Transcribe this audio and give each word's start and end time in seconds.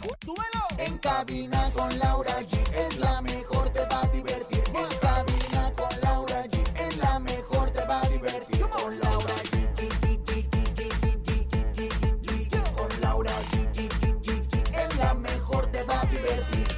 ¡Súbelo! 0.00 0.66
En 0.78 0.98
cabina 0.98 1.70
con 1.74 1.98
Laura 1.98 2.40
G 2.40 2.74
es 2.74 2.96
la 2.98 3.20
mejor, 3.20 3.68
te 3.70 3.80
va 3.86 4.02
a 4.02 4.06
divertir. 4.08 4.62
En 4.68 4.98
cabina 4.98 5.72
con 5.74 6.00
Laura 6.00 6.44
G 6.44 6.80
es 6.80 6.96
la 6.98 7.18
mejor, 7.18 7.70
te 7.70 7.84
va 7.84 8.00
a 8.00 8.08
divertir. 8.08 8.60
Con 8.68 8.98
Laura 9.00 9.34
G. 9.34 9.58
Con 12.76 13.00
Laura 13.00 13.32
G. 13.50 13.78
Es 14.74 14.96
la 14.96 15.14
mejor, 15.14 15.72
te 15.72 15.82
va 15.82 16.00
a 16.00 16.06
divertir. 16.06 16.68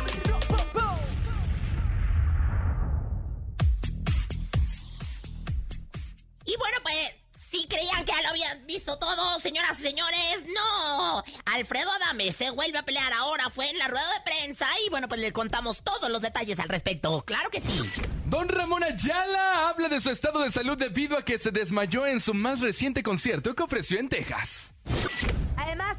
Y 6.46 6.56
bueno, 6.56 6.78
pues, 6.82 7.10
si 7.50 7.66
creían 7.68 8.04
que 8.04 8.12
ya 8.12 8.23
lo 8.23 8.28
habían 8.30 8.66
visto 8.66 8.98
todo, 8.98 9.38
señoras 9.40 9.78
y 9.78 9.82
señores, 9.82 10.45
no, 10.54 11.20
Alfredo 11.52 11.90
Adame 11.92 12.32
se 12.32 12.50
vuelve 12.50 12.78
a 12.78 12.84
pelear 12.84 13.12
ahora, 13.12 13.50
fue 13.50 13.68
en 13.70 13.78
la 13.78 13.88
rueda 13.88 14.06
de 14.14 14.20
prensa 14.30 14.66
y 14.86 14.90
bueno, 14.90 15.09
pues 15.09 15.20
le 15.20 15.32
contamos 15.32 15.82
todos 15.82 16.10
los 16.10 16.20
detalles 16.20 16.59
al 16.59 16.68
respecto. 16.68 17.23
Claro 17.24 17.51
que 17.51 17.60
sí. 17.60 17.80
Don 18.26 18.48
Ramón 18.48 18.84
Ayala 18.84 19.68
habla 19.68 19.88
de 19.88 20.01
su 20.01 20.10
estado 20.10 20.40
de 20.43 20.51
salud 20.51 20.78
debido 20.78 21.18
a 21.18 21.24
que 21.24 21.38
se 21.38 21.51
desmayó 21.51 22.06
en 22.06 22.21
su 22.21 22.34
más 22.34 22.60
reciente 22.60 23.02
concierto 23.02 23.54
que 23.54 23.62
ofreció 23.62 23.98
en 23.98 24.09
Texas. 24.09 24.74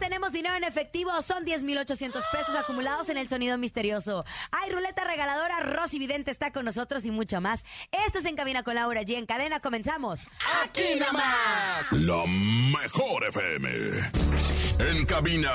Tenemos 0.01 0.31
dinero 0.31 0.55
en 0.55 0.63
efectivo. 0.63 1.21
Son 1.21 1.45
10,800 1.45 2.23
pesos 2.31 2.55
acumulados 2.55 3.09
en 3.09 3.17
el 3.17 3.29
sonido 3.29 3.55
misterioso. 3.59 4.25
Hay 4.49 4.71
ruleta 4.71 5.03
regaladora. 5.03 5.59
Rosy 5.59 5.99
Vidente 5.99 6.31
está 6.31 6.51
con 6.51 6.65
nosotros 6.65 7.05
y 7.05 7.11
mucho 7.11 7.39
más. 7.39 7.63
Esto 7.91 8.17
es 8.17 8.25
En 8.25 8.35
Cabina 8.35 8.63
con 8.63 8.73
Laura 8.73 9.03
G. 9.03 9.15
En 9.15 9.27
cadena 9.27 9.59
comenzamos. 9.59 10.21
¡Aquí 10.63 10.99
nomás! 10.99 11.91
La 11.91 12.25
mejor 12.25 13.25
FM. 13.27 13.69
En 14.79 15.05
cabina, 15.05 15.51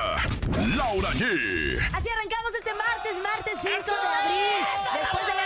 Laura 0.76 1.10
G. 1.10 1.78
Así 1.92 2.08
arrancamos 2.08 2.54
este 2.56 2.72
martes, 2.72 3.20
martes 3.20 3.54
5 3.60 3.68
de 3.68 4.08
abril. 4.14 4.66
Después 4.94 5.26
de 5.26 5.36
escuchado 5.36 5.45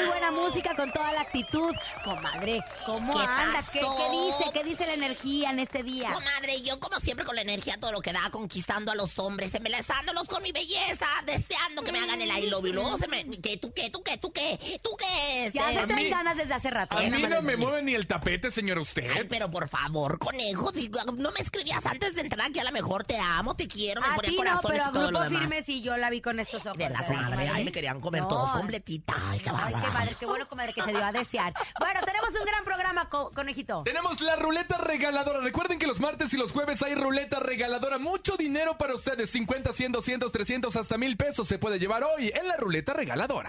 muy 0.00 0.08
buena 0.08 0.30
música 0.30 0.74
con 0.74 0.92
toda 0.92 1.12
la 1.12 1.20
actitud. 1.22 1.74
Comadre, 2.04 2.62
¿cómo 2.86 3.12
¿Qué 3.12 3.22
anda? 3.24 3.62
¿Qué, 3.72 3.80
dice? 3.80 4.50
¿Qué 4.52 4.64
dice 4.64 4.86
la 4.86 4.94
energía 4.94 5.50
en 5.50 5.58
este 5.58 5.82
día? 5.82 6.10
Comadre, 6.12 6.60
yo 6.62 6.78
como 6.80 6.98
siempre 7.00 7.24
con 7.24 7.36
la 7.36 7.42
energía 7.42 7.78
todo 7.80 7.92
lo 7.92 8.00
que 8.00 8.12
da, 8.12 8.30
conquistando 8.30 8.92
a 8.92 8.94
los 8.94 9.18
hombres, 9.18 9.54
embelezándolos 9.54 10.24
con 10.24 10.42
mi 10.42 10.52
belleza, 10.52 11.06
deseando 11.26 11.82
que 11.82 11.92
me 11.92 12.00
hagan 12.00 12.20
el 12.20 12.30
I 12.30 12.48
love 12.48 12.64
you. 12.66 12.72
Luego 12.72 12.98
se 12.98 13.08
me... 13.08 13.24
¿Qué, 13.40 13.56
tú 13.56 13.72
qué, 13.74 13.90
tú 13.90 14.02
qué, 14.02 14.18
tú 14.18 14.32
qué? 14.32 14.80
¿Tú 14.82 14.90
qué? 14.98 15.46
Este? 15.46 15.58
Ya 15.58 15.70
se 15.70 15.78
A 15.80 15.86
traen 15.86 16.04
mí- 16.04 16.10
ganas 16.10 16.36
desde 16.36 16.54
hace 16.54 16.70
rato. 16.70 16.96
A 16.96 17.02
ya 17.02 17.10
mí 17.10 17.22
no 17.22 17.42
me 17.42 17.56
mueve 17.56 17.82
ni 17.82 17.94
el 17.94 18.06
tapete, 18.06 18.50
señor 18.50 18.78
Ay, 18.78 18.82
usted. 18.82 19.28
pero 19.28 19.50
por 19.50 19.68
favor, 19.68 20.18
conejo, 20.18 20.72
digo, 20.72 21.00
no 21.16 21.30
me 21.32 21.40
escribías 21.40 21.84
antes 21.86 22.14
de 22.14 22.22
entrar 22.22 22.50
que 22.52 22.60
a 22.60 22.64
lo 22.64 22.72
mejor 22.72 23.04
te 23.04 23.18
amo, 23.18 23.54
te 23.54 23.68
quiero, 23.68 24.00
me 24.00 24.08
A 24.08 24.14
ponía 24.14 24.30
ti 24.30 24.36
no, 24.36 24.42
corazones 24.42 24.78
pero 24.80 24.90
y 24.90 24.92
todo 24.92 25.02
lo 25.10 25.18
Grupo 25.20 25.24
demás. 25.24 25.40
Firme 25.40 25.62
sí, 25.62 25.82
yo 25.82 25.96
la 25.96 26.10
vi 26.10 26.20
con 26.20 26.40
estos 26.40 26.64
ojos. 26.66 26.78
¿Verdad, 26.78 27.00
¿verdad, 27.08 27.24
comadre? 27.26 27.48
Ay, 27.48 27.64
me 27.64 27.72
querían 27.72 28.00
comer 28.00 28.22
No. 28.22 28.28
todos 28.28 28.50
completita. 28.50 29.14
Ay, 29.16 29.38
qué 29.40 29.50
Ay, 29.50 29.56
qué 29.66 29.72
bárbara. 29.72 29.89
Padre, 29.92 30.16
qué 30.18 30.26
bueno, 30.26 30.48
comadre, 30.48 30.72
que 30.72 30.82
se 30.82 30.90
dio 30.92 31.04
a 31.04 31.12
desear. 31.12 31.52
Bueno, 31.78 32.00
tenemos 32.04 32.30
un 32.30 32.44
gran 32.44 32.64
programa, 32.64 33.08
co- 33.08 33.30
conejito. 33.34 33.82
Tenemos 33.84 34.20
la 34.20 34.36
ruleta 34.36 34.78
regaladora. 34.78 35.40
Recuerden 35.40 35.78
que 35.78 35.86
los 35.86 36.00
martes 36.00 36.32
y 36.34 36.36
los 36.36 36.52
jueves 36.52 36.82
hay 36.82 36.94
ruleta 36.94 37.40
regaladora. 37.40 37.98
Mucho 37.98 38.36
dinero 38.36 38.76
para 38.78 38.94
ustedes. 38.94 39.30
50, 39.30 39.72
100, 39.72 39.92
200, 39.92 40.32
300, 40.32 40.76
hasta 40.76 40.96
mil 40.98 41.16
pesos 41.16 41.48
se 41.48 41.58
puede 41.58 41.78
llevar 41.78 42.04
hoy 42.04 42.32
en 42.34 42.48
la 42.48 42.56
ruleta 42.56 42.92
regaladora. 42.92 43.48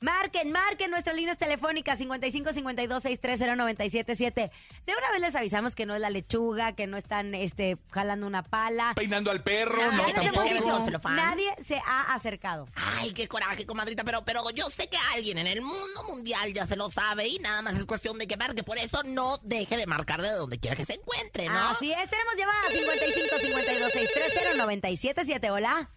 Marquen, 0.00 0.52
marquen 0.52 0.90
nuestras 0.90 1.16
líneas 1.16 1.38
telefónicas 1.38 1.98
55 1.98 2.52
52 2.52 3.02
630 3.02 3.56
977. 3.56 4.50
De 4.86 4.92
una 4.96 5.10
vez 5.10 5.20
les 5.20 5.34
avisamos 5.34 5.74
que 5.74 5.86
no 5.86 5.94
es 5.94 6.00
la 6.00 6.10
lechuga, 6.10 6.72
que 6.74 6.86
no 6.86 6.96
están 6.96 7.34
este 7.34 7.76
jalando 7.90 8.26
una 8.26 8.42
pala. 8.42 8.92
Peinando 8.94 9.30
al 9.30 9.42
perro, 9.42 9.76
No, 9.76 9.92
no, 9.92 10.04
tampoco. 10.12 10.42
dicho. 10.44 10.62
¿Cómo 10.62 10.84
se 10.84 10.90
lo 10.92 11.00
fan? 11.00 11.16
Nadie 11.16 11.52
se 11.66 11.80
ha 11.84 12.14
acercado. 12.14 12.66
Ay, 12.74 13.12
qué 13.12 13.26
coraje, 13.26 13.66
comadrita, 13.66 14.04
pero, 14.04 14.24
pero 14.24 14.48
yo 14.50 14.70
sé 14.70 14.88
que 14.88 14.96
alguien 15.14 15.38
en 15.38 15.46
el 15.46 15.62
mundo 15.62 16.04
mundial 16.08 16.52
ya 16.52 16.66
se 16.66 16.76
lo 16.76 16.90
sabe 16.90 17.26
y 17.26 17.38
nada 17.40 17.62
más 17.62 17.76
es 17.76 17.84
cuestión 17.84 18.18
de 18.18 18.26
que 18.26 18.36
marque. 18.36 18.62
Por 18.62 18.78
eso 18.78 19.02
no 19.04 19.38
deje 19.42 19.76
de 19.76 19.86
marcar 19.86 20.22
de 20.22 20.30
donde 20.30 20.58
quiera 20.58 20.76
que 20.76 20.84
se 20.84 20.94
encuentre, 20.94 21.46
¿no? 21.48 21.58
Así 21.70 21.90
es, 21.92 22.08
tenemos 22.08 22.36
llamada 22.36 22.62
55 22.70 23.36
52 23.40 23.92
630 23.92 24.54
977. 24.64 25.50
Hola. 25.50 25.90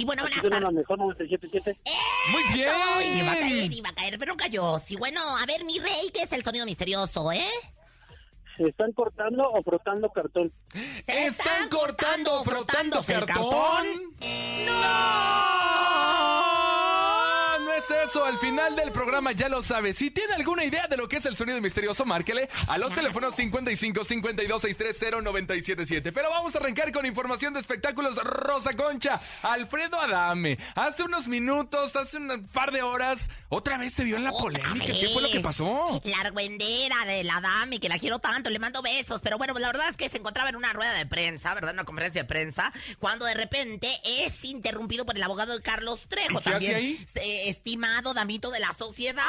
Sí, 0.00 0.06
bueno, 0.06 0.22
buenas 0.22 0.40
Tiene 0.40 0.56
la 0.56 0.62
tardes. 0.62 0.78
mejor 0.78 0.98
977. 0.98 1.78
Muy 2.32 2.42
bien. 2.54 2.70
Ay, 2.74 3.18
iba 3.18 3.32
a 3.32 3.38
caer, 3.38 3.70
iba 3.74 3.88
a 3.90 3.92
caer, 3.94 4.18
pero 4.18 4.34
cayó. 4.34 4.78
Sí, 4.78 4.96
bueno, 4.96 5.20
a 5.36 5.44
ver, 5.44 5.62
mi 5.66 5.78
rey, 5.78 6.10
¿qué 6.14 6.22
es 6.22 6.32
el 6.32 6.42
sonido 6.42 6.64
misterioso, 6.64 7.30
eh? 7.32 7.44
¿Se 8.56 8.66
están 8.68 8.92
cortando 8.92 9.50
o 9.50 9.62
frotando 9.62 10.08
cartón? 10.08 10.50
¿Se 10.72 11.26
¿Están 11.26 11.68
cortando 11.68 12.40
o 12.40 12.44
frotando 12.44 13.02
frotándose 13.02 13.14
el 13.14 13.26
cartón? 13.26 14.09
Final 18.70 18.84
del 18.84 18.92
programa, 18.92 19.32
ya 19.32 19.48
lo 19.48 19.62
sabe. 19.62 19.92
Si 19.92 20.10
tiene 20.10 20.34
alguna 20.34 20.64
idea 20.64 20.86
de 20.86 20.96
lo 20.96 21.08
que 21.08 21.16
es 21.16 21.26
el 21.26 21.36
sonido 21.36 21.60
misterioso, 21.60 22.04
márquele 22.04 22.48
a 22.68 22.78
los 22.78 22.94
teléfonos 22.94 23.34
55 23.34 24.04
52 24.04 24.62
630 24.62 25.22
977. 25.22 26.12
Pero 26.12 26.30
vamos 26.30 26.54
a 26.54 26.58
arrancar 26.58 26.92
con 26.92 27.06
información 27.06 27.54
de 27.54 27.60
espectáculos 27.60 28.16
Rosa 28.16 28.74
Concha. 28.76 29.20
Alfredo 29.42 30.00
Adame. 30.00 30.58
Hace 30.74 31.02
unos 31.02 31.28
minutos, 31.28 31.96
hace 31.96 32.16
un 32.16 32.48
par 32.52 32.72
de 32.72 32.82
horas, 32.82 33.30
otra 33.48 33.78
vez 33.78 33.92
se 33.92 34.04
vio 34.04 34.16
en 34.16 34.24
la 34.24 34.32
polémica. 34.32 34.86
¿Qué 34.86 35.10
fue 35.12 35.22
lo 35.22 35.30
que 35.30 35.40
pasó? 35.40 36.00
La 36.04 36.20
argüendera 36.20 37.04
de 37.06 37.24
la 37.24 37.40
dame, 37.40 37.80
que 37.80 37.88
la 37.88 37.98
quiero 37.98 38.18
tanto, 38.18 38.50
le 38.50 38.58
mando 38.58 38.82
besos. 38.82 39.20
Pero 39.22 39.38
bueno, 39.38 39.54
la 39.58 39.68
verdad 39.68 39.88
es 39.90 39.96
que 39.96 40.08
se 40.08 40.18
encontraba 40.18 40.48
en 40.50 40.56
una 40.56 40.72
rueda 40.72 40.92
de 40.94 41.06
prensa, 41.06 41.54
¿verdad? 41.54 41.74
Una 41.74 41.84
conferencia 41.84 42.22
de 42.22 42.28
prensa, 42.28 42.72
cuando 42.98 43.24
de 43.24 43.34
repente 43.34 43.90
es 44.04 44.44
interrumpido 44.44 45.04
por 45.04 45.16
el 45.16 45.22
abogado 45.22 45.56
de 45.56 45.62
Carlos 45.62 46.00
Trejo. 46.08 46.38
¿Y 46.40 46.42
qué 46.42 46.50
también, 46.50 46.76
ahí? 46.76 47.06
eh, 47.16 47.48
estimado 47.48 48.14
damito 48.14 48.50
de 48.50 48.59
la 48.60 48.72
sociedad. 48.74 49.22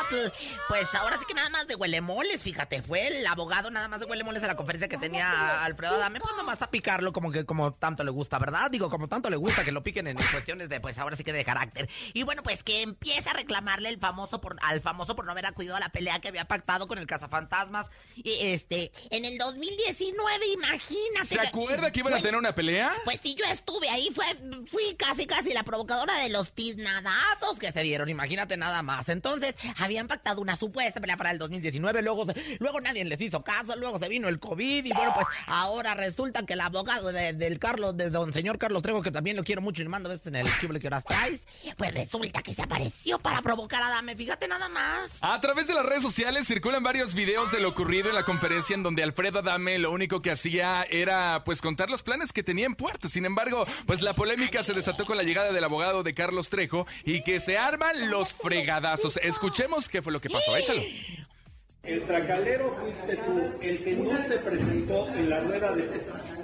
Pues 0.68 0.94
ahora 0.96 1.18
sí 1.18 1.26
que 1.28 1.34
nada 1.34 1.50
más 1.50 1.68
de 1.68 1.76
huelemoles, 1.76 2.42
fíjate, 2.42 2.82
fue 2.82 3.08
el 3.08 3.28
abogado 3.28 3.72
nada 3.72 3.88
más 3.88 4.00
de 4.00 4.06
huelemoles 4.06 4.44
a 4.44 4.48
la 4.48 4.56
conferencia 4.56 4.88
que 4.88 4.98
tenía 4.98 5.64
Alfredo 5.64 5.96
Adame, 5.96 6.20
pues 6.20 6.36
nomás 6.36 6.62
a 6.62 6.70
picarlo 6.70 7.14
como 7.14 7.32
que 7.32 7.46
como 7.46 7.74
tanto 7.74 8.04
le 8.04 8.12
gusta, 8.12 8.40
¿verdad? 8.40 8.70
Digo, 8.70 8.90
como 8.90 9.08
tanto 9.08 9.30
le 9.30 9.38
gusta 9.38 9.64
que 9.64 9.72
lo 9.72 9.84
piquen 9.84 10.08
en 10.08 10.18
cuestiones 10.18 10.70
de, 10.70 10.80
pues 10.80 10.98
ahora 11.00 11.16
sí 11.16 11.24
que 11.24 11.34
de 11.34 11.44
carácter. 11.44 11.90
Y 12.14 12.24
bueno, 12.24 12.44
pues 12.44 12.64
que 12.64 12.82
empieza 12.82 13.32
a 13.32 13.34
reclamarle 13.34 13.90
el 13.90 14.00
famoso 14.00 14.42
por, 14.42 14.58
al 14.62 14.82
famoso 14.82 15.16
por 15.16 15.26
no 15.26 15.32
haber 15.32 15.46
acudido 15.46 15.76
a 15.76 15.80
la 15.80 15.90
pelea 15.90 16.20
que 16.20 16.28
había 16.28 16.46
pactado 16.46 16.88
con 16.88 16.98
el 16.98 17.08
cazafantasmas. 17.08 17.88
Y 18.16 18.38
este, 18.42 18.92
en 19.10 19.26
el 19.26 19.38
2019, 19.38 20.48
imagínate. 20.48 21.26
¿Se 21.26 21.40
acuerda 21.40 21.92
que 21.92 22.00
iban 22.00 22.14
a 22.14 22.18
tener 22.18 22.36
una 22.36 22.54
pelea? 22.54 22.92
pues 23.06 23.20
sí, 23.22 23.36
yo 23.36 23.46
estuve 23.46 23.90
ahí, 23.90 24.10
fue, 24.14 24.26
fui 24.70 24.96
casi 24.96 25.26
casi 25.26 25.54
la 25.54 25.64
provocadora 25.64 26.16
de 26.20 26.30
los 26.30 26.52
tiznadazos 26.54 27.58
que 27.60 27.72
se 27.72 27.84
dieron, 27.84 28.10
imagínate 28.10 28.58
nada 28.58 28.82
más. 28.82 29.10
Entonces, 29.12 29.56
habían 29.78 30.08
pactado 30.08 30.42
una 30.42 30.56
supuesta 30.56 31.00
pelea 31.00 31.18
para 31.18 31.32
el 31.32 31.38
2019, 31.40 32.02
luego, 32.02 32.26
luego 32.60 32.82
nadie 32.82 33.04
les 33.06 33.20
hizo 33.22 33.44
caso, 33.44 33.76
luego 33.76 34.00
se 34.00 34.08
vino 34.10 34.28
el 34.28 34.40
COVID 34.40 34.86
y 34.86 34.92
bueno, 34.94 35.14
pues 35.16 35.28
ahora 35.48 35.94
resulta 35.96 36.46
que 36.46 36.54
el 36.54 36.62
abogado 36.62 37.12
de- 37.12 37.34
del 37.34 37.60
Carlos, 37.60 37.96
de 37.98 38.10
don 38.10 38.34
señor 38.34 38.58
Carlos 38.58 38.82
Trejo, 38.84 39.02
que 39.02 39.12
también 39.12 39.36
lo 39.38 39.44
quiero 39.44 39.62
mucho 39.62 39.82
y 39.82 39.86
le 39.86 39.90
mando 39.90 40.10
veces 40.10 40.28
en 40.28 40.36
el 40.36 40.48
cable 40.60 40.80
que 40.80 40.88
horas 40.88 41.04
traes, 41.06 41.46
pues 41.78 41.94
resulta 41.94 42.42
que 42.42 42.54
se 42.54 42.62
apareció 42.62 43.20
para 43.20 43.42
provocar 43.42 43.82
a 43.84 43.90
Dame, 43.90 44.16
fíjate 44.16 44.48
nada 44.48 44.70
más. 44.70 45.10
A 45.22 45.40
través 45.42 45.68
de 45.68 45.74
las 45.74 45.86
redes 45.86 46.02
sociales 46.04 46.48
circulan 46.48 46.84
varios 46.84 47.14
videos 47.14 47.52
de 47.52 47.60
lo 47.60 47.70
ocurrido 47.70 48.10
en 48.10 48.16
la 48.16 48.24
conferencia 48.24 48.74
en 48.76 48.84
donde 48.84 49.04
Alfredo 49.04 49.40
Adame 49.40 49.80
lo 49.80 49.92
único 49.92 50.22
que 50.22 50.32
hacía 50.32 50.84
era 50.90 51.44
pues 51.46 51.62
contar 51.62 51.90
los 51.90 52.04
planes 52.04 52.34
que 52.34 52.44
tenía 52.44 52.66
en 52.66 52.76
puerto. 52.76 53.10
Sin 53.10 53.26
embargo, 53.26 53.66
pues 53.86 54.02
la 54.02 54.14
polémica 54.14 54.64
se 54.64 54.74
desató 54.74 55.06
con 55.06 55.18
la 55.18 55.24
llegada 55.24 55.52
del 55.52 55.64
abogado 55.64 56.04
de 56.04 56.14
Carlos 56.14 56.50
Trejo 56.50 56.86
y 57.04 57.24
que 57.24 57.40
se 57.40 57.58
arman 57.58 58.10
los 58.10 58.34
fregadazos. 59.02 59.18
Escuchemos 59.24 59.90
qué 59.90 60.02
fue 60.02 60.12
lo 60.12 60.22
que 60.22 60.30
pasó. 60.30 60.56
Échalo. 60.56 60.82
El 61.84 62.04
tracalero 62.04 62.76
fuiste 62.76 63.18
tú, 63.18 63.42
el 63.60 63.84
que 63.84 63.96
no 63.96 64.12
se 64.28 64.38
presentó 64.38 65.08
en 65.10 65.30
la 65.32 65.40
rueda 65.42 65.72
de... 65.72 65.90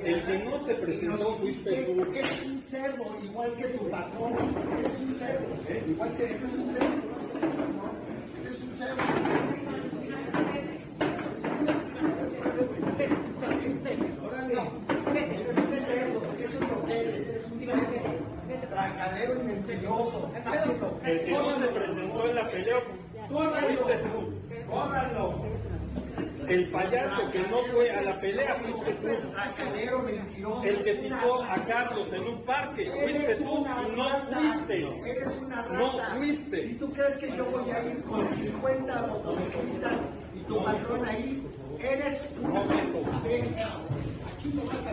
El 0.03 0.23
que 0.23 0.39
no 0.39 0.65
se 0.65 0.73
presentó 0.73 1.35
fuiste 1.35 1.83
tú. 1.83 1.95
Porque 1.97 2.19
eres 2.19 2.41
un 2.43 2.61
cerdo, 2.61 3.19
igual 3.23 3.53
que 3.55 3.65
tu 3.65 3.89
patrón. 3.89 4.33
Eres 4.79 4.99
un 4.99 5.13
cerdo, 5.13 5.45
¿eh? 5.69 5.83
igual 5.87 6.17
que 6.17 6.23
eres 6.23 6.41
un 6.41 6.73
cerdo. 6.73 6.87
Eres 8.41 8.61
un 8.61 8.77
cerdo. 8.77 9.03
Órale, 14.25 14.53
eres 14.53 15.57
un 15.57 15.75
cerdo, 15.85 16.21
eso 16.39 16.63
es 16.63 16.69
lo 16.69 16.85
que 16.85 16.99
eres, 16.99 17.27
eres 17.27 17.45
un 17.45 17.59
Tracadero 19.17 19.41
y 19.41 19.45
mentiroso. 19.45 20.31
El 21.03 21.25
que 21.25 21.31
no 21.31 21.59
se 21.59 21.67
presentó 21.67 22.29
en 22.29 22.35
la 22.35 22.49
pelea 22.51 22.77
fuiste 23.29 23.97
tú. 23.97 24.33
Cóbralo. 24.69 25.45
El 26.47 26.69
payaso 26.71 27.31
que 27.31 27.39
no 27.39 27.57
fue 27.71 27.91
a 27.91 28.01
la 28.01 28.21
pelea 28.21 28.55
fuiste 28.55 28.93
tú. 28.93 29.07
Mentiroso. 30.05 30.63
El 30.63 30.83
que 30.83 30.93
citó 30.95 31.43
a 31.43 31.55
Carlos 31.65 32.13
en 32.13 32.23
un 32.27 32.41
parque 32.43 32.91
fuiste 32.91 33.35
tú 33.35 33.65
y 33.65 33.95
no 33.95 34.09
fuiste. 34.09 35.09
Eres 35.09 35.27
una 35.41 35.61
rata. 35.63 35.73
No 35.73 35.85
¿Y 36.23 36.27
fuiste. 36.35 36.75
tú 36.79 36.89
crees 36.89 37.17
que 37.17 37.35
yo 37.35 37.45
voy 37.45 37.71
a 37.71 37.83
ir 37.83 38.03
con 38.03 38.29
50 38.35 39.07
motociclistas 39.07 39.93
y 40.35 40.39
tu 40.41 40.63
patrón 40.63 41.05
ahí? 41.05 41.43
Eres 41.79 42.21
un 42.41 42.53
pendejo. 42.53 42.99
Aquí 44.37 44.49
no 44.53 44.61
vas 44.65 44.85
a 44.85 44.91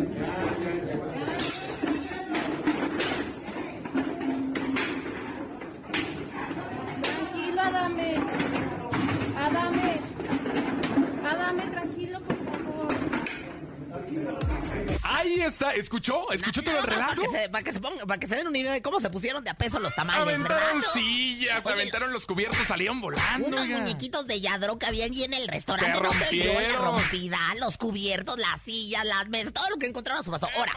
Ahí 15.25 15.41
está. 15.41 15.73
¿Escuchó? 15.73 16.31
¿Escuchó 16.33 16.63
todo 16.63 16.75
el 16.79 16.85
Para 16.85 16.93
relajo? 16.97 17.23
que, 17.23 17.39
se, 17.39 17.49
para, 17.49 17.65
que 17.65 17.73
se 17.73 17.81
ponga- 17.81 18.07
para 18.07 18.21
que 18.21 18.29
se 18.29 18.37
den 18.37 18.47
una 18.49 18.59
idea 18.59 18.73
de 18.73 18.83
cómo 18.83 19.01
se 19.01 19.09
pusieron 19.11 19.43
de 19.43 19.51
a 19.51 19.55
peso 19.55 19.81
los 19.81 19.95
tamales, 19.95 20.21
Aventaron 20.23 20.59
¿verdad? 20.79 20.91
sillas, 20.93 21.65
Oye, 21.65 21.75
aventaron 21.75 22.13
los 22.13 22.27
cubiertos, 22.27 22.59
salieron 22.67 23.01
volando. 23.01 23.49
Unos 23.49 23.67
muñequitos 23.67 24.27
de 24.27 24.41
yadro 24.41 24.79
que 24.79 24.87
había 24.87 25.07
allí 25.07 25.25
en 25.25 25.33
el 25.35 25.49
restaurante. 25.49 25.97
Se 25.97 26.03
no 26.03 26.13
se 26.13 26.29
oyó 26.29 26.45
la 26.45 26.59
rompieron. 26.61 26.85
rompida, 26.97 27.39
los 27.61 27.77
cubiertos, 27.79 28.39
las 28.39 28.61
sillas, 28.63 29.05
las 29.07 29.29
mesas, 29.29 29.53
todo 29.55 29.69
lo 29.71 29.77
que 29.79 29.87
encontraron 29.87 30.21
a 30.21 30.25
su 30.25 30.31
paso. 30.31 30.49
Ahora, 30.57 30.73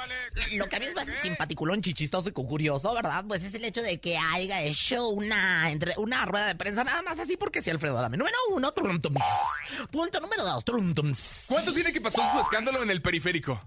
lo 0.53 0.69
que 0.69 0.75
a 0.75 0.79
mí 0.79 0.85
es 0.85 0.95
más 0.95 1.07
simpaticulón, 1.21 1.81
chichistoso 1.81 2.29
y 2.29 2.31
curioso, 2.31 2.93
¿verdad? 2.93 3.25
Pues 3.27 3.43
es 3.43 3.53
el 3.53 3.65
hecho 3.65 3.81
de 3.81 3.99
que 3.99 4.17
haya 4.17 4.61
hecho 4.63 5.09
una, 5.09 5.69
entre, 5.71 5.93
una 5.97 6.25
rueda 6.25 6.47
de 6.47 6.55
prensa 6.55 6.83
nada 6.83 7.01
más 7.01 7.19
así 7.19 7.35
porque 7.35 7.61
si 7.61 7.69
Alfredo 7.69 7.99
Dame. 8.01 8.15
Número 8.17 8.37
uno, 8.51 8.71
trum, 8.71 9.01
tums. 9.01 9.21
Punto 9.91 10.19
número 10.21 10.45
dos, 10.45 10.63
trum, 10.63 10.93
tums. 10.93 11.43
¿Cuánto 11.47 11.73
tiene 11.73 11.91
que 11.91 11.99
pasar 12.01 12.31
su 12.31 12.39
escándalo 12.39 12.81
en 12.83 12.89
el 12.91 13.01
periférico? 13.01 13.61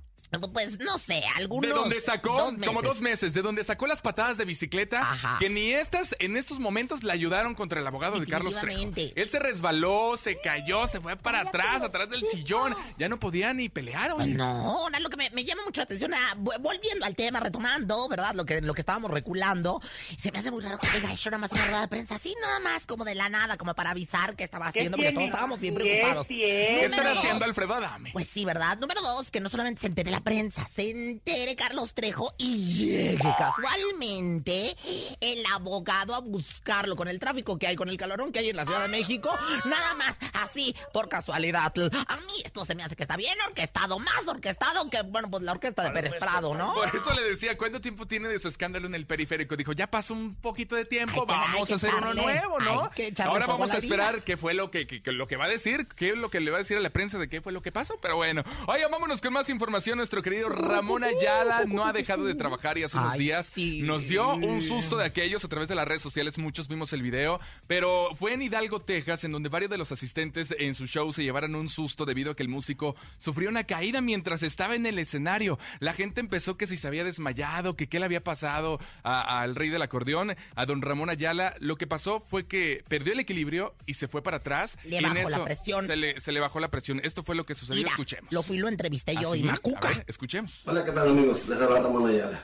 Pues 0.52 0.78
no 0.78 0.98
sé, 0.98 1.24
algunos. 1.36 1.68
De 1.68 1.74
donde 1.74 2.00
sacó, 2.00 2.38
dos 2.38 2.52
meses. 2.52 2.66
como 2.68 2.82
dos 2.82 3.00
meses, 3.00 3.34
de 3.34 3.42
donde 3.42 3.64
sacó 3.64 3.86
las 3.86 4.00
patadas 4.00 4.38
de 4.38 4.44
bicicleta, 4.44 5.00
Ajá. 5.00 5.36
que 5.40 5.50
ni 5.50 5.72
estas, 5.72 6.14
en 6.20 6.36
estos 6.36 6.60
momentos, 6.60 7.02
le 7.02 7.12
ayudaron 7.12 7.54
contra 7.54 7.80
el 7.80 7.86
abogado 7.86 8.20
de 8.20 8.26
Carlos 8.26 8.56
Trejo. 8.60 8.92
Él 8.96 9.28
se 9.28 9.38
resbaló, 9.40 10.16
se 10.16 10.40
cayó, 10.40 10.86
se 10.86 11.00
fue 11.00 11.16
para 11.16 11.40
atrás, 11.40 11.82
atrás 11.82 12.10
del 12.10 12.24
sillón, 12.26 12.76
ya 12.96 13.08
no 13.08 13.18
podía 13.18 13.52
ni 13.52 13.68
pelear, 13.68 14.12
oye. 14.12 14.28
No, 14.28 14.44
ahora 14.78 15.00
lo 15.00 15.10
que 15.10 15.16
me, 15.16 15.30
me 15.30 15.44
llama 15.44 15.62
mucho 15.64 15.80
la 15.80 15.84
atención, 15.84 16.14
ah, 16.14 16.34
volviendo 16.36 17.04
al 17.04 17.16
tema, 17.16 17.40
retomando, 17.40 18.08
¿verdad? 18.08 18.34
Lo 18.34 18.44
que, 18.44 18.60
lo 18.60 18.72
que 18.74 18.82
estábamos 18.82 19.10
reculando, 19.10 19.80
se 20.18 20.30
me 20.30 20.38
hace 20.38 20.50
muy 20.50 20.62
raro 20.62 20.78
que 20.78 20.86
haya 20.86 21.12
hecho 21.12 21.30
nada 21.30 21.40
más 21.40 21.52
una 21.52 21.66
rueda 21.66 21.80
de 21.82 21.88
prensa 21.88 22.14
así, 22.14 22.34
nada 22.40 22.60
más 22.60 22.86
como 22.86 23.04
de 23.04 23.14
la 23.14 23.28
nada, 23.28 23.56
como 23.56 23.74
para 23.74 23.90
avisar 23.90 24.36
qué 24.36 24.44
estaba 24.44 24.68
haciendo, 24.68 24.96
porque 24.96 25.12
todos 25.12 25.26
estábamos 25.26 25.60
bien 25.60 25.74
preocupados. 25.74 26.26
¿Qué 26.28 26.84
estará 26.84 27.10
dos. 27.10 27.18
haciendo 27.18 27.44
Alfredo 27.44 27.74
Adame? 27.74 28.10
Pues 28.12 28.28
sí, 28.28 28.44
¿verdad? 28.44 28.78
Número 28.78 29.00
dos, 29.02 29.30
que 29.30 29.40
no 29.40 29.48
solamente 29.48 29.80
se 29.80 29.86
entere 29.88 30.10
la 30.10 30.19
prensa, 30.22 30.66
se 30.68 30.90
entere 30.90 31.56
Carlos 31.56 31.94
Trejo 31.94 32.34
y 32.38 32.64
llegue 32.74 33.28
casualmente 33.38 34.76
el 35.20 35.44
abogado 35.52 36.14
a 36.14 36.20
buscarlo 36.20 36.96
con 36.96 37.08
el 37.08 37.18
tráfico 37.18 37.58
que 37.58 37.66
hay, 37.66 37.76
con 37.76 37.88
el 37.88 37.96
calorón 37.96 38.32
que 38.32 38.40
hay 38.40 38.50
en 38.50 38.56
la 38.56 38.64
Ciudad 38.64 38.82
de 38.82 38.88
México. 38.88 39.30
Nada 39.64 39.94
más 39.94 40.18
así, 40.34 40.74
por 40.92 41.08
casualidad. 41.08 41.72
A 42.08 42.16
mí 42.16 42.42
esto 42.44 42.64
se 42.64 42.74
me 42.74 42.82
hace 42.82 42.96
que 42.96 43.02
está 43.02 43.16
bien 43.16 43.36
orquestado, 43.46 43.98
más 43.98 44.26
orquestado 44.26 44.88
que, 44.90 45.02
bueno, 45.02 45.30
pues 45.30 45.42
la 45.42 45.52
orquesta 45.52 45.82
de 45.82 45.90
Pérez 45.90 46.14
Prado, 46.16 46.54
¿no? 46.54 46.74
Por 46.74 46.88
eso 46.94 47.12
le 47.12 47.22
decía, 47.22 47.56
¿cuánto 47.56 47.80
tiempo 47.80 48.06
tiene 48.06 48.28
de 48.28 48.38
su 48.38 48.48
escándalo 48.48 48.86
en 48.86 48.94
el 48.94 49.06
periférico? 49.06 49.56
Dijo, 49.56 49.72
ya 49.72 49.86
pasó 49.88 50.14
un 50.14 50.34
poquito 50.34 50.76
de 50.76 50.84
tiempo, 50.84 51.26
que- 51.26 51.32
vamos 51.32 51.70
a 51.70 51.74
hacer 51.74 51.94
uno 51.94 52.14
nuevo, 52.14 52.60
¿no? 52.60 52.90
Ahora 53.24 53.46
vamos 53.46 53.70
a 53.72 53.78
esperar 53.78 54.24
qué 54.24 54.36
fue 54.36 54.54
lo 54.54 54.70
que, 54.70 54.86
que- 54.86 55.02
que 55.02 55.12
lo 55.12 55.26
que 55.26 55.36
va 55.36 55.44
a 55.46 55.48
decir, 55.48 55.86
qué 55.96 56.10
es 56.10 56.16
lo 56.18 56.30
que 56.30 56.40
le 56.40 56.50
va 56.50 56.58
a 56.58 56.60
decir 56.60 56.76
a 56.76 56.80
la 56.80 56.90
prensa 56.90 57.18
de 57.18 57.28
qué 57.28 57.40
fue 57.40 57.52
lo 57.52 57.62
que 57.62 57.72
pasó, 57.72 57.98
pero 58.00 58.16
bueno. 58.16 58.42
Oiga, 58.66 58.88
vámonos 58.88 59.20
con 59.20 59.32
más 59.32 59.48
información. 59.50 60.00
Nuestro 60.10 60.28
querido 60.28 60.48
Ramón 60.48 61.04
Ayala 61.04 61.64
no 61.66 61.86
ha 61.86 61.92
dejado 61.92 62.24
de 62.24 62.34
trabajar 62.34 62.76
y 62.76 62.82
hace 62.82 62.98
unos 62.98 63.12
Ay, 63.12 63.20
días 63.20 63.52
sí. 63.54 63.82
nos 63.82 64.08
dio 64.08 64.34
un 64.34 64.60
susto 64.60 64.96
de 64.96 65.04
aquellos 65.04 65.44
a 65.44 65.48
través 65.48 65.68
de 65.68 65.76
las 65.76 65.86
redes 65.86 66.02
sociales. 66.02 66.36
Muchos 66.36 66.66
vimos 66.66 66.92
el 66.92 67.00
video, 67.00 67.38
pero 67.68 68.08
fue 68.16 68.32
en 68.32 68.42
Hidalgo, 68.42 68.80
Texas, 68.80 69.22
en 69.22 69.30
donde 69.30 69.48
varios 69.50 69.70
de 69.70 69.78
los 69.78 69.92
asistentes 69.92 70.52
en 70.58 70.74
su 70.74 70.88
show 70.88 71.12
se 71.12 71.22
llevaron 71.22 71.54
un 71.54 71.68
susto 71.68 72.06
debido 72.06 72.32
a 72.32 72.34
que 72.34 72.42
el 72.42 72.48
músico 72.48 72.96
sufrió 73.18 73.48
una 73.50 73.62
caída 73.62 74.00
mientras 74.00 74.42
estaba 74.42 74.74
en 74.74 74.84
el 74.84 74.98
escenario. 74.98 75.60
La 75.78 75.92
gente 75.92 76.20
empezó 76.20 76.56
que 76.56 76.66
si 76.66 76.76
se 76.76 76.88
había 76.88 77.04
desmayado, 77.04 77.76
que 77.76 77.86
qué 77.88 78.00
le 78.00 78.06
había 78.06 78.24
pasado 78.24 78.80
al 79.04 79.54
rey 79.54 79.68
del 79.68 79.82
acordeón, 79.82 80.34
a 80.56 80.66
don 80.66 80.82
Ramón 80.82 81.08
Ayala. 81.08 81.54
Lo 81.60 81.76
que 81.76 81.86
pasó 81.86 82.18
fue 82.18 82.48
que 82.48 82.82
perdió 82.88 83.12
el 83.12 83.20
equilibrio 83.20 83.76
y 83.86 83.94
se 83.94 84.08
fue 84.08 84.24
para 84.24 84.38
atrás. 84.38 84.76
Le 84.82 85.00
y 85.00 85.04
en 85.04 85.14
la 85.14 85.20
eso 85.20 85.44
presión. 85.44 85.86
Se 85.86 85.94
le, 85.94 86.18
se 86.18 86.32
le 86.32 86.40
bajó 86.40 86.58
la 86.58 86.68
presión. 86.68 87.00
Esto 87.04 87.22
fue 87.22 87.36
lo 87.36 87.46
que 87.46 87.54
sucedió. 87.54 87.78
Mira, 87.78 87.90
Escuchemos. 87.90 88.32
lo 88.32 88.42
fui, 88.42 88.58
lo 88.58 88.66
entrevisté 88.66 89.14
yo 89.14 89.34
¿Ah, 89.34 89.36
y? 89.36 89.44
Macuca. 89.44 89.99
Escuchemos. 90.06 90.62
Hola, 90.66 90.84
¿qué 90.84 90.92
tal 90.92 91.08
amigos? 91.08 91.48
Les 91.48 91.60
habla 91.60 91.80
Ramón 91.80 92.08
Ayala, 92.08 92.40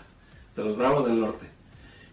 de 0.54 0.64
los 0.64 0.76
Bravos 0.76 1.06
del 1.06 1.20
Norte. 1.20 1.46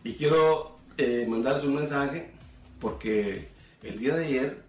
Y 0.03 0.13
quiero 0.13 0.79
eh, 0.97 1.25
mandarles 1.27 1.63
un 1.63 1.75
mensaje 1.75 2.31
porque 2.79 3.47
el 3.81 3.99
día 3.99 4.15
de 4.15 4.25
ayer 4.25 4.63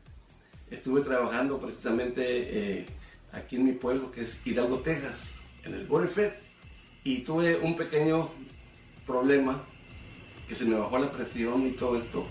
estuve 0.71 1.03
trabajando 1.03 1.59
precisamente 1.59 2.23
eh, 2.81 2.87
aquí 3.33 3.57
en 3.57 3.65
mi 3.67 3.73
pueblo, 3.73 4.11
que 4.11 4.23
es 4.23 4.39
Hidalgo, 4.45 4.79
Texas, 4.79 5.23
en 5.65 5.75
el 5.75 5.87
Borefed, 5.87 6.33
y 7.03 7.19
tuve 7.19 7.57
un 7.57 7.77
pequeño 7.77 8.31
problema 9.07 9.63
que 10.49 10.55
se 10.55 10.65
me 10.65 10.77
bajó 10.77 10.99
la 10.99 11.13
presión 11.13 11.67
y 11.67 11.73
todo 11.73 11.99
esto. 11.99 12.27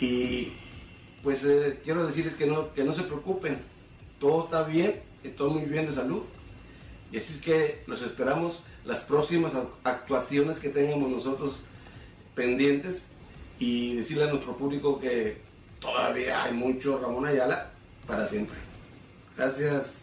Y 0.00 0.52
pues 1.22 1.44
eh, 1.44 1.80
quiero 1.84 2.06
decirles 2.06 2.34
que 2.34 2.46
no, 2.46 2.72
que 2.72 2.84
no 2.84 2.94
se 2.94 3.02
preocupen, 3.02 3.58
todo 4.18 4.44
está 4.44 4.64
bien, 4.64 5.02
estoy 5.22 5.50
muy 5.50 5.64
bien 5.66 5.86
de 5.86 5.92
salud. 5.92 6.22
Y 7.12 7.18
así 7.18 7.34
es 7.34 7.40
que 7.40 7.82
los 7.86 8.02
esperamos 8.02 8.62
las 8.84 9.00
próximas 9.02 9.52
ac- 9.54 9.68
actuaciones 9.84 10.58
que 10.58 10.68
tengamos 10.68 11.10
nosotros 11.10 11.56
pendientes 12.34 13.02
y 13.58 13.96
decirle 13.96 14.24
a 14.24 14.26
nuestro 14.28 14.56
público 14.56 14.98
que 14.98 15.38
todavía 15.80 16.44
hay 16.44 16.52
mucho 16.54 16.98
Ramón 16.98 17.26
Ayala 17.26 17.70
para 18.06 18.26
siempre. 18.28 18.56
Gracias. 19.36 19.99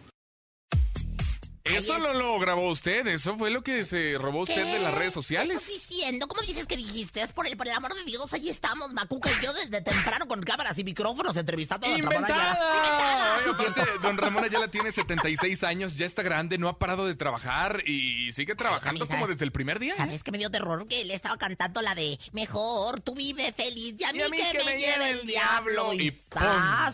Eso 1.74 1.98
no 2.00 2.14
lo 2.14 2.40
grabó 2.40 2.70
usted, 2.70 3.08
eso 3.08 3.38
fue 3.38 3.52
lo 3.52 3.62
que 3.64 3.86
se 3.86 4.18
robó 4.18 4.42
usted 4.42 4.66
de 4.66 4.80
las 4.80 4.94
redes 4.94 5.08
¿Qué 5.08 5.14
sociales. 5.14 5.58
estás 5.58 5.74
diciendo? 5.90 6.28
¿Cómo 6.28 6.42
dices 6.42 6.66
que 6.68 6.78
dijiste? 6.78 7.22
Es 7.22 7.34
por 7.34 7.48
el, 7.48 7.58
por 7.58 7.68
el 7.68 7.74
amor 7.74 7.94
de 7.96 8.04
Dios, 8.04 8.32
ahí 8.34 8.50
estamos, 8.50 8.94
Macuca 8.94 9.30
y 9.32 9.46
yo 9.46 9.54
desde 9.54 9.82
temprano 9.82 10.28
con 10.28 10.42
cámaras 10.44 10.78
y 10.78 10.84
micrófonos 10.84 11.36
entrevistando 11.36 11.88
a 11.88 11.92
don 11.92 12.02
Ramón 12.04 12.26
Ayala. 12.26 12.60
¡Inventada! 12.60 13.38
Oye, 13.38 13.50
aparte, 13.52 13.92
don 14.02 14.18
Ramón 14.18 14.44
Ayala 14.44 14.68
tiene 14.68 14.92
76 14.92 15.64
años, 15.64 15.98
ya 15.98 16.06
está 16.06 16.24
grande, 16.24 16.58
no 16.58 16.70
ha 16.70 16.78
parado 16.80 17.06
de 17.06 17.16
trabajar 17.16 17.84
y 17.86 18.32
sigue 18.32 18.56
trabajando 18.56 19.04
Ay, 19.04 19.08
como 19.08 19.22
¿sabes? 19.22 19.36
desde 19.36 19.46
el 19.46 19.52
primer 19.52 19.80
día. 19.80 19.94
¿eh? 19.94 19.98
¿Sabes 19.98 20.24
que 20.24 20.32
me 20.32 20.38
dio 20.38 20.50
terror? 20.50 20.88
Que 20.88 21.02
él 21.02 21.12
estaba 21.12 21.38
cantando 21.38 21.82
la 21.82 21.96
de 21.96 22.18
Mejor, 22.32 23.02
tú 23.02 23.16
vive 23.16 23.52
feliz 23.54 23.96
y 23.98 24.04
a 24.04 24.14
mí, 24.14 24.20
que, 24.20 24.30
me 24.64 24.78
lleve 24.78 25.10
el 25.12 25.26
diablo. 25.26 25.94
Y, 25.94 26.08
Y 26.08 26.14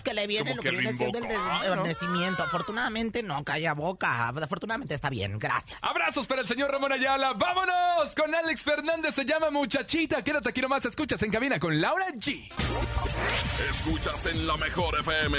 que 0.04 0.14
le 0.14 0.28
viene 0.28 0.52
Como 0.52 0.56
lo 0.58 0.62
que, 0.64 0.70
que 0.70 0.76
viene 0.76 0.98
siendo 0.98 1.20
el 1.20 1.28
desvanecimiento. 1.28 2.44
Afortunadamente 2.44 3.24
no, 3.24 3.44
calla 3.44 3.74
boca. 3.74 4.28
Afortunadamente 4.30 4.63
está 4.90 5.10
bien, 5.10 5.38
gracias. 5.40 5.84
Abrazos 5.84 6.26
para 6.26 6.42
el 6.42 6.48
señor 6.48 6.72
Ramón 6.72 6.94
Ayala. 6.94 7.34
¡Vámonos! 7.34 8.16
Con 8.16 8.34
Alex 8.34 8.64
Fernández 8.64 9.14
se 9.14 9.26
llama 9.26 9.50
Muchachita. 9.50 10.24
Quédate 10.24 10.50
aquí 10.50 10.62
nomás, 10.62 10.86
escuchas 10.86 11.22
en 11.24 11.32
cabina 11.32 11.60
con 11.60 11.82
Laura 11.82 12.08
G. 12.14 12.50
Escuchas 13.70 14.26
en 14.28 14.48
la 14.48 14.56
mejor 14.58 14.98
FM. 15.00 15.38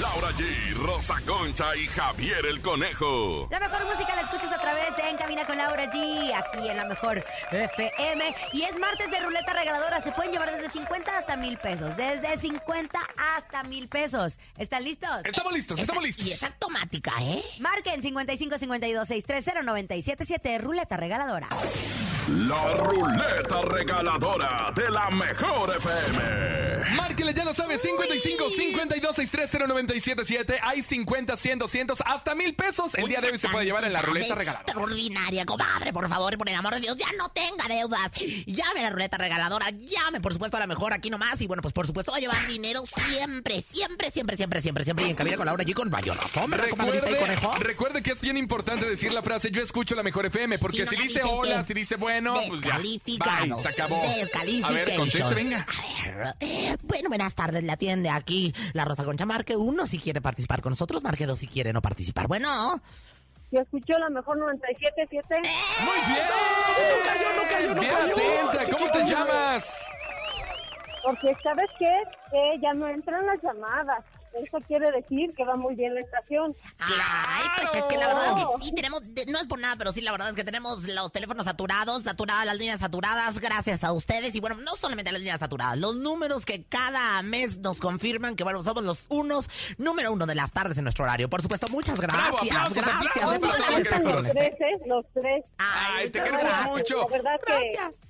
Laura 0.00 0.28
G, 0.32 0.74
Rosa 0.76 1.16
Concha 1.26 1.76
y 1.76 1.86
Javier 1.88 2.46
el 2.46 2.60
Conejo. 2.60 3.48
La 3.50 3.60
mejor 3.60 3.84
música 3.84 4.14
la 4.14 4.22
escuchas 4.22 4.52
a 4.52 4.58
través 4.60 4.96
de 4.96 5.08
En 5.08 5.16
Cabina 5.16 5.44
con 5.46 5.56
Laura 5.56 5.90
G, 5.90 6.32
aquí 6.34 6.68
en 6.68 6.76
la 6.76 6.84
mejor 6.86 7.24
FM. 7.50 8.34
Y 8.52 8.62
es 8.62 8.78
martes 8.78 9.10
de 9.10 9.20
ruleta 9.20 9.52
regaladora. 9.52 10.00
Se 10.00 10.12
pueden 10.12 10.32
llevar 10.32 10.52
desde 10.52 10.70
50 10.70 11.18
hasta 11.18 11.36
mil 11.36 11.58
pesos. 11.58 11.96
Desde 11.96 12.36
50 12.36 12.98
hasta 13.36 13.62
mil 13.64 13.88
pesos. 13.88 14.38
¿Están 14.56 14.84
listos? 14.84 15.20
Estamos 15.24 15.52
listos, 15.52 15.78
estamos 15.78 16.02
listos. 16.02 16.26
Y 16.26 16.32
es 16.32 16.42
automática, 16.42 17.12
¿eh? 17.20 17.42
Marquen 17.60 18.02
55 18.02 18.37
52 18.38 19.04
630 19.04 19.62
977 19.62 20.58
Ruleta 20.60 20.96
regaladora. 20.96 21.48
La 22.28 22.74
ruleta 22.74 23.62
regaladora 23.62 24.70
de 24.74 24.90
la 24.90 25.08
mejor 25.10 25.74
FM. 25.76 26.94
Márquele, 26.94 27.32
ya 27.34 27.44
lo 27.44 27.54
sabes, 27.54 27.80
55 27.82 28.50
52 28.50 29.16
630 29.16 29.66
977. 29.66 30.58
Hay 30.62 30.82
50, 30.82 31.36
100, 31.36 31.58
200, 31.58 32.02
hasta 32.04 32.34
mil 32.34 32.54
pesos. 32.54 32.94
El 32.96 33.08
día 33.08 33.20
de 33.20 33.30
hoy 33.30 33.38
se 33.38 33.48
puede 33.48 33.64
llevar 33.66 33.84
en 33.84 33.92
la 33.92 34.02
ruleta 34.02 34.34
regaladora. 34.34 34.64
Extraordinaria, 34.66 35.44
comadre, 35.46 35.92
por 35.92 36.08
favor, 36.08 36.36
por 36.36 36.48
el 36.48 36.54
amor 36.54 36.74
de 36.74 36.80
Dios, 36.80 36.96
ya 36.96 37.06
no 37.16 37.28
tenga 37.30 37.66
deudas. 37.68 38.12
Llame 38.46 38.80
a 38.80 38.84
la 38.84 38.90
ruleta 38.90 39.16
regaladora, 39.16 39.70
llame, 39.70 40.20
por 40.20 40.32
supuesto, 40.32 40.56
a 40.56 40.60
la 40.60 40.66
mejor 40.66 40.92
aquí 40.92 41.08
nomás. 41.10 41.40
Y 41.40 41.46
bueno, 41.46 41.62
pues 41.62 41.72
por 41.72 41.86
supuesto 41.86 42.12
va 42.12 42.18
a 42.18 42.20
llevar 42.20 42.46
dinero 42.46 42.82
siempre, 42.86 43.62
siempre, 43.62 44.10
siempre, 44.10 44.36
siempre, 44.36 44.60
siempre, 44.62 44.84
siempre. 44.84 45.06
Y 45.06 45.10
en 45.10 45.16
cabina 45.16 45.36
con 45.36 45.46
Laura 45.46 45.62
allí 45.62 45.72
con 45.72 45.90
mayor 45.90 46.16
razón, 46.16 46.50
¿verdad, 46.50 46.68
comadrita 46.70 47.08
y 47.08 47.12
Recuerde, 47.14 47.36
conejo? 47.36 47.54
recuerde 47.60 48.02
que 48.02 48.12
es 48.12 48.20
bien 48.20 48.36
importante 48.36 48.86
decir 48.88 49.12
la 49.12 49.22
frase 49.22 49.50
yo 49.50 49.62
escucho 49.62 49.94
la 49.94 50.02
mejor 50.02 50.26
FM, 50.26 50.58
porque 50.58 50.84
Si 50.84 50.86
si, 50.86 50.96
no 50.96 51.02
dice 51.02 51.22
hola, 51.24 51.64
si 51.64 51.74
dice 51.74 51.96
bueno, 51.96 52.17
pues 52.24 52.60
ya. 52.60 52.78
Descalificados. 52.78 53.48
Bye, 53.48 53.62
se 53.62 53.68
acabó. 53.68 54.02
A 54.64 54.70
ver, 54.70 54.96
conteste, 54.96 55.34
venga. 55.34 55.66
A 55.68 56.08
ver, 56.08 56.34
eh, 56.40 56.76
bueno, 56.82 57.08
buenas 57.08 57.34
tardes, 57.34 57.62
le 57.62 57.72
atiende 57.72 58.10
aquí 58.10 58.54
la 58.72 58.84
Rosa 58.84 59.04
Concha. 59.04 59.26
Marque 59.26 59.56
uno 59.56 59.86
si 59.86 59.98
quiere 59.98 60.20
participar 60.20 60.60
con 60.62 60.70
nosotros, 60.70 61.02
marque 61.02 61.26
dos 61.26 61.38
si 61.38 61.46
quiere 61.46 61.72
no 61.72 61.82
participar. 61.82 62.26
Bueno. 62.28 62.80
Yo 63.50 63.60
escucho 63.60 63.98
la 63.98 64.10
mejor 64.10 64.38
97.7. 64.38 65.42
Muy 65.84 66.00
bien. 66.06 67.80
Bien 67.80 67.94
atenta. 67.94 68.70
¿Cómo 68.70 68.90
te 68.90 69.04
llamas? 69.06 69.86
Porque, 71.02 71.34
¿sabes 71.42 71.70
qué? 71.78 71.90
Que 72.30 72.60
ya 72.60 72.74
no 72.74 72.88
entran 72.88 73.24
las 73.26 73.42
llamadas. 73.42 74.04
Eso 74.34 74.58
quiere 74.66 74.90
decir 74.92 75.34
que 75.34 75.44
va 75.44 75.56
muy 75.56 75.74
bien 75.74 75.94
la 75.94 76.00
estación. 76.00 76.54
Ay, 76.78 77.48
pues 77.56 77.82
es 77.82 77.84
que 77.84 77.96
la 77.96 78.08
verdad 78.08 78.26
es 78.28 78.44
que 78.44 78.64
sí 78.64 78.74
tenemos, 78.74 79.02
no 79.28 79.38
es 79.38 79.46
por 79.46 79.58
nada, 79.58 79.76
pero 79.76 79.92
sí 79.92 80.00
la 80.00 80.12
verdad 80.12 80.30
es 80.30 80.34
que 80.34 80.44
tenemos 80.44 80.86
los 80.86 81.12
teléfonos 81.12 81.44
saturados, 81.44 82.02
saturadas 82.02 82.46
las 82.46 82.56
líneas 82.56 82.80
saturadas, 82.80 83.40
gracias 83.40 83.84
a 83.84 83.92
ustedes. 83.92 84.34
Y 84.34 84.40
bueno, 84.40 84.56
no 84.56 84.76
solamente 84.76 85.12
las 85.12 85.20
líneas 85.20 85.40
saturadas, 85.40 85.78
los 85.78 85.96
números 85.96 86.44
que 86.44 86.64
cada 86.64 87.22
mes 87.22 87.58
nos 87.58 87.78
confirman 87.78 88.36
que 88.36 88.44
bueno, 88.44 88.62
somos 88.62 88.82
los 88.82 89.06
unos, 89.10 89.48
número 89.78 90.12
uno 90.12 90.26
de 90.26 90.34
las 90.34 90.52
tardes 90.52 90.78
en 90.78 90.84
nuestro 90.84 91.04
horario. 91.04 91.28
Por 91.28 91.42
supuesto, 91.42 91.68
muchas 91.68 92.00
gracias. 92.00 92.30
Bravo, 92.30 92.38
aplausos, 92.38 92.76
gracias. 92.76 93.24
aplausos 93.24 93.40
de 93.40 94.12
los 94.12 94.28
tres, 94.28 94.54
¿eh? 94.60 94.80
Los 94.86 95.04
tres. 95.12 95.44
Ay, 95.58 96.10
te 96.10 96.20
queremos 96.20 96.42
gracias. 96.42 96.66
mucho. 96.68 97.00
La 97.00 97.16
verdad 97.16 97.40
que 97.44 97.72
Gracias. 97.72 98.00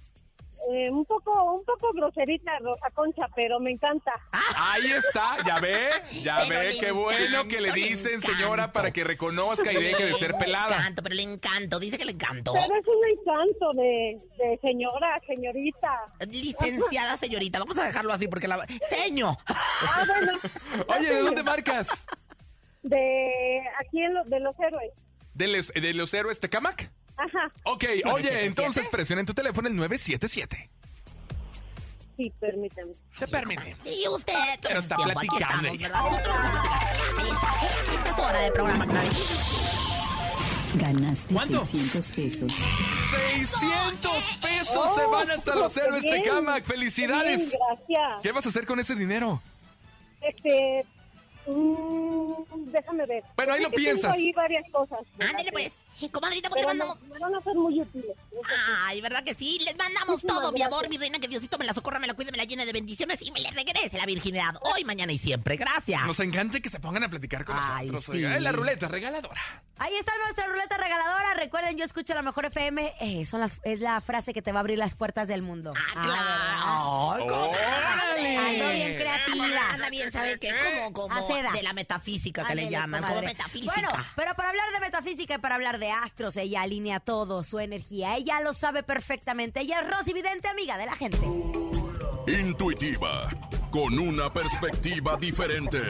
Eh, 0.72 0.90
un 0.90 1.04
poco 1.04 1.54
un 1.54 1.64
poco 1.64 1.92
groserita 1.92 2.58
Rosa 2.58 2.90
Concha, 2.94 3.26
pero 3.34 3.58
me 3.60 3.70
encanta. 3.70 4.12
Ahí 4.56 4.90
está, 4.92 5.36
ya 5.46 5.58
ve, 5.60 5.88
ya 6.22 6.38
Pero 6.48 6.60
ve, 6.60 6.72
le 6.72 6.78
qué 6.78 6.90
bueno 6.90 7.44
que 7.48 7.60
le 7.60 7.68
le 7.68 7.74
dicen, 7.74 8.14
encanto. 8.14 8.36
señora, 8.36 8.72
para 8.72 8.90
que 8.92 9.04
reconozca 9.04 9.72
y 9.72 9.76
deje 9.76 10.06
de 10.06 10.12
ser 10.14 10.32
Le 10.32 10.38
pelada. 10.38 10.76
encanto, 10.76 11.02
pero 11.02 11.14
le 11.14 11.22
encanto, 11.22 11.78
dice 11.78 11.96
que 11.98 12.04
le 12.04 12.12
encanto. 12.12 12.52
Pero 12.52 12.66
es 12.66 12.86
un 12.86 13.18
encanto 13.18 13.72
de, 13.74 14.18
de 14.38 14.58
señora, 14.60 15.20
señorita. 15.26 15.88
Licenciada 16.30 17.16
señorita, 17.16 17.58
vamos 17.60 17.78
a 17.78 17.84
dejarlo 17.84 18.12
así 18.12 18.28
porque 18.28 18.48
la... 18.48 18.66
¡Seño! 18.90 19.36
Ah, 19.46 20.04
bueno. 20.06 20.32
Oye, 20.98 21.14
¿de 21.14 21.20
dónde 21.22 21.42
marcas? 21.42 22.06
De 22.82 23.60
aquí 23.80 24.02
en 24.02 24.14
lo- 24.14 24.24
de 24.24 24.40
los 24.40 24.58
héroes. 24.58 24.92
¿De, 25.34 25.46
les- 25.46 25.72
de 25.72 25.94
los 25.94 26.12
héroes 26.14 26.40
Tecamac? 26.40 26.90
Ajá. 27.18 27.52
Ok, 27.64 27.84
977. 28.04 28.10
oye, 28.10 28.46
entonces 28.46 28.88
presiona 28.88 29.20
en 29.20 29.26
tu 29.26 29.34
teléfono 29.34 29.68
el 29.68 29.76
977. 29.76 30.70
Sí, 32.16 32.32
permíteme. 32.40 32.94
Se 33.16 33.28
permite. 33.28 33.76
Y 33.84 34.08
usted, 34.08 34.34
Pero 34.60 34.80
está 34.80 34.96
tiempo, 34.96 35.18
aquí 35.18 35.28
platicando. 35.28 35.68
Esta 37.92 38.10
es 38.10 38.18
hora 38.18 38.38
de 38.40 38.50
programa. 38.50 38.86
Ganaste 40.74 41.34
¿Cuánto? 41.34 41.60
600 41.60 42.12
pesos. 42.12 42.52
600 43.36 44.38
pesos 44.42 44.94
se 44.94 45.06
van 45.06 45.30
hasta 45.30 45.54
los 45.54 45.76
héroes 45.76 46.02
Bien, 46.02 46.22
Tecamac. 46.22 46.64
¡Felicidades! 46.64 47.50
bien, 47.50 47.60
gracias. 47.68 48.22
¿Qué 48.22 48.32
vas 48.32 48.46
a 48.46 48.48
hacer 48.48 48.66
con 48.66 48.80
ese 48.80 48.94
dinero? 48.94 49.40
Este, 50.20 50.84
mm, 51.46 52.70
déjame 52.72 53.06
ver. 53.06 53.24
Bueno, 53.36 53.52
ahí 53.52 53.62
lo 53.62 53.70
piensas. 53.70 54.12
ahí 54.14 54.32
varias 54.32 54.64
cosas. 54.72 55.00
Ándele 55.20 55.52
pues. 55.52 55.72
Comadrita, 56.12 56.48
pues 56.48 56.60
Pero 56.60 56.68
mandamos... 56.68 57.02
me 57.02 57.18
van 57.18 57.34
a 57.34 57.40
ser 57.42 57.54
muy 57.56 57.80
útiles. 57.80 58.16
Ay, 58.86 59.00
¿verdad 59.00 59.24
que 59.24 59.34
sí? 59.34 59.58
Les 59.64 59.76
mandamos 59.76 60.08
Muchísimas 60.22 60.36
todo, 60.36 60.52
mi 60.52 60.60
gracias. 60.60 60.78
amor, 60.78 60.88
mi 60.88 60.96
reina, 60.98 61.18
que 61.18 61.26
Diosito 61.28 61.58
me 61.58 61.64
la 61.66 61.74
socorra, 61.74 61.98
me 61.98 62.06
la 62.06 62.14
cuide, 62.14 62.30
me 62.30 62.36
la 62.38 62.44
llene 62.44 62.64
de 62.66 62.72
bendiciones 62.72 63.20
y 63.20 63.30
me 63.32 63.40
le 63.40 63.50
regrese 63.50 63.96
la 63.98 64.06
virginidad 64.06 64.54
hoy, 64.60 64.84
mañana 64.84 65.12
y 65.12 65.18
siempre. 65.18 65.56
Gracias. 65.56 66.06
Nos 66.06 66.20
encanta 66.20 66.60
que 66.60 66.68
se 66.68 66.78
pongan 66.78 67.02
a 67.04 67.10
platicar 67.10 67.44
con 67.44 67.56
Ay, 67.58 67.86
nosotros. 67.90 68.04
sí. 68.04 68.10
oiga, 68.24 68.36
en 68.36 68.44
la 68.44 68.52
ruleta 68.52 68.86
regaladora. 68.88 69.40
Ahí 69.78 69.94
está 69.96 70.12
nuestra 70.22 70.46
ruleta 70.46 70.76
regaladora. 70.76 71.34
Recuerden, 71.34 71.76
yo 71.76 71.84
escucho 71.84 72.14
la 72.14 72.22
mejor 72.22 72.46
FM. 72.46 72.94
Eh, 73.00 73.24
son 73.26 73.40
las, 73.40 73.58
es 73.64 73.80
la 73.80 74.00
frase 74.00 74.32
que 74.32 74.42
te 74.42 74.52
va 74.52 74.58
a 74.58 74.60
abrir 74.60 74.78
las 74.78 74.94
puertas 74.94 75.26
del 75.28 75.42
mundo. 75.42 75.72
Ah, 75.96 77.16
claro. 77.16 77.26
Comadre. 77.26 78.36
Ando 78.36 78.68
bien 78.72 78.96
creativa. 78.96 79.70
Anda 79.70 79.90
bien, 79.90 80.12
¿sabe 80.12 80.38
qué? 80.38 80.52
Como, 80.76 80.92
como 80.92 81.14
Aceda. 81.26 81.52
de 81.52 81.62
la 81.62 81.72
metafísica 81.72 82.44
que 82.44 82.54
le 82.54 82.68
llaman, 82.70 83.02
como 83.04 83.22
metafísica. 83.22 83.72
Bueno, 83.72 83.88
pero 84.16 84.34
para 84.34 84.50
hablar 84.50 84.70
de 84.72 84.80
metafísica 84.80 85.34
y 85.34 85.38
para 85.38 85.54
hablar 85.54 85.78
astros, 85.90 86.36
ella 86.36 86.62
alinea 86.62 87.00
todo, 87.00 87.42
su 87.42 87.58
energía. 87.58 88.16
Ella 88.16 88.40
lo 88.40 88.52
sabe 88.52 88.82
perfectamente. 88.82 89.60
Ella 89.60 89.80
es 89.80 89.90
Rosy 89.90 90.12
Vidente, 90.12 90.48
amiga 90.48 90.78
de 90.78 90.86
la 90.86 90.96
gente. 90.96 91.18
Intuitiva, 92.26 93.30
con 93.78 93.96
una 93.96 94.32
perspectiva 94.32 95.16
diferente. 95.16 95.80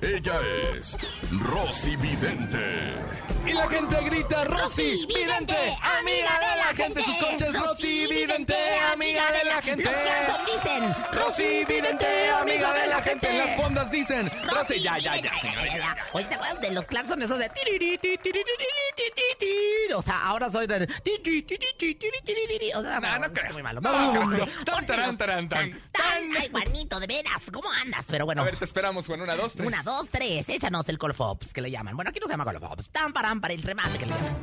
Ella 0.00 0.40
es 0.74 0.96
Rosy 1.30 1.94
Vidente. 1.96 2.94
Y 3.46 3.52
la 3.52 3.66
gente 3.68 3.96
grita, 4.04 4.44
Rosy, 4.44 5.06
vidente, 5.06 5.54
amiga 5.98 6.38
de 6.38 6.56
la 6.58 6.74
gente. 6.74 7.02
Sus 7.02 7.16
coches, 7.16 7.54
Rosy, 7.54 8.06
vidente, 8.10 8.54
amiga 8.92 9.22
de 9.32 9.44
la 9.48 9.62
gente. 9.62 9.84
Los 9.84 9.94
Clapton 9.94 10.46
dicen, 10.46 10.94
Rosy, 11.12 11.64
vidente, 11.64 12.30
amiga 12.30 12.72
de 12.74 12.86
la 12.88 13.02
gente. 13.02 13.38
Las 13.38 13.56
fondas 13.56 13.90
dicen, 13.90 14.30
Rosy, 14.44 14.80
ya, 14.82 14.98
ya, 14.98 15.16
ya, 15.16 15.32
señora. 15.40 15.96
Oye, 16.12 16.26
¿te 16.26 16.34
acuerdas 16.34 16.60
de 16.60 16.70
los 16.72 16.86
claxons 16.86 17.24
esos 17.24 17.38
de 17.38 17.48
tiriri, 17.50 17.96
ti, 17.98 18.18
tiriri, 18.22 18.44
ti, 18.44 18.64
ti, 18.96 19.02
ti, 19.14 19.22
ti? 19.46 19.92
O 19.94 20.02
sea, 20.02 20.20
ahora 20.26 20.50
soy 20.50 20.66
de 20.66 20.86
ti, 20.86 21.12
ti, 21.22 21.42
ti, 21.42 21.56
ti, 21.56 21.66
ti, 21.78 21.94
tiri, 21.94 22.18
tiriri. 22.24 22.72
O 22.74 22.82
sea, 22.82 23.00
No, 23.00 23.18
no 23.18 23.32
creo. 23.32 23.52
muy 23.54 23.62
malo. 23.62 23.80
Tan, 23.80 24.86
tarán, 24.86 25.16
tan. 25.16 25.48
Tan, 25.48 25.78
tan. 25.92 26.36
Ay, 26.38 26.48
Juanito, 26.50 27.00
de 27.00 27.06
veras, 27.22 27.42
¿cómo 27.52 27.68
andas? 27.82 28.06
Pero 28.08 28.24
bueno. 28.24 28.42
A 28.42 28.44
ver, 28.44 28.56
te 28.56 28.64
esperamos, 28.64 29.06
Juan. 29.06 29.20
Una, 29.20 29.34
dos, 29.36 29.52
tres. 29.54 29.66
Una, 29.66 29.82
dos, 29.82 30.08
tres. 30.10 30.48
Échanos 30.48 30.88
el 30.88 30.98
Colofops 30.98 31.52
que 31.52 31.60
le 31.60 31.70
llaman. 31.70 31.96
Bueno, 31.96 32.10
aquí 32.10 32.20
no 32.20 32.26
se 32.26 32.32
llama 32.32 32.44
Colofops. 32.44 32.90
Tan, 32.90 33.12
paran, 33.12 33.40
para 33.40 33.54
el 33.54 33.62
remate 33.62 33.98
que 33.98 34.06
le 34.06 34.12
llaman. 34.14 34.36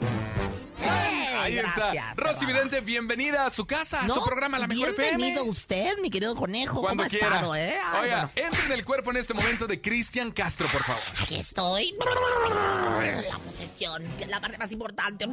Ahí 1.38 1.58
está. 1.58 1.74
gracias, 1.94 2.16
Rosy 2.18 2.34
Bárbara. 2.46 2.54
Vidente, 2.64 2.82
bienvenida 2.82 3.46
a 3.46 3.52
su 3.52 3.66
casa, 3.66 4.02
a 4.02 4.08
No, 4.08 4.16
su 4.16 4.24
programa 4.24 4.58
La 4.58 4.68
Mejor 4.68 4.90
FM. 4.90 5.18
Bienvenido 5.18 5.44
usted, 5.46 5.96
mi 6.02 6.10
querido 6.10 6.36
conejo. 6.36 6.82
Cuando 6.82 7.04
¿Cómo 7.04 7.08
ha 7.08 7.10
quiera. 7.10 7.28
estado, 7.28 7.56
eh? 7.56 7.76
Ay, 7.84 8.02
Oiga, 8.04 8.32
bueno. 8.34 8.48
entre 8.50 8.66
en 8.66 8.72
el 8.72 8.86
cuerpo 8.86 9.12
en 9.12 9.18
este 9.18 9.34
momento 9.36 9.68
de 9.68 9.80
Cristian 9.80 10.32
Castro, 10.32 10.68
por 10.70 10.84
favor. 10.84 11.02
Aquí 11.22 11.36
estoy. 11.36 11.96
Que 14.18 14.24
es 14.24 14.30
la 14.30 14.40
parte 14.40 14.58
más 14.58 14.72
importante. 14.72 15.28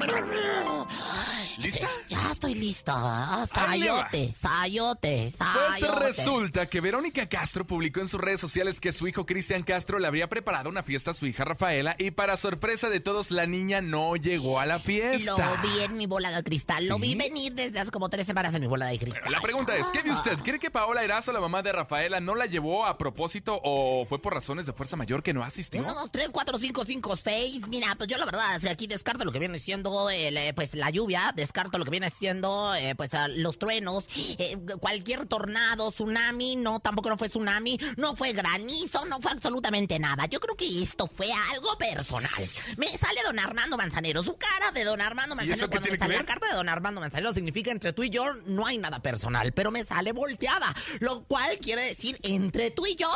¿Lista? 1.59 1.89
Ya 2.09 2.33
estoy 2.33 2.55
lista. 2.55 3.47
Sayote, 3.47 4.33
sayote, 4.33 5.33
Pues 5.79 5.95
resulta 5.97 6.67
que 6.67 6.81
Verónica 6.81 7.29
Castro 7.29 7.67
publicó 7.67 8.01
en 8.01 8.09
sus 8.09 8.21
redes 8.21 8.41
sociales 8.41 8.81
que 8.81 8.93
su 8.93 9.07
hijo 9.07 9.27
Cristian 9.27 9.63
Castro 9.63 9.99
le 9.99 10.07
habría 10.07 10.29
preparado 10.29 10.69
una 10.69 10.83
fiesta 10.83 11.13
a 11.13 11.15
su 11.15 11.27
hija 11.27 11.45
Rafaela 11.45 11.95
y 11.99 12.11
para 12.11 12.37
sorpresa 12.37 12.89
de 12.91 13.01
todos 13.01 13.31
la 13.31 13.47
niña 13.47 13.81
no 13.81 14.17
llegó 14.17 14.59
a 14.59 14.67
la 14.67 14.79
fiesta. 14.79 15.37
Lo 15.37 15.63
vi 15.63 15.81
en 15.81 15.97
mi 15.97 16.07
bola 16.07 16.31
de 16.31 16.43
cristal. 16.43 16.87
Lo 16.87 16.99
vi 16.99 17.15
venir 17.15 17.55
desde 17.55 17.79
hace 17.79 17.91
como 17.91 18.09
tres 18.09 18.27
semanas 18.27 18.55
en 18.55 18.63
mi 18.63 18.67
bola 18.67 18.87
de 18.87 18.99
cristal. 18.99 19.31
La 19.31 19.41
pregunta 19.41 19.77
es, 19.77 19.87
¿qué 19.89 20.03
ve 20.03 20.11
usted? 20.11 20.39
¿Cree 20.39 20.59
que 20.59 20.71
Paola 20.71 21.05
Erazo, 21.05 21.33
la 21.33 21.41
mamá 21.41 21.63
de 21.63 21.73
Rafaela, 21.73 22.21
no 22.21 22.35
la 22.35 22.47
llevó 22.47 22.87
a 22.87 22.99
propósito 22.99 23.61
o 23.63 24.05
fue 24.07 24.21
por 24.21 24.35
razones 24.35 24.67
de 24.67 24.73
fuerza 24.73 24.97
mayor 24.97 25.23
que 25.23 25.33
no 25.33 25.43
asistió? 25.45 25.81
Uno, 25.81 25.95
dos, 25.95 26.11
tres, 26.11 26.31
cuatro, 26.33 26.59
cinco, 26.59 26.85
cinco, 26.85 27.17
seis. 27.17 27.67
Mira, 27.69 27.95
pues 27.97 28.09
yo 28.09 28.19
la 28.19 28.27
verdad, 28.33 28.71
aquí 28.71 28.87
descarto 28.87 29.25
lo 29.25 29.33
que 29.33 29.39
viene 29.39 29.59
siendo 29.59 30.11
el, 30.11 30.37
eh, 30.37 30.53
pues 30.55 30.75
la 30.75 30.91
lluvia, 30.91 31.33
descarto 31.35 31.79
lo 31.79 31.85
que 31.85 31.91
viene 31.91 32.11
siendo 32.11 32.75
eh, 32.75 32.95
pues 32.97 33.13
los 33.37 33.59
truenos, 33.59 34.05
eh, 34.39 34.57
cualquier 34.81 35.27
tornado, 35.27 35.91
tsunami, 35.93 36.57
no, 36.57 36.81
tampoco 36.81 37.09
no 37.09 37.17
fue 37.19 37.29
tsunami, 37.29 37.79
no 37.97 38.17
fue 38.17 38.33
granizo, 38.33 39.05
no 39.05 39.21
fue 39.21 39.33
absolutamente 39.33 39.99
nada. 39.99 40.27
Yo 40.27 40.41
creo 40.41 40.57
que 40.57 40.83
esto 40.83 41.07
fue 41.07 41.29
algo 41.53 41.77
personal. 41.79 42.31
Me 42.77 42.89
sale 42.97 43.21
don 43.25 43.39
Armando 43.39 43.77
Manzanero, 43.77 44.23
su 44.23 44.37
cara 44.37 44.73
de 44.73 44.85
don 44.85 45.01
Armando 45.01 45.35
¿Y 45.35 45.37
Manzanero 45.37 45.69
cuando 45.71 45.91
me 45.91 45.97
sale 45.99 46.17
la 46.17 46.25
carta 46.25 46.47
de 46.49 46.55
don 46.55 46.69
Armando 46.69 47.01
Manzanero 47.01 47.33
significa 47.35 47.71
entre 47.71 47.93
tú 47.93 48.03
y 48.03 48.11
yo 48.11 48.25
no 48.47 48.67
hay 48.67 48.79
nada 48.79 49.01
personal, 49.01 49.53
pero 49.53 49.71
me 49.71 49.85
sale 49.85 50.13
volteada, 50.13 50.75
lo 51.01 51.25
cual 51.25 51.59
quiere 51.59 51.83
decir 51.83 52.19
entre 52.23 52.71
tú 52.71 52.87
y 52.87 52.97
yo 52.97 53.09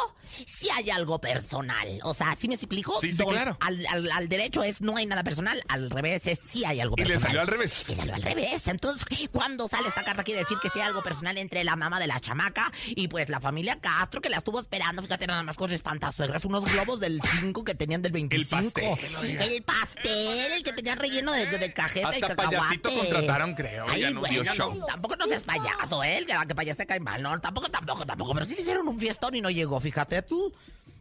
sí 0.46 0.68
hay 0.74 0.90
algo 0.90 1.20
personal. 1.20 2.00
O 2.04 2.14
sea, 2.14 2.36
¿sí 2.38 2.48
me 2.48 2.54
explico? 2.54 3.00
Sí, 3.00 3.12
sí, 3.12 3.18
Don- 3.18 3.28
claro. 3.30 3.56
Al, 3.60 3.84
al- 3.86 4.10
al 4.10 4.28
derecho 4.28 4.62
es 4.62 4.80
no 4.80 4.96
hay 4.96 5.05
nada 5.06 5.22
personal, 5.24 5.62
al 5.68 5.90
revés 5.90 6.26
es 6.26 6.38
sí 6.48 6.64
hay 6.64 6.80
algo 6.80 6.94
Y 6.98 7.02
le 7.02 7.06
personal. 7.14 7.26
salió 7.28 7.40
al 7.42 7.46
revés. 7.48 7.84
Y 7.88 7.94
salió 7.94 8.14
al 8.14 8.22
revés. 8.22 8.66
Entonces, 8.68 9.04
cuando 9.32 9.68
sale 9.68 9.88
esta 9.88 10.04
carta 10.04 10.22
quiere 10.24 10.40
decir 10.40 10.58
que 10.62 10.68
sí 10.70 10.78
hay 10.80 10.86
algo 10.86 11.02
personal 11.02 11.36
entre 11.38 11.64
la 11.64 11.76
mamá 11.76 11.98
de 12.00 12.06
la 12.06 12.20
chamaca 12.20 12.70
y 12.88 13.08
pues 13.08 13.28
la 13.28 13.40
familia 13.40 13.78
Castro 13.80 14.20
que 14.20 14.28
la 14.28 14.38
estuvo 14.38 14.60
esperando. 14.60 15.02
Fíjate 15.02 15.26
nada 15.26 15.42
más 15.42 15.56
con 15.56 15.70
espantasuegras, 15.70 16.44
unos 16.44 16.64
globos 16.70 17.00
del 17.00 17.20
5 17.40 17.64
que 17.64 17.74
tenían 17.74 18.02
del 18.02 18.12
25. 18.12 18.50
pastel, 18.74 19.16
oiga. 19.16 19.44
El 19.44 19.62
pastel, 19.62 20.52
el 20.52 20.62
que 20.62 20.72
tenía 20.72 20.94
relleno 20.94 21.32
de, 21.32 21.46
de 21.46 21.72
cajeta 21.72 22.10
y 22.18 22.22
Hasta 22.22 22.36
cacahuate. 22.36 22.56
payasito 22.78 22.90
contrataron, 22.94 23.54
creo. 23.54 23.86
Ay, 23.88 24.00
Ya 24.02 24.10
no 24.10 24.22
dio 24.24 24.38
bueno, 24.42 24.54
show. 24.54 24.74
no, 24.74 24.86
tampoco 24.86 25.16
no 25.16 25.26
seas 25.26 25.44
payaso, 25.44 26.02
¿eh? 26.04 26.18
El 26.18 26.26
que 26.26 26.34
la 26.34 26.46
que 26.46 26.54
payase 26.54 26.86
cae 26.86 27.00
mal, 27.00 27.22
no, 27.22 27.38
tampoco, 27.40 27.68
tampoco, 27.70 28.04
tampoco. 28.06 28.34
Pero 28.34 28.46
sí 28.46 28.54
le 28.54 28.62
hicieron 28.62 28.86
un 28.88 28.98
fiestón 28.98 29.34
y 29.34 29.40
no 29.40 29.50
llegó, 29.50 29.80
fíjate 29.80 30.22
tú. 30.22 30.52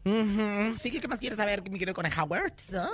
Ujú. 0.05 0.75
Sí, 0.81 0.91
¿qué 0.91 1.07
más 1.07 1.19
quieres 1.19 1.37
saber, 1.37 1.63
mi 1.63 1.79
querido 1.79 1.93
con 1.95 2.05
Howard? 2.05 2.53
¿Ah? 2.75 2.87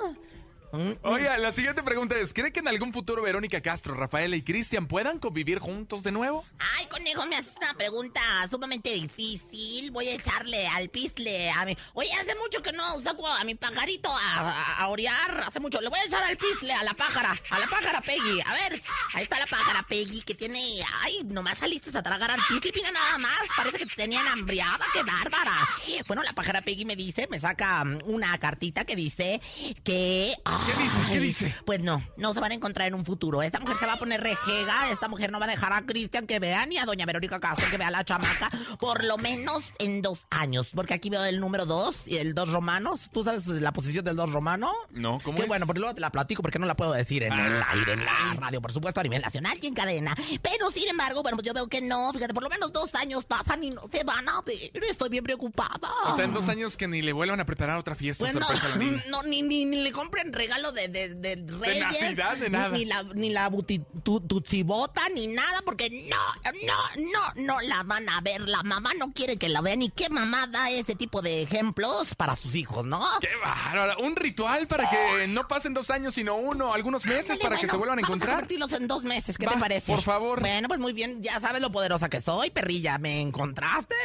Mm, 0.73 0.91
Oiga, 1.03 1.37
la 1.37 1.51
siguiente 1.51 1.83
pregunta 1.83 2.17
es, 2.17 2.33
¿cree 2.33 2.51
que 2.53 2.61
en 2.61 2.67
algún 2.67 2.93
futuro 2.93 3.21
Verónica 3.23 3.61
Castro, 3.61 3.93
Rafaela 3.93 4.35
y 4.35 4.41
Cristian 4.41 4.87
puedan 4.87 5.19
convivir 5.19 5.59
juntos 5.59 6.01
de 6.03 6.11
nuevo? 6.11 6.45
Ay, 6.77 6.85
conejo, 6.87 7.25
me 7.25 7.35
haces 7.35 7.57
una 7.57 7.73
pregunta 7.73 8.21
sumamente 8.49 8.91
difícil. 8.93 9.91
Voy 9.91 10.07
a 10.07 10.13
echarle 10.13 10.67
al 10.67 10.89
pisle 10.89 11.49
a 11.51 11.65
mi. 11.65 11.77
Oye, 11.93 12.11
hace 12.13 12.35
mucho 12.35 12.61
que 12.61 12.71
no 12.71 13.01
saco 13.01 13.27
a 13.27 13.43
mi 13.43 13.55
pajarito 13.55 14.09
a, 14.09 14.37
a- 14.39 14.77
a 14.77 14.87
orear. 14.87 15.43
Hace 15.45 15.59
mucho. 15.59 15.81
Le 15.81 15.89
voy 15.89 15.99
a 15.99 16.05
echar 16.05 16.23
al 16.23 16.37
pisle 16.37 16.73
a 16.73 16.83
la 16.83 16.93
pájara. 16.93 17.35
A 17.49 17.59
la 17.59 17.67
pájara 17.67 17.99
Peggy. 18.01 18.39
A 18.45 18.53
ver, 18.53 18.81
ahí 19.13 19.23
está 19.23 19.39
la 19.39 19.47
pájara 19.47 19.83
Peggy 19.83 20.21
que 20.21 20.35
tiene. 20.35 20.61
Ay, 21.01 21.21
nomás 21.25 21.57
saliste 21.59 21.95
a 21.97 22.01
tragar 22.03 22.31
al 22.31 22.39
pisle. 22.47 22.71
Mira 22.75 22.91
nada 22.91 23.17
más. 23.17 23.39
Parece 23.57 23.77
que 23.77 23.85
te 23.87 23.95
tenían 23.95 24.25
hambriada. 24.27 24.85
¡Qué 24.93 25.03
bárbara! 25.03 25.67
Bueno, 26.07 26.23
la 26.23 26.33
pájara 26.33 26.61
Peggy 26.61 26.85
me 26.85 26.95
dice, 26.95 27.27
me 27.29 27.39
saca 27.39 27.83
mm, 27.83 27.99
una 28.05 28.37
cartita 28.37 28.85
que 28.85 28.95
dice 28.95 29.41
que. 29.83 30.33
¿Qué 30.65 30.83
dice? 30.83 31.01
¿Qué 31.11 31.19
dice? 31.19 31.55
Pues 31.65 31.79
no, 31.81 32.03
no 32.17 32.33
se 32.33 32.39
van 32.39 32.51
a 32.51 32.55
encontrar 32.55 32.87
en 32.87 32.93
un 32.93 33.05
futuro. 33.05 33.41
Esta 33.41 33.59
mujer 33.59 33.77
se 33.77 33.85
va 33.85 33.93
a 33.93 33.97
poner 33.99 34.21
rejega, 34.21 34.89
esta 34.91 35.07
mujer 35.07 35.31
no 35.31 35.39
va 35.39 35.45
a 35.45 35.49
dejar 35.49 35.73
a 35.73 35.81
Cristian 35.85 36.27
que 36.27 36.39
vea 36.39 36.65
ni 36.65 36.77
a 36.77 36.85
doña 36.85 37.05
Verónica 37.05 37.39
Castro 37.39 37.69
que 37.69 37.77
vea 37.77 37.87
a 37.87 37.91
la 37.91 38.03
chamaca 38.05 38.49
por 38.79 39.03
lo 39.03 39.17
menos 39.17 39.71
en 39.79 40.01
dos 40.01 40.25
años. 40.29 40.69
Porque 40.75 40.93
aquí 40.93 41.09
veo 41.09 41.23
el 41.25 41.39
número 41.39 41.65
dos 41.65 42.07
y 42.07 42.17
el 42.17 42.33
dos 42.33 42.49
romanos. 42.51 43.09
¿Tú 43.11 43.23
sabes 43.23 43.47
la 43.47 43.71
posición 43.73 44.05
del 44.05 44.15
dos 44.15 44.31
romano? 44.31 44.71
No, 44.91 45.19
¿cómo 45.23 45.37
Qué 45.37 45.43
es? 45.43 45.47
bueno, 45.47 45.65
porque 45.65 45.79
luego 45.79 45.95
te 45.95 46.01
la 46.01 46.11
platico 46.11 46.41
porque 46.41 46.59
no 46.59 46.65
la 46.65 46.75
puedo 46.75 46.91
decir 46.93 47.23
en 47.23 47.33
el 47.33 47.61
Ah. 47.61 47.67
aire, 47.71 47.93
en 47.93 48.05
la 48.05 48.33
radio, 48.39 48.61
por 48.61 48.71
supuesto, 48.71 48.99
a 48.99 49.03
nivel 49.03 49.21
nacional 49.21 49.57
y 49.61 49.67
en 49.67 49.73
cadena. 49.73 50.15
Pero 50.41 50.69
sin 50.71 50.87
embargo, 50.87 51.21
bueno, 51.23 51.37
pues 51.37 51.47
yo 51.47 51.53
veo 51.53 51.67
que 51.67 51.81
no, 51.81 52.11
fíjate, 52.13 52.33
por 52.33 52.43
lo 52.43 52.49
menos 52.49 52.71
dos 52.71 52.93
años 52.95 53.25
pasan 53.25 53.63
y 53.63 53.71
no 53.71 53.83
se 53.91 54.03
van 54.03 54.27
a 54.29 54.41
ver. 54.41 54.71
Estoy 54.89 55.09
bien 55.09 55.24
preocupada. 55.24 55.89
O 56.05 56.15
sea, 56.15 56.25
en 56.25 56.33
dos 56.33 56.47
años 56.50 56.77
que 56.77 56.87
ni 56.87 57.01
le 57.01 57.13
vuelvan 57.13 57.39
a 57.39 57.45
preparar 57.45 57.77
otra 57.77 57.95
fiesta 57.95 58.24
Pues 58.24 58.33
no, 58.35 58.41
sorpresa 58.41 58.67
a 58.67 58.69
la 58.69 58.75
niña. 58.77 59.03
no 59.09 59.24
ni, 59.24 59.41
ni, 59.41 59.65
ni 59.65 59.77
le 59.81 59.91
compren 59.91 60.31
regalo 60.51 60.72
de, 60.72 60.87
de, 60.90 61.16
de 61.16 61.35
Reyes. 61.57 61.79
Navidad, 62.01 62.37
de 62.37 62.50
nada. 62.50 62.70
Ni 62.70 62.85
la, 62.85 63.03
ni 63.03 63.29
la 63.29 63.50
buti- 63.50 63.85
tu- 64.03 64.20
tutsibota, 64.22 65.07
ni 65.09 65.27
nada, 65.27 65.61
porque 65.64 65.90
no, 65.90 66.18
no, 66.66 67.01
no, 67.11 67.44
no 67.44 67.61
la 67.61 67.83
van 67.83 68.07
a 68.09 68.22
ver. 68.22 68.42
La 68.42 68.64
mamá 68.64 68.92
no 68.98 69.14
quiere 69.14 69.37
que 69.37 69.50
la 69.50 69.61
vean. 69.61 69.81
¿Y 69.81 69.90
qué 69.90 70.09
mamá 70.09 70.48
da 70.48 70.70
ese 70.70 70.96
tipo 70.96 71.22
de 71.22 71.42
ejemplos 71.42 72.16
para 72.16 72.35
sus 72.35 72.55
hijos, 72.55 72.85
no? 72.85 73.05
¡Qué 73.22 73.29
bárbaro! 73.44 74.01
Un 74.01 74.16
ritual 74.16 74.68
para 74.68 74.90
que 74.90 75.27
no 75.27 75.48
pasen 75.48 75.74
dos 75.74 75.90
años, 75.90 76.14
sino 76.16 76.35
uno, 76.35 76.74
algunos 76.74 77.05
meses, 77.05 77.31
Ándale, 77.31 77.44
para 77.44 77.57
que 77.57 77.68
se 77.68 77.77
vuelvan 77.77 78.00
a 78.00 78.01
Vamos 78.01 78.22
a 78.22 78.25
encontrar. 78.42 78.81
en 78.81 78.87
dos 78.87 79.03
meses, 79.03 79.37
¿qué 79.37 79.46
Va, 79.46 79.53
te 79.53 79.59
parece? 79.59 79.92
por 79.92 80.01
favor. 80.01 80.40
Bueno, 80.42 80.68
pues 80.68 80.79
muy 80.79 80.94
bien, 80.94 81.22
ya 81.22 81.40
sabes 81.40 81.61
lo 81.61 81.72
poderosa 81.72 82.09
que 82.09 82.20
soy, 82.22 82.50
perrilla. 82.50 82.98
¿Me 82.98 83.22
encontraste? 83.22 83.96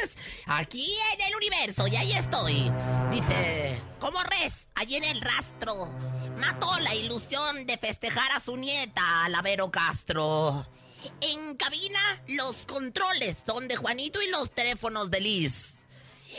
Aquí 0.45 0.93
en 1.13 1.21
el 1.27 1.35
universo, 1.35 1.87
y 1.87 1.95
ahí 1.95 2.11
estoy. 2.13 2.71
Dice, 3.11 3.81
como 3.99 4.21
res, 4.23 4.67
allí 4.75 4.95
en 4.95 5.03
el 5.03 5.21
rastro, 5.21 5.91
mató 6.39 6.79
la 6.79 6.95
ilusión 6.95 7.65
de 7.65 7.77
festejar 7.77 8.31
a 8.31 8.39
su 8.39 8.57
nieta, 8.57 9.27
la 9.29 9.41
Vero 9.41 9.71
Castro. 9.71 10.67
En 11.21 11.55
cabina, 11.55 12.21
los 12.27 12.55
controles 12.67 13.37
son 13.45 13.67
de 13.67 13.75
Juanito 13.75 14.21
y 14.21 14.29
los 14.29 14.51
teléfonos 14.51 15.09
de 15.11 15.21
Liz. 15.21 15.76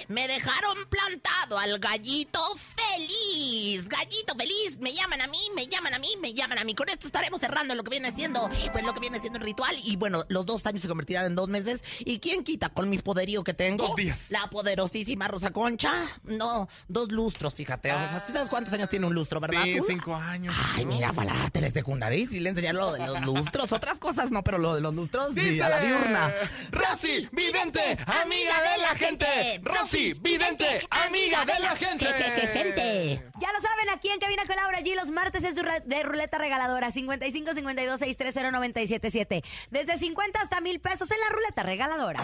Me 0.09 0.29
dejaron 0.29 0.77
plantado 0.89 1.59
al 1.59 1.79
gallito 1.79 2.41
feliz. 2.57 3.87
Gallito 3.89 4.35
feliz. 4.37 4.79
Me 4.81 4.93
llaman 4.93 5.21
a 5.21 5.27
mí, 5.27 5.39
me 5.55 5.67
llaman 5.67 5.95
a 5.95 5.99
mí, 5.99 6.09
me 6.21 6.33
llaman 6.33 6.59
a 6.59 6.65
mí. 6.65 6.75
Con 6.75 6.89
esto 6.89 7.07
estaremos 7.07 7.41
cerrando 7.41 7.75
lo 7.75 7.83
que 7.83 7.91
viene 7.91 8.13
siendo, 8.15 8.49
pues 8.73 8.85
lo 8.85 8.95
que 8.95 9.01
viene 9.01 9.21
siendo 9.21 9.39
el 9.39 9.45
ritual. 9.45 9.77
Y 9.85 9.97
bueno, 9.97 10.25
los 10.29 10.47
dos 10.47 10.65
años 10.67 10.83
se 10.83 10.89
convertirán 10.89 11.27
en 11.27 11.35
dos 11.35 11.49
meses. 11.49 11.83
¿Y 12.01 12.19
quién 12.21 12.45
quita 12.45 12.69
con 12.69 12.89
mi 12.89 12.99
poderío 12.99 13.45
que 13.45 13.55
tengo? 13.55 13.87
Dos 13.87 13.97
días. 13.97 14.31
La 14.31 14.49
poderosísima 14.51 15.29
Rosa 15.29 15.51
Concha. 15.51 15.93
No, 16.25 16.69
dos 16.89 17.11
lustros, 17.11 17.55
fíjate. 17.55 17.93
O 17.93 17.97
sea, 17.97 18.23
¿sí 18.25 18.33
sabes 18.33 18.49
cuántos 18.49 18.73
años 18.75 18.89
tiene 18.89 19.07
un 19.07 19.15
lustro, 19.15 19.41
verdad? 19.41 19.65
Sí, 19.65 19.79
tú? 19.79 19.85
cinco 19.87 20.15
años. 20.15 20.55
Ay, 20.75 20.85
mira, 20.85 21.13
fue 21.13 21.25
a 21.25 21.35
la 21.35 21.51
telesecundaria 21.51 22.19
y 22.19 22.27
sí 22.27 22.41
le 22.41 22.51
enseñaron 22.51 22.81
lo 22.81 22.93
de 22.93 23.07
los 23.07 23.21
lustros. 23.23 23.73
Otras 23.73 23.99
cosas 23.99 24.31
no, 24.31 24.45
pero 24.45 24.59
lo 24.59 24.75
de 24.75 24.81
los 24.81 24.95
lustros 24.95 25.33
sí, 25.35 25.61
a 25.61 25.69
la 25.69 25.81
diurna. 25.81 26.35
Rosy, 26.71 27.29
vidente, 27.33 27.99
amiga 28.07 28.63
de 28.63 28.83
la 28.83 28.95
gente. 28.95 29.61
Rosy, 29.63 29.88
vidente, 29.93 30.87
amiga 30.91 31.45
de 31.45 31.61
la 31.61 31.77
gente. 31.77 32.07
gente. 32.07 33.23
Ya 33.41 33.53
lo 33.53 33.61
saben, 33.61 33.89
aquí 33.91 34.09
en 34.09 34.19
Cabina 34.19 34.43
con 34.47 34.57
Laura 34.57 34.81
G, 34.81 34.95
los 34.95 35.11
martes 35.11 35.45
es 35.45 35.55
de 35.55 36.03
ruleta 36.03 36.39
regaladora 36.39 36.91
55 36.91 37.55
52 37.55 37.99
630 37.99 38.51
977. 38.51 39.43
Desde 39.71 39.97
50 39.97 40.41
hasta 40.41 40.61
mil 40.61 40.81
pesos 40.81 41.11
en 41.11 41.21
la 41.21 41.29
ruleta 41.31 41.63
regaladora. 41.63 42.23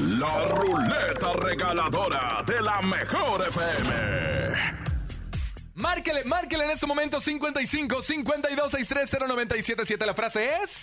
La 0.00 0.46
ruleta 0.46 1.32
regaladora 1.34 2.42
de 2.46 2.60
la 2.60 2.82
mejor 2.82 3.48
FM. 3.48 4.91
Márquele, 5.82 6.22
márquele 6.22 6.64
en 6.64 6.70
este 6.70 6.86
momento 6.86 7.20
55 7.20 8.02
52 8.02 8.70
630 8.70 9.26
977. 9.26 10.06
La 10.06 10.14
frase 10.14 10.54
es. 10.62 10.80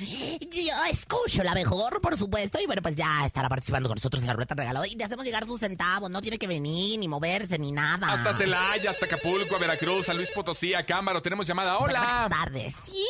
Yo 0.52 0.74
escucho 0.92 1.42
la 1.42 1.54
mejor, 1.54 2.02
por 2.02 2.18
supuesto, 2.18 2.60
y 2.62 2.66
bueno, 2.66 2.82
pues 2.82 2.96
ya 2.96 3.26
estará 3.26 3.48
participando 3.48 3.88
con 3.88 3.96
nosotros 3.96 4.22
en 4.22 4.28
la 4.28 4.34
rueda 4.34 4.56
regalada 4.56 4.86
y 4.86 4.96
le 4.96 5.06
hacemos 5.06 5.24
llegar 5.24 5.46
sus 5.46 5.62
centavos, 5.62 6.10
no 6.10 6.22
tiene 6.22 6.38
que 6.38 6.48
venir, 6.48 7.00
ni 7.00 7.08
moverse, 7.08 7.58
ni 7.58 7.72
nada. 7.72 8.12
Hasta 8.12 8.34
Celaya, 8.34 8.90
hasta 8.92 9.06
Acapulco, 9.06 9.56
a 9.56 9.60
Veracruz, 9.60 10.06
San 10.08 10.18
Luis 10.18 10.30
Potosí, 10.32 10.74
a 10.74 10.86
Cámaro. 10.86 11.22
Tenemos 11.22 11.48
llamada. 11.48 11.78
Hola. 11.78 12.00
Buenas 12.02 12.30
tardes, 12.30 12.76
¿sí? 12.84 13.06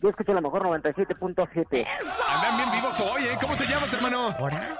Yo 0.00 0.08
escucho 0.08 0.32
la 0.32 0.40
mejor 0.40 0.62
97.7. 0.62 1.84
Andan 2.28 2.56
bien 2.58 2.70
vivos 2.70 3.00
hoy, 3.00 3.24
¿eh? 3.24 3.36
¿Cómo 3.40 3.56
te 3.56 3.66
llamas, 3.66 3.92
hermano? 3.92 4.30
¿Ahora? 4.38 4.78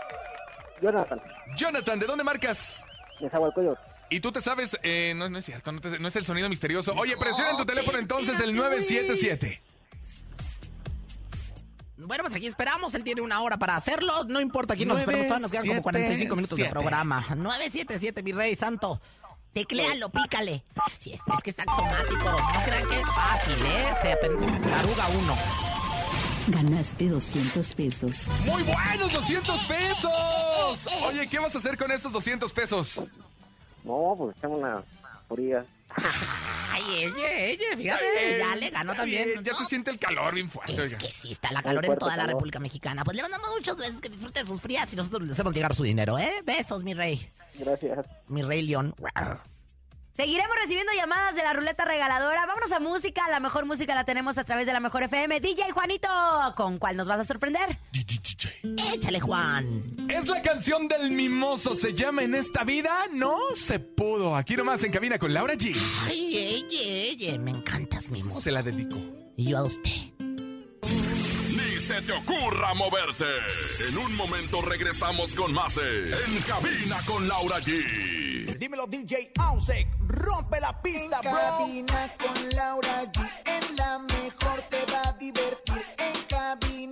Jonathan, 0.80 1.20
Jonathan, 1.56 1.98
¿de 1.98 2.06
dónde 2.06 2.22
marcas? 2.22 2.84
de 3.18 3.28
Zahualcoyot. 3.28 3.78
Y 4.12 4.20
tú 4.20 4.30
te 4.30 4.40
sabes, 4.42 4.76
eh, 4.82 5.14
no, 5.16 5.28
no 5.30 5.38
es 5.38 5.44
cierto, 5.46 5.72
no, 5.72 5.80
te- 5.80 5.98
no 5.98 6.06
es 6.08 6.16
el 6.16 6.26
sonido 6.26 6.48
misterioso. 6.48 6.92
Oye, 6.94 7.16
presiona 7.16 7.50
en 7.52 7.56
tu 7.56 7.64
teléfono 7.64 7.98
entonces 7.98 8.38
el 8.40 8.54
977. 8.54 9.62
Bueno, 11.96 12.24
pues 12.24 12.34
aquí 12.34 12.46
esperamos, 12.46 12.94
él 12.94 13.04
tiene 13.04 13.22
una 13.22 13.40
hora 13.40 13.56
para 13.58 13.76
hacerlo, 13.76 14.24
no 14.24 14.40
importa, 14.40 14.74
aquí 14.74 14.84
nos 14.84 14.98
esperamos, 14.98 15.26
todavía 15.28 15.42
nos 15.42 15.50
quedan 15.52 15.66
como 15.68 15.82
45 15.82 16.36
minutos 16.36 16.58
de 16.58 16.64
977. 16.64 16.70
programa. 16.70 17.20
977, 17.36 18.22
mi 18.22 18.32
rey 18.32 18.54
santo. 18.54 19.00
Tecléalo, 19.52 20.08
pícale. 20.10 20.64
Así 20.76 21.12
es, 21.12 21.20
es 21.26 21.42
que 21.42 21.50
es 21.50 21.56
automático. 21.60 22.24
No 22.24 22.62
crean 22.64 22.88
que 22.88 23.00
es 23.00 23.06
fácil, 23.06 23.66
¿eh? 23.66 23.94
Se 24.02 24.16
taruga 24.16 25.08
uno. 25.08 25.36
Ganaste 26.48 27.08
200 27.08 27.74
pesos. 27.74 28.28
¡Muy 28.46 28.62
buenos 28.64 29.12
200 29.12 29.60
pesos! 29.64 30.86
Oye, 31.06 31.28
¿qué 31.28 31.38
vas 31.38 31.54
a 31.54 31.58
hacer 31.58 31.76
con 31.76 31.92
estos 31.92 32.10
200 32.12 32.52
pesos? 32.52 33.00
No, 33.84 34.14
pues 34.16 34.36
tengo 34.40 34.56
una 34.56 34.82
fría. 35.28 35.64
Ay, 36.70 36.82
ella, 37.04 37.38
ella, 37.38 37.76
fíjate, 37.76 38.04
Ay, 38.18 38.38
ya 38.38 38.56
le 38.56 38.70
ganó 38.70 38.94
también. 38.94 39.28
bien, 39.28 39.44
ya 39.44 39.54
se 39.54 39.66
siente 39.66 39.90
el 39.90 39.98
calor 39.98 40.34
bien 40.34 40.48
fuerte. 40.50 40.72
Es 40.72 40.78
oiga. 40.80 40.98
que 40.98 41.08
sí, 41.08 41.32
está 41.32 41.52
la 41.52 41.62
calor 41.62 41.84
en 41.84 41.98
toda 41.98 42.16
la. 42.16 42.26
República 42.26 42.58
Mexicana. 42.60 43.04
Pues 43.04 43.16
le 43.16 43.22
mandamos 43.22 43.50
muchas 43.50 43.76
veces 43.76 44.00
que 44.00 44.08
disfrute 44.08 44.40
de 44.40 44.46
sus 44.46 44.60
frías 44.60 44.90
y 44.92 44.96
nosotros 44.96 45.22
le 45.22 45.32
hacemos 45.32 45.54
llegar 45.54 45.74
su 45.74 45.82
dinero, 45.82 46.18
¿eh? 46.18 46.42
Besos, 46.44 46.82
mi 46.82 46.94
rey. 46.94 47.30
Gracias. 47.58 48.06
Mi 48.28 48.42
rey 48.42 48.62
León. 48.62 48.94
Seguiremos 50.14 50.54
recibiendo 50.60 50.92
llamadas 50.92 51.34
de 51.34 51.42
la 51.42 51.54
ruleta 51.54 51.84
regaladora. 51.86 52.44
Vámonos 52.44 52.70
a 52.72 52.80
música. 52.80 53.22
La 53.30 53.40
mejor 53.40 53.64
música 53.64 53.94
la 53.94 54.04
tenemos 54.04 54.36
a 54.36 54.44
través 54.44 54.66
de 54.66 54.72
la 54.74 54.80
mejor 54.80 55.02
FM. 55.04 55.40
DJ 55.40 55.70
Juanito, 55.72 56.08
¿con 56.54 56.78
cuál 56.78 56.96
nos 56.96 57.08
vas 57.08 57.20
a 57.20 57.24
sorprender? 57.24 57.78
Échale, 58.92 59.20
Juan. 59.20 59.82
Es 60.10 60.26
la 60.26 60.42
canción 60.42 60.86
del 60.86 61.10
mimoso. 61.12 61.74
Se 61.74 61.94
llama 61.94 62.22
En 62.22 62.34
esta 62.34 62.62
vida 62.62 63.06
no 63.10 63.38
se 63.54 63.78
pudo. 63.80 64.36
Aquí 64.36 64.54
nomás 64.54 64.84
en 64.84 64.92
cabina 64.92 65.18
con 65.18 65.32
Laura 65.32 65.54
G. 65.54 65.74
Ay, 66.04 66.36
ella, 66.36 66.78
ella, 66.82 67.38
me 67.38 67.50
encantas, 67.50 68.10
mi 68.10 68.22
moza. 68.22 68.42
Se 68.42 68.52
la 68.52 68.62
dedico. 68.62 68.96
Y 69.36 69.50
yo 69.50 69.58
a 69.58 69.62
usted. 69.64 69.90
Ni 71.48 71.78
se 71.80 72.02
te 72.02 72.12
ocurra 72.12 72.74
moverte. 72.74 73.24
En 73.88 73.96
un 73.96 74.14
momento 74.16 74.60
regresamos 74.60 75.34
con 75.34 75.54
más 75.54 75.74
de 75.74 76.12
En 76.12 76.42
cabina 76.42 76.98
con 77.06 77.26
Laura 77.26 77.60
G. 77.60 78.58
Dímelo, 78.58 78.86
DJ 78.86 79.32
Ausek. 79.38 80.01
Rompe 80.22 80.60
la 80.60 80.72
pista, 80.80 81.20
En 81.22 81.30
bro. 81.30 81.40
cabina 81.40 82.14
con 82.22 82.50
Laura 82.56 83.02
G. 83.12 83.16
En 83.44 83.76
la 83.76 83.98
mejor 83.98 84.62
te 84.70 84.84
va 84.92 85.02
a 85.08 85.12
divertir. 85.14 85.82
En 85.98 86.14
cabina 86.28 86.91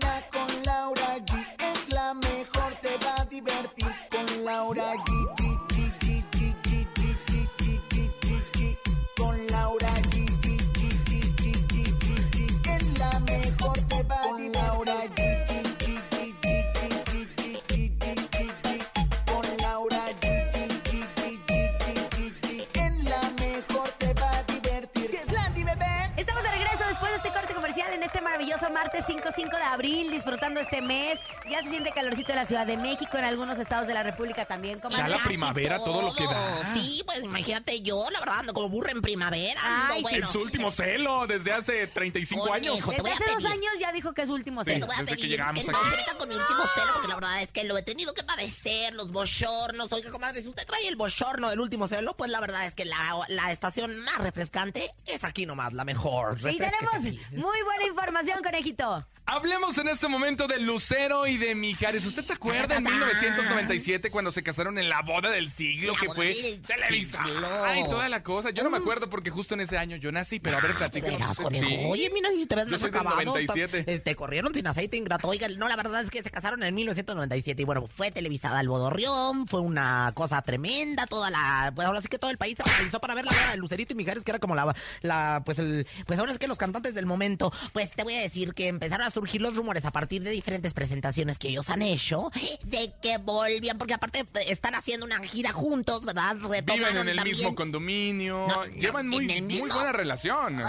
disfrutando 30.40 30.60
este 30.60 30.80
mes. 30.80 31.20
Ya 31.50 31.62
se 31.62 31.70
siente 31.70 31.90
calorcito 31.92 32.30
en 32.30 32.36
la 32.36 32.46
Ciudad 32.46 32.66
de 32.66 32.76
México, 32.76 33.18
en 33.18 33.24
algunos 33.24 33.58
estados 33.58 33.86
de 33.86 33.94
la 33.94 34.02
República 34.02 34.44
también. 34.46 34.76
Ya 34.76 34.80
comadre. 34.82 35.08
la 35.08 35.22
primavera, 35.24 35.78
todo 35.78 36.02
lo 36.02 36.14
que 36.14 36.24
da. 36.24 36.74
Sí, 36.74 37.02
pues 37.04 37.22
imagínate 37.24 37.80
yo, 37.82 38.08
la 38.10 38.20
verdad, 38.20 38.38
ando 38.40 38.54
como 38.54 38.68
burro 38.68 38.90
en 38.90 39.02
primavera. 39.02 39.60
ando, 39.64 39.94
Ay, 39.94 40.02
bueno. 40.02 40.18
En 40.18 40.26
su 40.26 40.40
último 40.40 40.70
celo 40.70 41.26
desde 41.26 41.52
hace 41.52 41.86
35 41.88 42.42
Oye, 42.44 42.52
años. 42.52 42.78
hijo, 42.78 42.90
te 42.92 42.96
Desde 42.98 43.10
a 43.10 43.14
hace 43.14 43.24
dos 43.24 43.34
pedir. 43.42 43.48
años 43.52 43.72
ya 43.80 43.92
dijo 43.92 44.12
que 44.14 44.22
es 44.22 44.28
su 44.28 44.34
último 44.34 44.62
Sí. 44.64 44.72
celo. 44.72 44.86
Te 44.86 44.86
voy 44.86 44.94
a 44.94 44.98
desde 45.00 45.10
que 45.10 45.16
pedir 45.22 45.30
llegamos 45.30 45.64
que 45.64 45.72
no 45.72 45.78
aquí. 45.78 45.90
se 45.90 45.96
metan 45.96 46.16
con 46.18 46.28
mi 46.28 46.34
último 46.36 46.60
celo, 46.74 46.92
porque 46.94 47.08
la 47.08 47.14
verdad 47.16 47.42
es 47.42 47.52
que 47.52 47.64
lo 47.64 47.76
he 47.78 47.82
tenido 47.82 48.14
que 48.14 48.22
padecer, 48.22 48.92
los 48.94 49.10
bochornos. 49.10 49.92
Oiga, 49.92 50.10
comadre, 50.10 50.42
si 50.42 50.48
usted 50.48 50.66
trae 50.66 50.86
el 50.88 50.96
bochorno 50.96 51.50
del 51.50 51.60
último 51.60 51.88
celo, 51.88 52.16
pues 52.16 52.30
la 52.30 52.40
verdad 52.40 52.66
es 52.66 52.74
que 52.74 52.84
la, 52.84 52.96
la 53.28 53.50
estación 53.52 53.98
más 54.00 54.18
refrescante 54.18 54.92
es 55.06 55.24
aquí 55.24 55.46
nomás, 55.46 55.72
la 55.72 55.84
mejor. 55.84 56.38
Y 56.38 56.58
tenemos 56.58 56.94
aquí. 56.94 57.20
muy 57.32 57.62
buena 57.62 57.86
información, 57.86 58.42
conejito. 58.42 59.04
Hablemos 59.26 59.78
en 59.78 59.86
este 59.88 60.08
momento 60.08 60.48
de 60.48 60.58
Lucero 60.58 61.26
y 61.26 61.36
de 61.40 61.54
Mijares. 61.54 62.04
¿Usted 62.06 62.24
se 62.24 62.32
acuerda 62.32 62.76
en 62.76 62.84
1997 62.84 64.10
cuando 64.10 64.30
se 64.32 64.42
casaron 64.42 64.78
en 64.78 64.88
la 64.88 65.02
boda 65.02 65.30
del 65.30 65.50
siglo 65.50 65.92
La 65.94 65.98
que 66.00 66.08
fue 66.08 66.32
Televisa? 66.66 67.18
Ay, 67.64 67.82
toda 67.84 68.08
la 68.08 68.22
cosa. 68.22 68.50
Yo 68.50 68.62
no 68.62 68.70
me 68.70 68.78
acuerdo 68.78 69.08
porque 69.10 69.30
justo 69.30 69.54
en 69.54 69.60
ese 69.60 69.78
año 69.78 69.96
yo 69.96 70.12
nací, 70.12 70.40
pero 70.40 70.58
a 70.58 70.60
ver, 70.60 70.74
platícanos. 70.74 71.36
Sí. 71.36 71.78
Oye, 71.86 72.10
mira, 72.12 72.30
y 72.32 72.46
te 72.46 72.54
ves 72.56 72.66
Yo 72.66 72.72
más 72.72 72.84
acabado. 72.84 73.22
97. 73.24 73.78
Estás- 73.80 74.04
Te 74.04 74.14
corrieron 74.16 74.54
sin 74.54 74.66
aceite 74.66 74.96
ingrato. 74.96 75.28
Oiga, 75.28 75.48
no, 75.48 75.68
la 75.68 75.76
verdad 75.76 76.02
es 76.02 76.10
que 76.10 76.22
se 76.22 76.30
casaron 76.30 76.62
en 76.62 76.74
1997 76.74 77.62
y 77.62 77.64
bueno, 77.64 77.86
fue 77.86 78.10
televisada 78.10 78.60
el 78.60 78.68
Bodorrión, 78.68 79.46
fue 79.46 79.60
una 79.60 80.12
cosa 80.14 80.42
tremenda, 80.42 81.06
toda 81.06 81.30
la, 81.30 81.72
pues 81.74 81.86
ahora 81.86 82.00
sí 82.02 82.08
que 82.08 82.18
todo 82.18 82.30
el 82.30 82.38
país 82.38 82.56
se 82.56 82.62
paralizó 82.62 83.00
para 83.00 83.14
ver 83.14 83.24
la 83.24 83.32
boda 83.32 83.50
de 83.52 83.56
Lucerito 83.56 83.92
y 83.92 83.96
Mijares, 83.96 84.24
que 84.24 84.30
era 84.32 84.38
como 84.38 84.54
la, 84.54 84.74
la, 85.02 85.42
pues 85.44 85.58
el, 85.58 85.86
pues 86.06 86.18
ahora 86.18 86.32
es 86.32 86.38
que 86.38 86.48
los 86.48 86.58
cantantes 86.58 86.94
del 86.94 87.06
momento, 87.06 87.52
pues 87.72 87.92
te 87.94 88.02
voy 88.04 88.14
a 88.14 88.20
decir 88.20 88.54
que 88.54 88.68
empezaron 88.68 89.06
a 89.06 89.10
surgir 89.10 89.40
los 89.40 89.54
rumores 89.56 89.84
a 89.84 89.90
partir 89.90 90.22
de 90.22 90.30
diferentes 90.30 90.74
presentaciones 90.74 91.29
que 91.38 91.48
ellos 91.48 91.68
han 91.70 91.82
hecho, 91.82 92.30
de 92.64 92.92
que 93.02 93.18
volvían, 93.18 93.78
porque 93.78 93.94
aparte 93.94 94.26
están 94.46 94.74
haciendo 94.74 95.06
una 95.06 95.18
gira 95.20 95.52
juntos, 95.52 96.04
¿verdad? 96.04 96.36
Viven 96.36 96.50
Retomaron 96.66 96.96
en 97.02 97.08
el 97.08 97.16
también- 97.16 97.36
mismo 97.36 97.54
condominio. 97.54 98.46
No, 98.48 98.66
no, 98.66 98.72
Llevan 98.72 99.08
muy, 99.08 99.26
muy 99.42 99.60
buena 99.70 99.92
relación. 99.92 100.62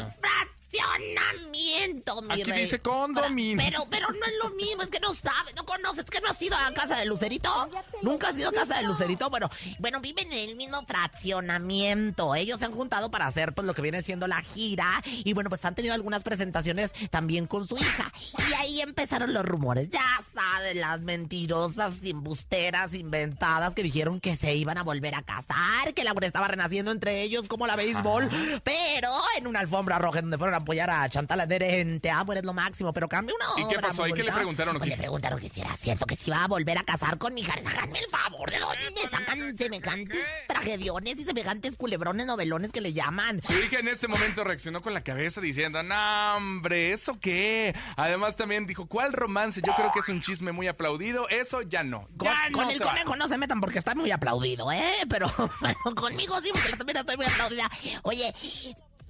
Fraccionamiento, 0.72 2.22
mi 2.22 2.34
Aquí 2.34 2.44
rey. 2.44 2.62
dice 2.64 2.80
condominio. 2.80 3.58
Pero, 3.58 3.88
pero 3.90 4.08
no 4.12 4.26
es 4.26 4.34
lo 4.44 4.50
mismo, 4.52 4.84
es 4.84 4.90
que 4.90 5.00
no 5.00 5.14
sabes, 5.14 5.56
no 5.56 5.66
conoces, 5.66 6.06
que 6.06 6.22
no 6.22 6.30
has 6.30 6.42
ido 6.42 6.56
a 6.56 6.74
casa 6.74 6.98
de 6.98 7.06
Lucerito. 7.06 7.70
Nunca 8.02 8.30
has 8.30 8.38
ido 8.38 8.50
a 8.50 8.54
casa 8.54 8.78
de 8.78 8.84
Lucerito. 8.84 9.30
Bueno, 9.30 9.50
bueno, 9.80 10.00
viven 10.00 10.32
en 10.32 10.50
el 10.50 10.56
mismo 10.56 10.86
fraccionamiento. 10.86 12.36
Ellos 12.36 12.60
se 12.60 12.66
han 12.66 12.72
juntado 12.72 13.12
para 13.12 13.28
hacer 13.28 13.54
pues 13.54 13.66
lo 13.66 13.74
que 13.74 13.82
viene 13.82 14.02
siendo 14.02 14.28
la 14.28 14.42
gira. 14.42 15.02
Y 15.06 15.34
bueno, 15.34 15.50
pues 15.50 15.64
han 15.66 15.76
tenido 15.76 15.94
algunas 15.94 16.24
presentaciones 16.24 16.94
también 17.10 17.48
con 17.48 17.68
su 17.68 17.78
hija. 17.78 18.12
Y 18.50 18.54
ahí 18.54 18.82
empezaron 18.82 19.34
los 19.34 19.46
rumores. 19.46 19.90
Ya 19.90 20.06
sabes, 20.34 20.76
las 20.76 21.02
mentirosas, 21.02 22.02
embusteras, 22.04 22.94
inventadas 22.94 23.74
que 23.76 23.84
dijeron 23.84 24.20
que 24.20 24.36
se 24.36 24.56
iban 24.56 24.78
a 24.78 24.84
volver 24.84 25.16
a 25.16 25.22
casar, 25.22 25.94
que 25.94 26.02
el 26.02 26.08
amor 26.08 26.24
estaba 26.24 26.48
renaciendo 26.48 26.92
entre 26.92 27.22
ellos 27.22 27.48
como 27.48 27.68
la 27.68 27.76
béisbol. 27.76 28.30
Pero 28.64 29.12
en 29.38 29.48
una 29.48 29.60
alfombra 29.60 30.00
roja 30.00 30.22
donde 30.22 30.38
fueron 30.38 30.56
a 30.56 30.61
apoyar 30.62 30.90
a 30.90 31.08
Chantal 31.10 31.40
Andere 31.42 31.82
en 31.82 32.00
Te 32.00 32.10
amo, 32.10 32.32
eres 32.32 32.44
lo 32.46 32.54
máximo. 32.54 32.94
Pero 32.94 33.08
cambia 33.10 33.36
una 33.36 33.62
¿Y 33.64 33.68
qué 33.70 33.78
obra 33.78 33.90
pasó? 33.90 34.08
¿Y 34.08 34.14
qué 34.14 34.24
le 34.24 34.32
preguntaron, 34.32 34.78
Pues 34.78 34.90
le 34.90 34.98
preguntaron 34.98 35.40
que 35.40 35.50
si 35.50 35.62
era 35.62 35.76
cierto 35.76 36.06
que 36.06 36.16
se 36.16 36.30
iba 36.30 36.44
a 36.44 36.48
volver 36.48 36.78
a 36.78 36.84
casar 36.84 37.18
con 37.18 37.34
mi 37.34 37.42
hija. 37.42 37.54
Háganme 37.54 38.00
el 38.00 38.06
favor, 38.10 38.50
¿de 38.50 38.60
dónde 38.60 39.02
sacan 39.12 39.58
semejantes 39.58 40.20
tragediones 40.48 41.18
y 41.18 41.24
semejantes 41.24 41.76
culebrones 41.76 42.26
novelones 42.26 42.72
que 42.72 42.82
le 42.82 42.94
llaman? 42.94 43.42
Su 43.42 43.54
hija 43.54 43.80
en 43.80 43.88
ese 43.88 44.08
momento 44.08 44.44
reaccionó 44.44 44.82
con 44.82 44.94
la 44.94 45.02
cabeza 45.04 45.42
diciendo, 45.42 45.84
no, 45.84 46.36
hombre, 46.38 46.92
¿eso 46.92 47.18
qué? 47.20 47.76
Además 47.96 48.36
también 48.36 48.66
dijo, 48.66 48.86
¿cuál 48.88 49.14
romance? 49.14 49.62
Yo 49.66 49.74
creo 49.76 49.92
que 49.92 50.00
es 50.00 50.10
un 50.10 50.22
chisme 50.22 50.52
muy 50.52 50.68
aplaudido. 50.68 51.28
Eso 51.30 51.62
ya 51.62 51.84
no. 51.84 52.08
Con, 52.18 52.28
Ya 52.28 52.50
no 52.50 52.58
con 52.60 52.70
el 52.72 52.78
se 52.78 52.84
va. 52.84 52.92
conejo 52.92 53.16
no 53.16 53.28
se 53.28 53.38
metan 53.38 53.60
porque 53.62 53.80
está 53.80 53.96
muy 53.96 54.12
aplaudido, 54.12 54.72
¿eh? 54.72 54.94
Pero 55.10 55.32
bueno, 55.62 55.78
conmigo 55.96 56.40
sí, 56.42 56.50
porque 56.54 56.74
también 56.78 56.98
estoy 56.98 57.18
muy 57.18 57.26
aplaudida. 57.26 57.70
Oye, 58.04 58.34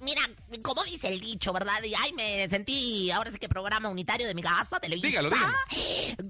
mira, 0.02 0.20
como 0.62 0.84
dice 0.84 1.08
el 1.08 1.20
dicho, 1.20 1.52
¿verdad? 1.52 1.82
Y 1.82 1.94
ay, 1.94 2.12
me 2.12 2.48
sentí, 2.48 3.10
ahora 3.10 3.30
sí 3.30 3.38
que 3.38 3.48
programa 3.48 3.88
unitario 3.88 4.26
de 4.26 4.34
mi 4.34 4.42
casa, 4.42 4.78
televisa. 4.80 5.06
Dígalo, 5.08 5.30
dígalo. 5.30 5.52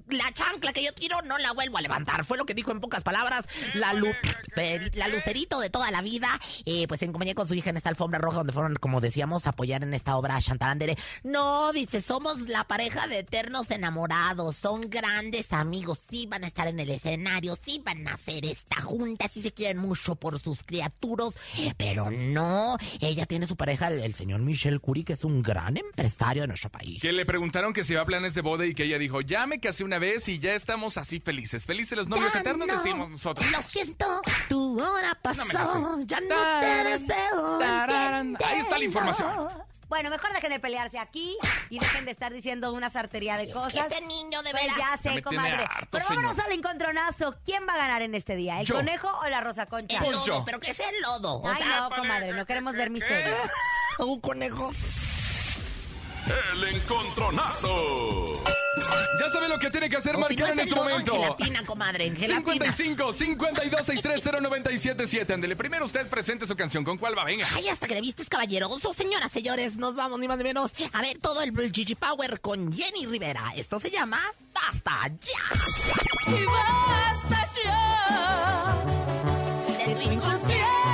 La 0.09 0.31
chancla 0.31 0.71
que 0.73 0.83
yo 0.83 0.93
tiro 0.93 1.21
no 1.23 1.37
la 1.37 1.51
vuelvo 1.51 1.77
a 1.77 1.81
levantar. 1.81 2.25
Fue 2.25 2.37
lo 2.37 2.45
que 2.45 2.53
dijo 2.53 2.71
en 2.71 2.79
pocas 2.79 3.03
palabras 3.03 3.45
la, 3.73 3.93
lu- 3.93 4.13
la 4.93 5.07
lucerito 5.07 5.59
de 5.59 5.69
toda 5.69 5.91
la 5.91 6.01
vida. 6.01 6.39
Eh, 6.65 6.87
pues 6.87 7.01
en 7.01 7.11
compañía 7.11 7.35
con 7.35 7.47
su 7.47 7.53
hija 7.55 7.69
en 7.71 7.77
esta 7.77 7.89
alfombra 7.89 8.19
roja 8.19 8.37
donde 8.37 8.53
fueron, 8.53 8.75
como 8.75 9.01
decíamos, 9.01 9.45
a 9.47 9.51
apoyar 9.51 9.83
en 9.83 9.93
esta 9.93 10.15
obra 10.17 10.35
a 10.35 10.41
Chantal 10.41 10.69
Andere. 10.69 10.97
No, 11.23 11.71
dice, 11.73 12.01
somos 12.01 12.41
la 12.49 12.63
pareja 12.65 13.07
de 13.07 13.19
eternos 13.19 13.69
enamorados. 13.71 14.55
Son 14.55 14.81
grandes 14.81 15.51
amigos. 15.51 16.01
Sí 16.09 16.27
van 16.27 16.43
a 16.43 16.47
estar 16.47 16.67
en 16.67 16.79
el 16.79 16.89
escenario. 16.89 17.57
Sí 17.63 17.81
van 17.83 18.07
a 18.07 18.13
hacer 18.13 18.45
esta 18.45 18.81
junta. 18.81 19.27
Sí 19.27 19.41
se 19.41 19.51
quieren 19.51 19.77
mucho 19.77 20.15
por 20.15 20.39
sus 20.39 20.63
criaturas. 20.63 21.29
Pero 21.77 22.09
no, 22.11 22.77
ella 23.01 23.25
tiene 23.25 23.47
su 23.47 23.55
pareja, 23.63 23.87
el, 23.87 24.01
el 24.01 24.13
señor 24.13 24.41
Michel 24.41 24.81
Curie, 24.81 25.05
que 25.05 25.13
es 25.13 25.23
un 25.23 25.41
gran 25.41 25.77
empresario 25.77 26.43
de 26.43 26.47
nuestro 26.49 26.69
país. 26.69 27.01
Que 27.01 27.13
le 27.13 27.25
preguntaron 27.25 27.71
que 27.71 27.85
si 27.85 27.93
iba 27.93 28.01
a 28.01 28.05
planes 28.05 28.33
de 28.33 28.41
boda 28.41 28.65
y 28.65 28.73
que 28.73 28.83
ella 28.83 28.97
dijo, 28.97 29.21
ya 29.21 29.47
me 29.47 29.61
casé 29.61 29.85
una 29.85 29.99
vez 29.99 30.27
y 30.27 30.37
ya 30.37 30.53
estamos 30.53 30.97
así 30.97 31.21
felices. 31.21 31.65
Felices 31.65 31.97
los 31.97 32.09
novios 32.09 32.33
Ya 32.33 32.41
eternos, 32.41 32.67
no, 32.67 32.75
decimos 32.75 33.09
nosotros. 33.09 33.49
Lo 33.51 33.61
siento, 33.61 34.21
tu 34.49 34.81
hora 34.81 35.17
pasó, 35.21 35.45
ya 36.05 36.19
no 36.19 36.35
te 36.59 36.89
deseo. 36.89 37.57
Ahí 37.61 38.59
está 38.59 38.77
la 38.77 38.83
información. 38.83 39.29
Bueno, 39.93 40.09
mejor 40.09 40.33
dejen 40.33 40.49
de 40.49 40.59
pelearse 40.59 40.97
aquí 40.97 41.37
y 41.69 41.77
dejen 41.77 42.03
de 42.05 42.09
estar 42.09 42.33
diciendo 42.33 42.73
una 42.73 42.89
sartería 42.89 43.37
de 43.37 43.43
Es 43.43 43.53
cosas. 43.53 43.73
que 43.73 43.79
este 43.79 44.01
niño 44.07 44.41
de 44.41 44.49
Pues 44.49 44.63
veras. 44.63 44.75
ya 44.79 44.95
Ya 44.95 44.97
sé, 44.97 45.21
comadre. 45.21 45.53
harto, 45.69 45.87
Pero 45.91 46.05
vámonos 46.09 46.31
señor. 46.35 46.47
al 46.51 46.57
encontronazo. 46.57 47.35
¿Quién 47.45 47.67
va 47.67 47.73
a 47.73 47.77
ganar 47.77 48.01
en 48.01 48.15
este 48.15 48.35
día? 48.35 48.59
¿El 48.59 48.65
Yo. 48.65 48.73
conejo 48.73 49.07
o 49.07 49.27
la 49.27 49.41
rosa 49.41 49.67
concha? 49.67 49.97
El 49.99 50.03
Pues 50.05 50.15
lodo, 50.17 50.25
yo. 50.25 50.43
pero 50.45 50.59
que 50.59 50.73
sea 50.73 50.89
el 50.89 50.99
lodo. 50.99 51.35
O 51.35 51.47
Ay, 51.47 51.61
sea, 51.61 51.81
no, 51.81 51.89
comadre, 51.91 52.31
no 52.33 52.43
queremos 52.47 52.73
ver 52.75 52.89
miseria. 52.89 53.37
un 53.99 54.19
conejo. 54.19 54.71
el 56.53 56.63
encontronazo. 56.75 58.33
Ya 59.19 59.29
sabe 59.29 59.47
lo 59.47 59.59
que 59.59 59.69
tiene 59.69 59.89
que 59.89 59.97
hacer, 59.97 60.15
O 60.15 60.27
si 60.27 60.35
no 60.35 60.45
marcar 60.45 60.53
en 60.53 60.59
este 60.59 60.71
en 60.73 60.77
momento. 60.83 61.13
gelatina, 61.13 61.65
comadre, 61.65 62.07
en 62.07 62.15
gelatina. 62.15 62.73
55 62.73 63.13
52 63.13 63.85
630 63.85 64.41
977. 64.41 65.33
Ándele, 65.33 65.55
primero 65.55 65.85
usted 65.85 66.07
presente 66.07 66.47
su 66.47 66.55
canción. 66.55 66.83
¿Con 66.83 66.97
cuál 66.97 67.17
va? 67.17 67.23
Venga. 67.23 67.47
Ay, 67.53 67.69
hasta 67.69 67.87
que 67.87 67.93
le 67.95 68.01
vistes 68.01 68.27
caballeroso, 68.29 68.91
señoras, 68.93 69.31
señores, 69.31 69.77
nos 69.77 69.95
vamos 69.95 70.19
ni 70.19 70.27
más 70.27 70.37
ni 70.37 70.43
menos 70.43 70.71
a 70.91 71.01
ver 71.01 71.19
todo 71.19 71.41
el 71.43 71.53
Gigi 71.71 71.95
Power 71.95 72.41
con 72.41 72.71
Jenny 72.73 73.05
Rivera. 73.05 73.53
Esto 73.55 73.79
se 73.79 73.91
llama 73.91 74.19
Basta 74.53 75.07
Ya. 75.21 76.33
Y 76.35 76.45
basta 76.45 77.47
ya 77.63 78.83
De 79.85 79.95
tu 79.95 80.01
inconsciencia 80.11 80.92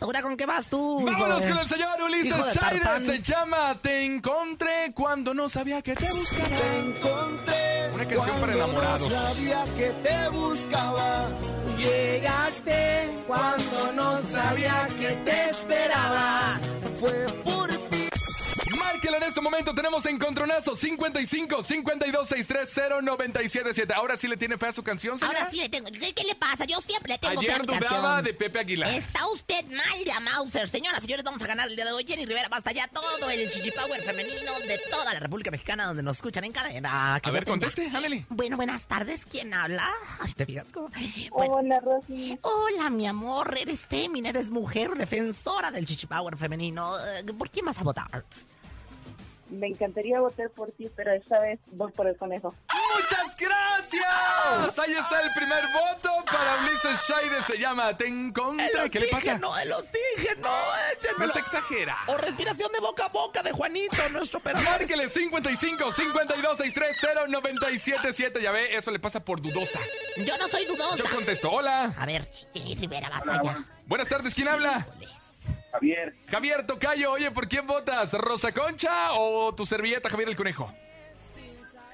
¿Ahora 0.00 0.22
con 0.22 0.36
qué 0.36 0.46
vas 0.46 0.66
tú? 0.68 1.02
Vámonos 1.04 1.42
de- 1.42 1.48
con 1.48 1.58
el 1.58 1.68
señor 1.68 2.02
Ulises 2.02 2.52
Chaires. 2.52 2.82
Se 3.06 3.20
llama 3.20 3.76
Te 3.80 4.04
encontré 4.04 4.92
cuando 4.94 5.32
no 5.34 5.48
sabía 5.48 5.80
que 5.82 5.94
te 5.94 6.12
buscaba. 6.12 6.48
encontré. 6.76 7.90
Una 7.94 8.04
canción 8.06 8.40
para 8.40 8.52
cuando 8.52 8.52
enamorados. 8.54 9.12
No 9.12 9.20
sabía 9.20 9.64
que 9.76 9.90
te 10.02 10.28
buscaba. 10.30 11.26
Llegaste 11.78 13.10
cuando 13.26 13.92
no 13.94 14.18
sabía 14.18 14.88
que 14.98 15.08
te 15.24 15.50
esperaba. 15.50 16.58
Fue. 17.00 17.57
En 19.00 19.22
este 19.22 19.40
momento. 19.40 19.74
Tenemos 19.74 20.04
encontronazo 20.06 20.74
55 20.74 21.62
52 21.62 22.28
630 22.28 23.00
977. 23.02 23.94
Ahora 23.94 24.16
sí 24.16 24.26
le 24.26 24.36
tiene 24.36 24.58
fe 24.58 24.66
a 24.66 24.72
su 24.72 24.82
canción, 24.82 25.18
señora. 25.18 25.38
Ahora 25.38 25.50
sí 25.50 25.58
le 25.58 25.68
tengo. 25.68 25.90
¿Qué, 25.90 26.12
qué 26.12 26.24
le 26.24 26.34
pasa? 26.34 26.64
Yo 26.64 26.80
siempre 26.80 27.12
le 27.12 27.18
tengo 27.18 27.40
fe 27.40 27.48
a 27.50 27.54
Ayer 27.54 27.60
mi 27.60 27.66
dudaba 27.66 27.86
canción. 28.02 28.24
de 28.24 28.34
Pepe 28.34 28.58
Aguilar. 28.58 28.92
Está 28.94 29.26
usted 29.28 29.64
mal 29.66 30.04
de 30.04 30.10
a 30.12 30.20
Mauser. 30.20 30.68
Señoras, 30.68 31.00
señores, 31.00 31.24
vamos 31.24 31.40
a 31.42 31.46
ganar 31.46 31.68
el 31.68 31.76
día 31.76 31.84
de 31.84 31.92
hoy. 31.92 32.04
Jenny 32.06 32.26
Rivera, 32.26 32.48
basta 32.48 32.72
ya 32.72 32.88
todo 32.88 33.30
el 33.30 33.48
Chichi 33.50 33.70
Power 33.70 34.02
femenino 34.02 34.52
de 34.66 34.80
toda 34.90 35.12
la 35.14 35.20
República 35.20 35.50
Mexicana 35.50 35.86
donde 35.86 36.02
nos 36.02 36.16
escuchan 36.16 36.44
en 36.44 36.52
cadena. 36.52 37.20
Que 37.22 37.28
A 37.28 37.32
ver, 37.32 37.44
conteste, 37.44 37.86
ándale. 37.86 38.26
Bueno, 38.28 38.56
buenas 38.56 38.86
tardes. 38.86 39.20
¿Quién 39.30 39.54
habla? 39.54 39.88
Ay, 40.20 40.32
¿te 40.32 40.44
fijas 40.46 40.66
cómo? 40.72 40.88
Bueno, 41.30 41.54
Hola, 41.54 41.80
Rosy. 41.80 42.38
hola, 42.42 42.90
mi 42.90 43.06
amor. 43.06 43.56
Eres 43.58 43.86
fémina, 43.86 44.30
eres 44.30 44.50
mujer, 44.50 44.90
defensora 44.96 45.70
del 45.70 45.86
Chichi 45.86 46.06
Power 46.06 46.36
femenino. 46.36 46.94
Eh, 46.98 47.24
¿Por 47.36 47.50
quién 47.50 47.64
vas 47.66 47.78
a 47.78 47.82
votar? 47.84 48.24
Me 49.50 49.68
encantaría 49.68 50.20
votar 50.20 50.50
por 50.50 50.70
ti, 50.72 50.90
pero 50.94 51.12
esta 51.12 51.40
vez 51.40 51.58
voy 51.72 51.90
por 51.92 52.06
el 52.06 52.16
conejo. 52.16 52.54
¡Muchas 52.94 53.34
gracias! 53.36 54.78
Ahí 54.78 54.92
está 54.92 55.20
el 55.22 55.30
primer 55.34 55.62
voto 55.72 56.24
para 56.26 56.56
Ulises 56.66 57.06
Chaires. 57.06 57.44
Se 57.46 57.58
llama 57.58 57.96
Te 57.96 58.06
encontré. 58.06 58.90
¿Qué 58.90 59.00
le 59.00 59.08
pasa? 59.08 59.32
El 59.62 59.72
oxígeno, 59.72 60.40
No 60.48 60.58
échenmelo. 60.92 61.32
se 61.32 61.38
exagera. 61.40 61.96
O 62.06 62.16
respiración 62.18 62.70
de 62.72 62.80
boca 62.80 63.06
a 63.06 63.08
boca 63.08 63.42
de 63.42 63.52
Juanito, 63.52 64.08
nuestro 64.10 64.38
operador. 64.40 64.68
Márquele 64.68 65.08
55 65.08 65.92
52 65.92 66.58
630 66.58 67.26
977. 67.28 68.42
Ya 68.42 68.52
ve, 68.52 68.76
eso 68.76 68.90
le 68.90 68.98
pasa 68.98 69.24
por 69.24 69.40
dudosa. 69.40 69.80
Yo 70.18 70.36
no 70.38 70.48
soy 70.48 70.66
dudosa. 70.66 70.96
Yo 70.96 71.04
contesto, 71.14 71.50
hola. 71.50 71.94
A 71.98 72.06
ver, 72.06 72.30
Jenny 72.52 72.74
Rivera, 72.74 73.08
basta 73.08 73.40
ya. 73.42 73.64
Buenas 73.86 74.08
tardes, 74.08 74.34
¿quién 74.34 74.48
habla? 74.48 74.86
Javier, 75.80 76.14
Javier 76.28 76.66
Tocayo, 76.66 77.12
oye, 77.12 77.30
¿por 77.30 77.48
quién 77.48 77.66
votas? 77.66 78.12
¿Rosa 78.12 78.52
Concha 78.52 79.12
o 79.12 79.54
tu 79.54 79.64
servilleta 79.64 80.08
Javier 80.08 80.28
el 80.28 80.36
Conejo? 80.36 80.72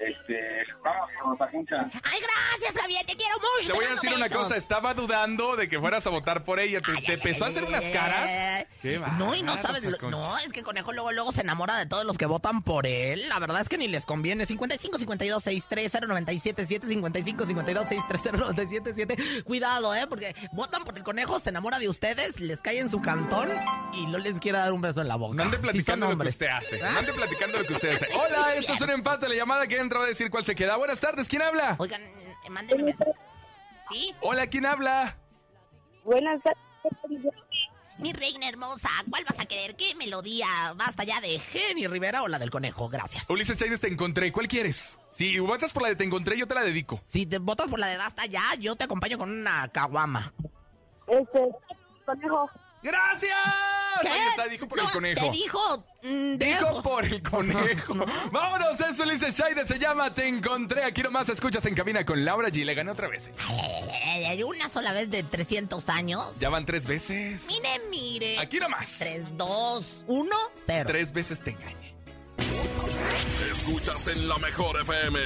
este, 0.04 0.63
Ay, 0.84 2.18
gracias, 2.20 2.80
Javier, 2.80 3.06
te 3.06 3.16
quiero 3.16 3.36
mucho. 3.38 3.72
Te 3.72 3.72
voy 3.72 3.86
a 3.86 3.90
decir 3.90 4.12
una 4.14 4.28
cosa, 4.28 4.56
estaba 4.56 4.92
dudando 4.94 5.56
de 5.56 5.68
que 5.68 5.80
fueras 5.80 6.06
a 6.06 6.10
votar 6.10 6.44
por 6.44 6.60
ella. 6.60 6.80
¿Te, 6.80 6.90
Ay, 6.92 7.02
te 7.04 7.12
ay, 7.12 7.14
empezó 7.14 7.44
a 7.44 7.48
hacer 7.48 7.64
unas 7.64 7.84
caras? 7.86 8.66
Qué 8.82 9.00
No, 9.18 9.34
y 9.34 9.42
no 9.42 9.56
sabes, 9.56 9.82
lo- 9.84 10.10
no, 10.10 10.38
es 10.38 10.52
que 10.52 10.62
Conejo 10.62 10.92
luego 10.92 11.10
luego 11.12 11.32
se 11.32 11.40
enamora 11.40 11.78
de 11.78 11.86
todos 11.86 12.04
los 12.04 12.18
que 12.18 12.26
votan 12.26 12.62
por 12.62 12.86
él. 12.86 13.28
La 13.28 13.38
verdad 13.38 13.62
es 13.62 13.68
que 13.68 13.78
ni 13.78 13.88
les 13.88 14.04
conviene. 14.04 14.46
55 14.46 14.98
52 14.98 15.42
630 15.42 16.06
977 16.06 16.86
55 16.86 17.46
52 17.46 17.88
630 17.88 18.38
977. 18.38 19.42
Cuidado, 19.44 19.94
eh, 19.94 20.06
porque 20.06 20.34
votan 20.52 20.84
por 20.84 20.96
el 20.96 21.02
Conejo, 21.02 21.40
se 21.40 21.48
enamora 21.50 21.78
de 21.78 21.88
ustedes, 21.88 22.40
les 22.40 22.60
cae 22.60 22.78
en 22.80 22.90
su 22.90 23.00
cantón 23.00 23.48
y 23.94 24.06
no 24.06 24.18
les 24.18 24.38
quiere 24.38 24.58
dar 24.58 24.72
un 24.72 24.80
beso 24.80 25.00
en 25.00 25.08
la 25.08 25.16
boca. 25.16 25.34
No 25.36 25.44
ande 25.44 25.58
platicando 25.58 26.08
lo 26.08 26.18
que 26.18 26.28
usted 26.28 26.46
hace. 26.48 26.80
¿Ah? 26.82 26.90
No 26.92 26.98
ande 27.00 27.12
platicando 27.12 27.58
lo 27.58 27.64
que 27.64 27.72
usted 27.74 27.94
hace. 27.96 28.08
Hola, 28.16 28.54
esto 28.54 28.74
es 28.74 28.80
un 28.80 28.90
empate. 28.90 29.28
La 29.28 29.34
llamada 29.34 29.66
que 29.66 29.78
entra 29.78 30.00
a 30.02 30.06
decir 30.06 30.30
cuál 30.30 30.44
se 30.44 30.54
queda. 30.54 30.73
Buenas 30.76 31.00
tardes, 31.00 31.28
¿quién 31.28 31.42
habla? 31.42 31.76
Oigan, 31.78 32.02
eh, 32.02 32.50
mándenme. 32.50 32.94
¿Sí? 33.90 34.14
Hola, 34.20 34.46
¿quién 34.46 34.66
habla? 34.66 35.16
Buenas 36.04 36.42
tardes. 36.42 36.58
Mi 37.98 38.12
reina 38.12 38.48
hermosa, 38.48 38.88
¿cuál 39.08 39.24
vas 39.24 39.38
a 39.38 39.46
querer? 39.46 39.76
¿Qué 39.76 39.94
melodía? 39.94 40.46
Basta 40.76 41.04
ya 41.04 41.20
de 41.20 41.38
Jenny 41.38 41.86
Rivera 41.86 42.22
o 42.22 42.28
la 42.28 42.38
del 42.38 42.50
conejo, 42.50 42.88
gracias. 42.88 43.28
Ulises 43.30 43.56
Chávez, 43.56 43.80
te 43.80 43.88
encontré. 43.88 44.32
¿Cuál 44.32 44.48
quieres? 44.48 44.98
Si 45.12 45.38
votas 45.38 45.72
por 45.72 45.82
la 45.82 45.90
de 45.90 45.96
te 45.96 46.04
encontré, 46.04 46.36
yo 46.36 46.48
te 46.48 46.54
la 46.54 46.62
dedico. 46.62 47.00
Si 47.06 47.24
te 47.24 47.38
votas 47.38 47.70
por 47.70 47.78
la 47.78 47.86
de 47.86 47.96
Basta 47.96 48.26
ya, 48.26 48.54
yo 48.58 48.74
te 48.74 48.84
acompaño 48.84 49.16
con 49.16 49.30
una 49.30 49.68
caguama. 49.68 50.32
Este, 51.06 51.40
conejo. 52.04 52.50
¡Gracias! 52.84 53.32
¿Qué? 54.02 54.08
Ahí 54.08 54.20
está, 54.30 54.46
dijo 54.48 54.68
por 54.68 54.78
el 54.78 54.90
conejo. 54.90 55.24
Te 55.24 55.30
dijo. 55.30 55.84
mm, 56.02 56.36
Dijo 56.36 56.66
dejo. 56.66 56.82
por 56.82 57.04
el 57.04 57.22
conejo. 57.22 57.94
Vámonos, 58.30 58.78
es 58.80 58.98
Ulises 58.98 59.34
Chaide, 59.36 59.64
se 59.64 59.78
llama 59.78 60.12
Te 60.12 60.28
Encontré. 60.28 60.84
Aquí 60.84 61.02
nomás 61.02 61.28
escuchas 61.30 61.64
en 61.66 61.74
cabina 61.74 62.04
con 62.04 62.24
Laura 62.24 62.48
G. 62.50 62.64
Le 62.64 62.74
gané 62.74 62.90
otra 62.90 63.08
vez. 63.08 63.30
Ay, 63.48 64.42
Una 64.42 64.68
sola 64.68 64.92
vez 64.92 65.10
de 65.10 65.22
300 65.22 65.88
años. 65.88 66.26
Ya 66.38 66.50
van 66.50 66.66
tres 66.66 66.86
veces. 66.86 67.44
Mire, 67.46 67.80
mire. 67.88 68.38
Aquí 68.38 68.58
nomás. 68.58 68.96
3, 68.98 69.36
2, 69.36 70.04
1, 70.06 70.36
0. 70.66 70.84
Tres 70.86 71.12
veces 71.12 71.40
te 71.40 71.50
engañé. 71.50 71.94
Escuchas 73.50 74.08
en 74.08 74.28
la 74.28 74.36
mejor 74.38 74.78
FM. 74.82 75.18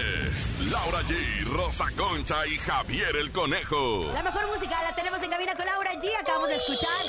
Laura 0.71 1.01
G, 1.03 1.45
Rosa 1.47 1.87
Concha 1.97 2.47
y 2.47 2.57
Javier 2.59 3.17
el 3.17 3.33
Conejo. 3.33 4.05
La 4.13 4.23
mejor 4.23 4.47
música 4.47 4.81
la 4.83 4.95
tenemos 4.95 5.21
en 5.23 5.31
cabina 5.31 5.55
con 5.57 5.67
Laura 5.67 5.93
G. 5.95 6.11
Acabamos 6.21 6.49
de 6.49 6.57
escuchar. 6.57 7.07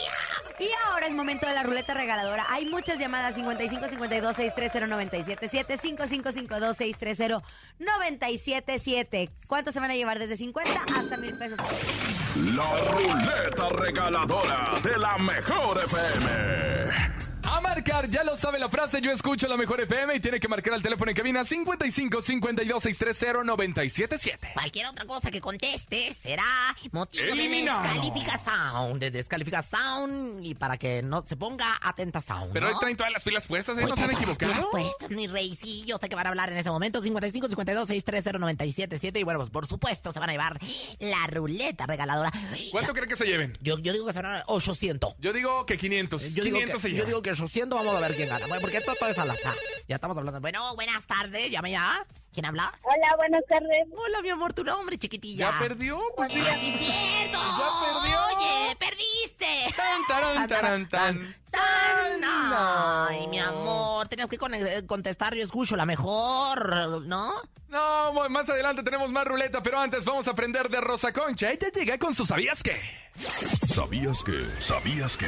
Y 0.60 0.70
ahora 0.86 1.08
es 1.08 1.14
momento 1.14 1.48
de 1.48 1.54
la 1.54 1.64
ruleta 1.64 1.94
regaladora. 1.94 2.46
Hay 2.50 2.66
muchas 2.66 3.00
llamadas 3.00 3.36
55 3.36 3.88
52 3.88 4.36
630 4.36 4.88
977 4.88 5.78
5552 5.78 6.78
630 6.78 7.48
977. 7.80 9.30
¿Cuántos 9.48 9.74
se 9.74 9.80
van 9.80 9.92
a 9.92 9.96
llevar 9.96 10.20
desde 10.20 10.36
50 10.36 10.84
hasta 10.98 11.18
mil 11.18 11.38
pesos? 11.38 11.60
La 12.54 12.78
ruleta 12.92 13.70
regaladora 13.70 14.80
de 14.84 14.98
la 14.98 15.18
mejor 15.18 15.84
FM. 15.86 17.29
A 17.52 17.62
marcar, 17.62 18.08
ya 18.10 18.24
lo 18.24 18.38
sabe 18.38 18.60
la 18.60 18.70
frase, 18.70 19.02
yo 19.02 19.12
escucho 19.12 19.48
la 19.48 19.58
mejor 19.58 19.82
FM 19.82 20.16
y 20.16 20.20
tiene 20.20 20.40
que 20.40 20.48
marcar 20.48 20.74
al 20.76 20.84
teléfono 20.84 21.10
en 21.10 21.16
cabina 21.18 21.44
55 21.44 22.22
52 22.22 22.84
630 22.84 23.44
977. 23.44 24.50
Cualquier 24.54 24.86
otra 24.88 25.06
cosa 25.06 25.32
que 25.32 25.42
conteste 25.42 26.14
será 26.14 26.44
motivo 26.92 27.26
Eliminado. 27.34 27.82
de 27.82 27.90
descalificación. 27.90 29.00
De 29.00 29.12
descalificación 29.12 30.46
y 30.46 30.54
para 30.56 30.78
que 30.78 31.02
no 31.02 31.24
se 31.26 31.36
ponga 31.38 31.78
atenta 31.82 32.22
sound. 32.22 32.54
Pero 32.54 32.68
¿no? 32.68 32.74
hoy 32.74 32.80
traen 32.80 32.98
todas 32.98 33.12
las 33.12 33.24
filas 33.24 33.48
puestas, 33.48 33.78
¿eh? 33.78 33.84
Hoy 33.84 33.90
¿No 33.90 33.96
se 33.96 34.04
han 34.04 34.10
todas 34.10 34.22
las 34.22 34.32
equivocado? 34.38 34.52
pilas 34.54 34.68
puestas, 34.72 35.10
mi 35.12 35.28
rey. 35.28 35.56
Sí, 35.60 35.84
yo 35.88 35.98
sé 35.98 36.08
que 36.08 36.16
van 36.16 36.28
a 36.28 36.30
hablar 36.30 36.52
en 36.52 36.58
ese 36.58 36.70
momento. 36.70 37.02
55 37.02 37.48
52 37.48 37.88
630 37.88 38.38
977 38.40 39.20
Y 39.20 39.24
bueno, 39.24 39.40
pues 39.40 39.50
por 39.50 39.66
supuesto 39.66 40.14
se 40.14 40.20
van 40.20 40.30
a 40.30 40.34
llevar 40.34 40.60
la 41.00 41.26
ruleta 41.28 41.88
regaladora. 41.88 42.32
¿Cuánto 42.72 42.94
creen 42.94 43.10
que 43.10 43.16
se 43.16 43.26
lleven? 43.26 43.58
Yo, 43.62 43.80
yo 43.80 43.92
digo 43.92 44.06
que 44.06 44.14
se 44.14 44.22
van 44.22 44.38
a 44.38 44.44
800. 44.48 45.16
Yo 45.20 45.34
digo 45.34 45.66
que 45.66 45.78
500. 45.78 46.34
Yo 46.36 46.44
digo, 46.44 46.58
500 46.58 46.82
que, 46.82 46.90
se 46.90 46.96
yo 46.96 47.06
digo 47.06 47.22
que 47.22 47.39
800 47.42 47.78
vamos 47.80 47.96
a 47.96 48.00
ver 48.00 48.16
quién 48.16 48.30
gana. 48.30 48.46
Bueno, 48.48 48.62
porque 48.62 48.78
esto 48.78 48.94
todo 48.96 49.10
es 49.10 49.18
al 49.18 49.30
azar. 49.32 49.56
Ya 49.88 49.96
estamos 49.96 50.18
hablando. 50.18 50.40
Bueno, 50.42 50.76
buenas 50.76 51.06
tardes. 51.06 51.50
Llame 51.52 51.72
ya. 51.72 52.06
¿Quién 52.34 52.46
habla? 52.46 52.72
Hola, 52.84 53.16
buenas 53.18 53.44
tardes. 53.50 53.88
Hola, 53.92 54.22
mi 54.22 54.30
amor, 54.30 54.54
tu 54.54 54.64
nombre, 54.64 54.98
chiquitilla. 55.00 55.52
¿Ya 55.52 55.60
perdió? 55.60 56.00
Pues 56.16 56.32
sí. 56.32 56.40
Ah, 56.48 56.56
sí, 56.60 56.74
es 56.80 56.86
cierto. 56.86 57.40
Ya 57.40 57.70
perdió. 57.86 58.20
Oye, 58.38 58.76
perdiste. 58.78 59.76
Tan, 59.76 60.06
taran, 60.08 60.48
taran, 60.48 60.90
tan. 60.90 61.36
Tan. 61.50 62.24
Ay, 62.24 63.28
mi 63.28 63.40
amor, 63.40 64.08
tenías 64.08 64.30
que 64.30 64.38
con- 64.38 64.54
eh, 64.54 64.86
contestar, 64.86 65.34
yo 65.36 65.44
escucho 65.44 65.76
la 65.76 65.86
mejor, 65.86 67.02
¿no? 67.06 67.32
No, 67.68 68.30
más 68.30 68.50
adelante 68.50 68.84
tenemos 68.84 69.10
más 69.12 69.26
ruleta, 69.26 69.62
pero 69.64 69.80
antes 69.80 70.06
vamos 70.06 70.28
a 70.28 70.32
aprender 70.32 70.70
de 70.70 70.82
Rosa 70.82 71.12
Concha. 71.14 71.50
Ella 71.52 71.70
llega 71.74 71.98
con 71.98 72.14
su 72.14 72.26
¿sabías 72.26 72.62
qué? 72.64 72.80
¿Sabías 73.74 74.24
que? 74.24 74.46
¿Sabías 74.62 75.18
que? 75.18 75.28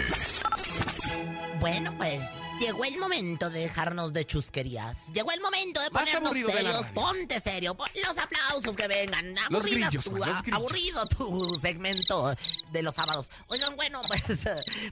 Bueno, 1.59 1.93
pues 1.97 2.21
llegó 2.61 2.85
el 2.85 2.97
momento 2.97 3.49
de 3.49 3.59
dejarnos 3.61 4.13
de 4.13 4.25
chusquerías. 4.25 4.99
Llegó 5.13 5.31
el 5.31 5.41
momento 5.41 5.81
de 5.81 5.89
Más 5.89 6.03
ponernos 6.03 6.33
de 6.33 6.45
serios. 6.45 6.73
radio. 6.81 6.93
Ponte 6.93 7.39
serio. 7.39 7.75
Pon 7.75 7.87
los 8.07 8.17
aplausos 8.17 8.75
que 8.75 8.87
vengan. 8.87 9.35
Los 9.49 9.65
grillos, 9.65 10.05
tu- 10.05 10.11
los 10.15 10.27
ah, 10.27 10.41
grillos. 10.41 10.57
Aburrido 10.59 11.07
tu 11.07 11.59
segmento. 11.61 12.35
de 12.71 12.81
los 12.83 12.95
sábados. 12.95 13.29
Oigan, 13.47 13.75
bueno, 13.75 14.01
pues 14.07 14.23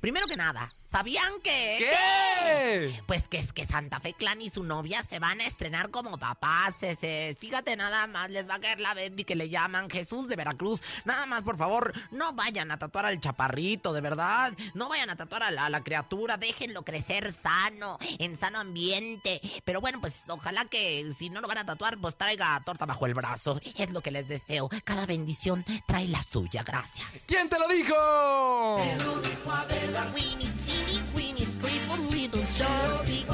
primero 0.01 0.25
que 0.27 0.35
nada, 0.35 0.73
¿sabían 0.91 1.39
que 1.41 1.77
¿Qué? 1.79 3.01
Pues 3.05 3.27
que 3.27 3.37
es 3.39 3.53
que 3.53 3.65
Santa 3.65 3.99
Fe 3.99 4.13
Clan 4.13 4.41
y 4.41 4.49
su 4.49 4.63
novia 4.63 5.03
se 5.03 5.19
van 5.19 5.39
a 5.41 5.45
estrenar 5.45 5.89
como 5.91 6.17
papás. 6.17 6.81
ese. 6.81 7.35
Fíjate 7.39 7.75
nada 7.75 8.07
más, 8.07 8.29
les 8.29 8.49
va 8.49 8.55
a 8.55 8.59
caer 8.59 8.79
la 8.79 8.93
baby 8.93 9.23
que 9.23 9.35
le 9.35 9.49
llaman 9.49 9.89
Jesús 9.89 10.27
de 10.27 10.35
Veracruz. 10.35 10.81
Nada 11.05 11.25
más, 11.25 11.41
por 11.43 11.57
favor, 11.57 11.93
no 12.11 12.33
vayan 12.33 12.71
a 12.71 12.79
tatuar 12.79 13.05
al 13.05 13.19
chaparrito, 13.19 13.93
de 13.93 14.01
verdad. 14.01 14.53
No 14.73 14.89
vayan 14.89 15.09
a 15.09 15.15
tatuar 15.15 15.43
a 15.43 15.51
la, 15.51 15.65
a 15.65 15.69
la 15.69 15.81
criatura, 15.83 16.37
déjenlo 16.37 16.83
crecer 16.83 17.31
sano, 17.59 17.97
en 18.19 18.37
sano 18.37 18.59
ambiente. 18.59 19.41
Pero 19.65 19.81
bueno, 19.81 19.99
pues 19.99 20.23
ojalá 20.27 20.65
que 20.65 21.11
si 21.17 21.29
no 21.29 21.41
lo 21.41 21.47
van 21.47 21.59
a 21.59 21.65
tatuar, 21.65 21.97
pues 21.99 22.15
traiga 22.15 22.61
torta 22.65 22.85
bajo 22.85 23.05
el 23.05 23.13
brazo. 23.13 23.59
Es 23.77 23.91
lo 23.91 24.01
que 24.01 24.11
les 24.11 24.27
deseo. 24.27 24.69
Cada 24.83 25.05
bendición 25.05 25.65
trae 25.85 26.07
la 26.07 26.23
suya, 26.23 26.63
gracias. 26.63 27.07
¿Quién 27.27 27.49
te 27.49 27.59
lo 27.59 27.67
dijo? 27.67 27.95
Winnie, 30.13 30.49
teeny, 30.65 31.01
Winnie, 31.13 31.45
triple 31.59 31.97
little 32.11 32.45
sharpie. 32.55 33.25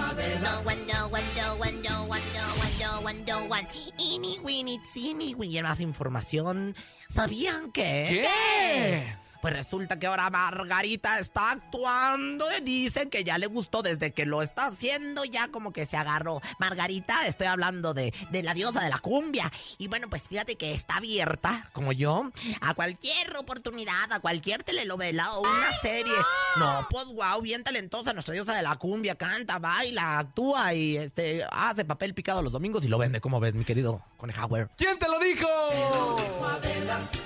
No 0.41 0.61
one, 0.61 0.85
no 0.87 1.07
one, 1.07 1.23
no 1.37 1.55
one, 1.55 1.81
no 1.83 2.03
one, 2.03 2.21
no 2.33 2.45
one, 2.59 2.73
no 2.79 2.99
one, 3.01 3.25
no 3.25 3.45
one. 3.45 3.67
Eeny, 3.99 4.39
Winnie, 4.39 4.79
teeny, 4.93 5.33
Winnie. 5.35 5.59
Y 5.59 5.63
más 5.63 5.79
información. 5.79 6.75
¿Sabían 7.09 7.71
que? 7.71 8.23
¿Qué? 8.23 9.24
Pues 9.45 9.57
resulta 9.57 9.99
que 9.99 10.07
ahora 10.07 10.27
Margarita 10.31 11.19
está 11.19 11.51
actuando 11.51 12.47
y 12.57 12.61
dicen 12.61 13.11
que 13.11 13.23
ya 13.23 13.37
le 13.37 13.45
gustó 13.45 13.83
desde 13.83 14.11
que 14.11 14.25
lo 14.25 14.41
está 14.41 14.65
haciendo, 14.65 15.23
ya 15.23 15.49
como 15.49 15.71
que 15.71 15.85
se 15.85 15.97
agarró. 15.97 16.41
Margarita, 16.57 17.27
estoy 17.27 17.45
hablando 17.45 17.93
de, 17.93 18.11
de 18.31 18.41
la 18.41 18.55
diosa 18.55 18.83
de 18.83 18.89
la 18.89 18.97
cumbia. 18.97 19.51
Y 19.77 19.87
bueno, 19.87 20.09
pues 20.09 20.23
fíjate 20.23 20.55
que 20.55 20.73
está 20.73 20.95
abierta, 20.95 21.69
como 21.73 21.91
yo, 21.91 22.31
a 22.59 22.73
cualquier 22.73 23.37
oportunidad, 23.37 24.11
a 24.11 24.19
cualquier 24.19 24.63
telenovela 24.63 25.33
o 25.35 25.41
una 25.41 25.71
serie. 25.79 26.15
No, 26.55 26.87
pues 26.89 27.05
wow, 27.05 27.39
bien 27.39 27.63
talentosa 27.63 28.13
nuestra 28.13 28.33
diosa 28.33 28.55
de 28.55 28.63
la 28.63 28.77
cumbia, 28.77 29.13
canta, 29.13 29.59
baila, 29.59 30.17
actúa 30.17 30.73
y 30.73 30.97
este 30.97 31.45
hace 31.51 31.85
papel 31.85 32.15
picado 32.15 32.41
los 32.41 32.53
domingos 32.53 32.83
y 32.83 32.87
lo 32.87 32.97
vende, 32.97 33.21
como 33.21 33.39
ves, 33.39 33.53
mi 33.53 33.63
querido 33.63 34.01
Conejauer. 34.25 34.69
¿Quién 34.75 34.97
te 34.97 35.07
lo 35.07 35.19
dijo? 35.19 35.47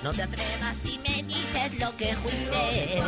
No 0.02 0.12
te 0.12 0.22
atrevas 0.22 0.76
si 0.84 0.98
me 0.98 1.22
dices 1.22 1.78
lo 1.80 1.96
que 1.96 2.14
fuiste. 2.16 3.02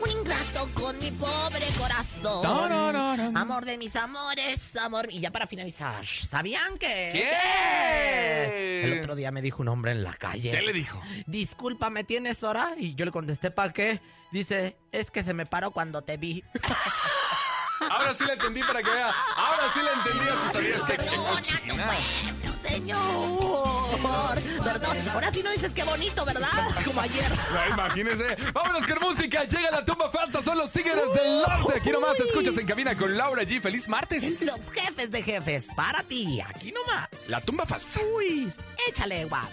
Un 0.00 0.10
ingrato 0.10 0.68
con 0.74 0.96
mi 1.00 1.10
pobre 1.10 1.66
corazón. 1.76 3.36
Amor 3.36 3.64
de 3.64 3.78
mis 3.78 3.96
amores, 3.96 4.76
amor. 4.76 5.08
Y 5.10 5.18
ya 5.18 5.32
para 5.32 5.48
finalizar, 5.48 6.06
¿sabían 6.06 6.78
que? 6.78 7.10
¿Qué? 7.12 8.84
El 8.84 9.00
otro 9.00 9.16
día 9.16 9.32
me 9.32 9.42
dijo 9.42 9.60
un 9.62 9.68
hombre 9.70 9.90
en 9.90 10.04
la 10.04 10.12
calle. 10.12 10.52
¿Qué 10.52 10.62
le 10.62 10.72
dijo? 10.72 11.02
Disculpa, 11.26 11.90
¿me 11.90 12.04
tienes 12.04 12.44
hora? 12.44 12.74
Y 12.78 12.94
yo 12.94 13.04
le 13.04 13.10
contesté, 13.10 13.50
¿para 13.50 13.72
qué? 13.72 14.00
Dice, 14.30 14.76
es 14.92 15.10
que 15.10 15.24
se 15.24 15.34
me 15.34 15.46
paró 15.46 15.72
cuando 15.72 16.02
te 16.02 16.16
vi. 16.16 16.44
Ahora 17.90 18.14
sí 18.14 18.24
la 18.24 18.34
entendí 18.34 18.60
para 18.62 18.82
que 18.82 18.90
vea. 18.90 19.10
Ahora 19.36 19.62
sí 19.72 19.80
la 19.82 19.92
entendí. 19.94 20.30
Si 20.46 20.52
sabías 20.52 20.82
que. 20.84 22.39
Señor, 22.80 24.42
perdón. 24.62 24.96
Ahora 25.12 25.32
sí 25.32 25.42
no 25.42 25.50
dices 25.50 25.72
qué 25.72 25.84
bonito, 25.84 26.24
¿verdad? 26.24 26.48
Como 26.84 27.00
ayer. 27.00 27.30
Ya, 27.52 27.68
imagínense. 27.74 28.36
Vámonos 28.52 28.86
con 28.86 28.98
música. 29.00 29.44
Llega 29.44 29.70
la 29.70 29.84
tumba 29.84 30.10
falsa. 30.10 30.42
Son 30.42 30.56
los 30.56 30.72
Tigres 30.72 31.12
del 31.14 31.42
Norte. 31.42 31.74
Aquí 31.76 31.90
nomás 31.90 32.18
escuchas 32.20 32.56
en 32.58 32.66
cabina 32.66 32.96
con 32.96 33.16
Laura 33.16 33.42
G. 33.42 33.60
Feliz 33.60 33.88
martes. 33.88 34.42
Los 34.42 34.60
jefes 34.72 35.10
de 35.10 35.22
jefes, 35.22 35.68
para 35.76 36.02
ti, 36.02 36.40
aquí 36.40 36.72
nomás. 36.72 37.08
La 37.28 37.40
tumba 37.40 37.66
falsa. 37.66 38.00
Uy, 38.16 38.52
échale, 38.88 39.26
Watts. 39.26 39.48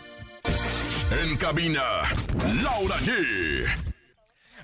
En 1.11 1.37
cabina, 1.37 1.83
Laura 2.61 2.97
G. 2.99 3.65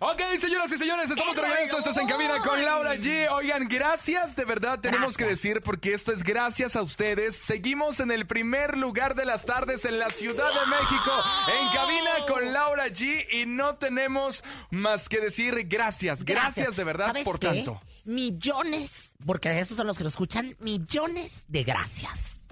Ok, 0.06 0.22
señoras 0.38 0.70
y 0.70 0.78
señores, 0.78 1.10
estamos 1.10 1.34
de 1.34 1.42
regreso. 1.44 1.78
Esto 1.78 1.92
es 1.92 1.98
En 1.98 2.10
Cabina 2.10 2.38
con 2.40 2.62
Laura 2.62 2.96
G. 2.96 3.32
Oigan, 3.32 3.70
gracias, 3.70 4.36
de 4.36 4.44
verdad 4.44 4.78
tenemos 4.82 5.16
que 5.16 5.24
decir, 5.24 5.62
porque 5.62 5.94
esto 5.94 6.12
es 6.12 6.26
gracias 6.26 6.76
a 6.76 6.82
ustedes. 6.82 7.38
Seguimos 7.38 8.02
en 8.02 8.12
el 8.12 8.28
primer 8.28 8.78
lugar 8.78 9.16
de 9.16 9.24
las 9.24 9.46
tardes 9.46 9.86
en 9.86 10.00
la 10.00 10.10
Ciudad 10.10 10.50
de 10.50 10.66
México, 10.70 11.10
en 11.58 11.70
Cabina 11.74 12.10
con 12.28 12.52
Laura 12.52 12.88
G. 12.88 13.26
Y 13.32 13.46
no 13.46 13.76
tenemos 13.78 14.44
más 14.72 15.08
que 15.08 15.22
decir 15.22 15.70
gracias, 15.70 16.26
gracias, 16.26 16.76
de 16.76 16.84
verdad 16.84 17.08
¿Sabes 17.08 17.24
por 17.24 17.40
qué? 17.40 17.48
tanto. 17.48 17.82
Millones, 18.04 19.16
porque 19.26 19.58
esos 19.58 19.78
son 19.78 19.88
los 19.88 19.98
que 19.98 20.04
lo 20.04 20.10
escuchan, 20.10 20.54
millones 20.60 21.46
de 21.48 21.64
gracias. 21.64 22.48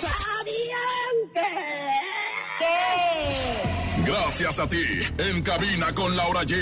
¿Sabían 0.00 1.28
Gracias 4.08 4.58
a 4.58 4.66
ti, 4.66 4.84
en 5.18 5.42
cabina 5.42 5.92
con 5.94 6.16
Laura 6.16 6.40
G. 6.42 6.56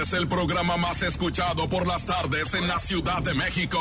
Es 0.00 0.12
el 0.12 0.26
programa 0.26 0.76
más 0.76 1.02
escuchado 1.02 1.68
por 1.68 1.86
las 1.86 2.04
tardes 2.04 2.52
en 2.54 2.66
la 2.66 2.80
Ciudad 2.80 3.22
de 3.22 3.32
México. 3.32 3.78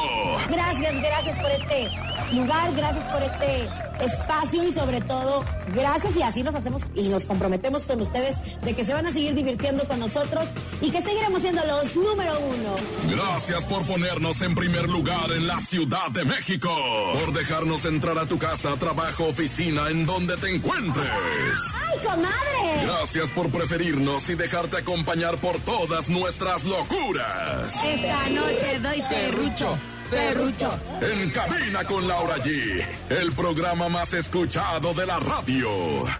Gracias, 0.48 1.02
gracias 1.02 1.36
por 1.40 1.50
este 1.50 1.90
lugar, 2.34 2.72
gracias 2.76 3.04
por 3.06 3.24
este 3.24 3.68
espacio 4.04 4.64
y 4.64 4.72
sobre 4.72 5.02
todo, 5.02 5.44
gracias 5.74 6.16
y 6.16 6.22
así 6.22 6.44
nos 6.44 6.56
hacemos 6.56 6.86
y 6.96 7.10
nos 7.10 7.26
comprometemos 7.26 7.86
con 7.86 8.02
ustedes 8.02 8.36
de 8.62 8.74
que 8.76 8.84
se 8.84 8.94
van 8.94 9.06
a 9.06 9.12
seguir 9.12 9.34
divirtiendo 9.34 9.88
con 9.88 10.00
nosotros 10.00 10.50
y 10.82 10.92
que 10.92 11.02
seguiremos 11.02 11.42
siendo 11.42 11.64
los 11.66 11.96
número 11.96 12.40
uno. 12.40 12.76
Gracias 13.10 13.64
por 13.66 13.84
ponernos 13.84 14.42
en 14.42 14.56
primer 14.56 14.90
lugar 14.90 15.32
en 15.32 15.48
la 15.48 15.60
Ciudad 15.60 16.10
de 16.12 16.26
México. 16.26 16.70
Por 17.20 17.34
dejarnos 17.34 17.86
entrar 17.86 18.18
a 18.18 18.26
tu 18.26 18.38
casa, 18.38 18.76
trabajo, 18.76 19.26
oficina, 19.26 19.90
en 19.90 20.06
donde 20.06 20.38
te 20.38 20.54
encuentres. 20.54 21.06
¡Ay, 21.88 22.00
comadre! 22.04 22.86
Gracias 22.86 23.30
por 23.30 23.50
preferirnos 23.50 24.30
y 24.30 24.36
dejarte 24.36 24.78
acompañar 24.78 25.38
por 25.38 25.58
todas 25.60 26.10
nuestras 26.10 26.64
locuras. 26.64 27.84
Esta 27.84 28.30
noche 28.30 28.80
doy 28.80 29.02
serrucho, 29.02 29.78
serrucho. 30.14 30.80
En 31.02 31.30
cabina 31.32 31.84
con 31.86 32.08
Laura 32.08 32.38
G, 32.38 32.86
el 33.10 33.32
programa 33.34 33.90
más 33.90 34.14
escuchado 34.14 34.94
de 34.94 35.06
la 35.06 35.20
radio. 35.20 35.70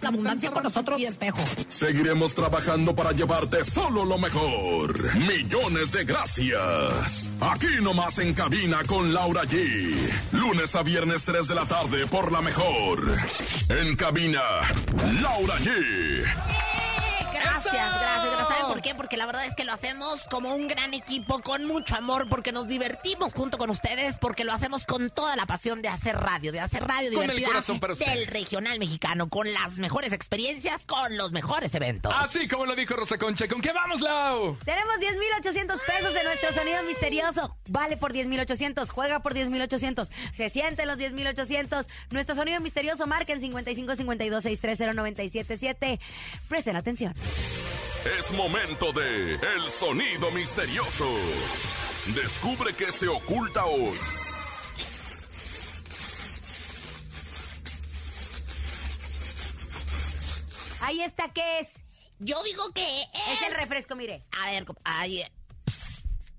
La 0.02 0.10
abundancia 0.10 0.52
con 0.52 0.64
nosotros 0.64 1.00
y 1.00 1.06
espejo. 1.06 1.40
Seguiremos 1.68 2.34
trabajando 2.34 2.96
para 2.96 3.12
llevarte 3.12 3.64
solo 3.64 4.06
lo 4.06 4.18
mejor. 4.18 5.16
Millones 5.16 5.92
de 5.92 6.06
gracias. 6.06 7.26
Aquí 7.40 7.82
nomás 7.82 8.20
en 8.20 8.34
cabina 8.34 8.84
con 8.88 9.14
Laura 9.14 9.44
G. 9.44 9.94
Lunes 10.32 10.76
a 10.76 10.84
viernes 10.84 11.26
3 11.26 11.48
de 11.48 11.56
la 11.56 11.66
tarde 11.66 12.08
por 12.08 12.32
la 12.32 12.42
mejor. 12.42 13.16
En 13.70 13.96
cabina, 13.96 14.42
Laura 15.22 15.56
G. 15.60 16.24
Gracias, 17.34 17.74
gracias, 17.74 18.32
gracias. 18.32 18.43
¿Saben 18.74 18.82
por 18.82 18.90
qué? 18.90 18.96
Porque 18.96 19.18
la 19.18 19.26
verdad 19.26 19.46
es 19.46 19.56
que 19.56 19.64
lo 19.66 19.74
hacemos 19.74 20.28
como 20.30 20.56
un 20.56 20.68
gran 20.68 20.94
equipo, 20.94 21.40
con 21.42 21.66
mucho 21.66 21.96
amor, 21.96 22.28
porque 22.30 22.52
nos 22.52 22.68
divertimos 22.68 23.34
junto 23.34 23.58
con 23.58 23.70
ustedes, 23.70 24.18
porque 24.18 24.44
lo 24.44 24.52
hacemos 24.52 24.86
con 24.86 25.10
toda 25.10 25.36
la 25.36 25.46
pasión 25.46 25.82
de 25.82 25.90
hacer 25.90 26.16
radio, 26.16 26.52
de 26.52 26.60
hacer 26.60 26.84
radio 26.84 27.12
Con 27.14 27.24
el 27.24 27.30
divertida 27.30 27.48
corazón 27.48 27.80
para 27.80 27.94
del 27.94 28.28
regional 28.28 28.80
mexicano, 28.80 29.30
con 29.30 29.52
las 29.54 29.78
mejores 29.78 30.12
experiencias, 30.12 30.86
con 30.86 31.18
los 31.18 31.32
mejores 31.32 31.74
eventos. 31.76 32.14
Así 32.16 32.48
como 32.48 32.66
lo 32.66 32.76
dijo 32.76 32.96
Rosa 32.96 33.18
Concha. 33.18 33.48
¿Con 33.48 33.62
qué 33.62 33.72
vamos, 33.72 34.02
Lau? 34.02 34.58
Tenemos 34.66 35.00
10,800 35.00 35.80
pesos 35.82 36.14
de 36.14 36.24
nuestro 36.24 36.54
sonido 36.54 36.84
misterioso. 36.84 37.56
Vale 37.70 37.98
por 37.98 38.14
10,800. 38.14 38.90
Juega 38.90 39.20
por 39.20 39.34
10,800. 39.34 40.10
Se 40.32 40.50
sienten 40.50 40.88
los 40.88 40.98
10,800. 40.98 41.86
Nuestro 42.10 42.36
sonido 42.36 42.60
misterioso 42.62 43.06
marca 43.06 43.34
en 43.34 43.42
55 43.42 43.96
52 43.96 44.44
630 44.44 44.94
977. 44.94 46.00
Presten 46.48 46.76
atención. 46.76 47.14
Es 48.06 48.32
momento 48.32 48.92
de 48.92 49.36
El 49.36 49.70
Sonido 49.70 50.30
Misterioso. 50.32 51.08
Descubre 52.16 52.74
qué 52.74 52.92
se 52.92 53.08
oculta 53.08 53.66
hoy. 53.66 53.98
Ahí 60.82 61.02
está, 61.02 61.30
¿qué 61.30 61.60
es? 61.60 61.68
Yo 62.20 62.42
digo 62.44 62.72
que 62.74 62.82
es... 63.02 63.08
Es 63.34 63.42
el 63.48 63.56
refresco, 63.56 63.96
mire. 63.96 64.26
A 64.42 64.52
ver, 64.52 64.66
comp- 64.66 64.80
ay, 64.84 65.22
eh. 65.22 65.32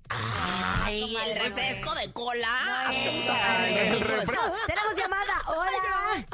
Ay, 0.09 1.17
el 1.17 1.39
refresco 1.41 1.95
de 1.95 2.13
cola. 2.13 2.87
Ay, 2.89 3.77
El 3.79 4.01
refresco. 4.01 4.53
Tenemos 4.67 4.95
llamada. 4.97 5.33
Hola. 5.49 6.27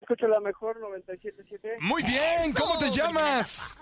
Escucho 0.00 0.26
la 0.26 0.40
mejor 0.40 0.78
97.7. 0.80 1.76
Muy 1.80 2.02
bien, 2.02 2.52
¿cómo 2.52 2.78
te 2.78 2.90
llamas? 2.90 3.76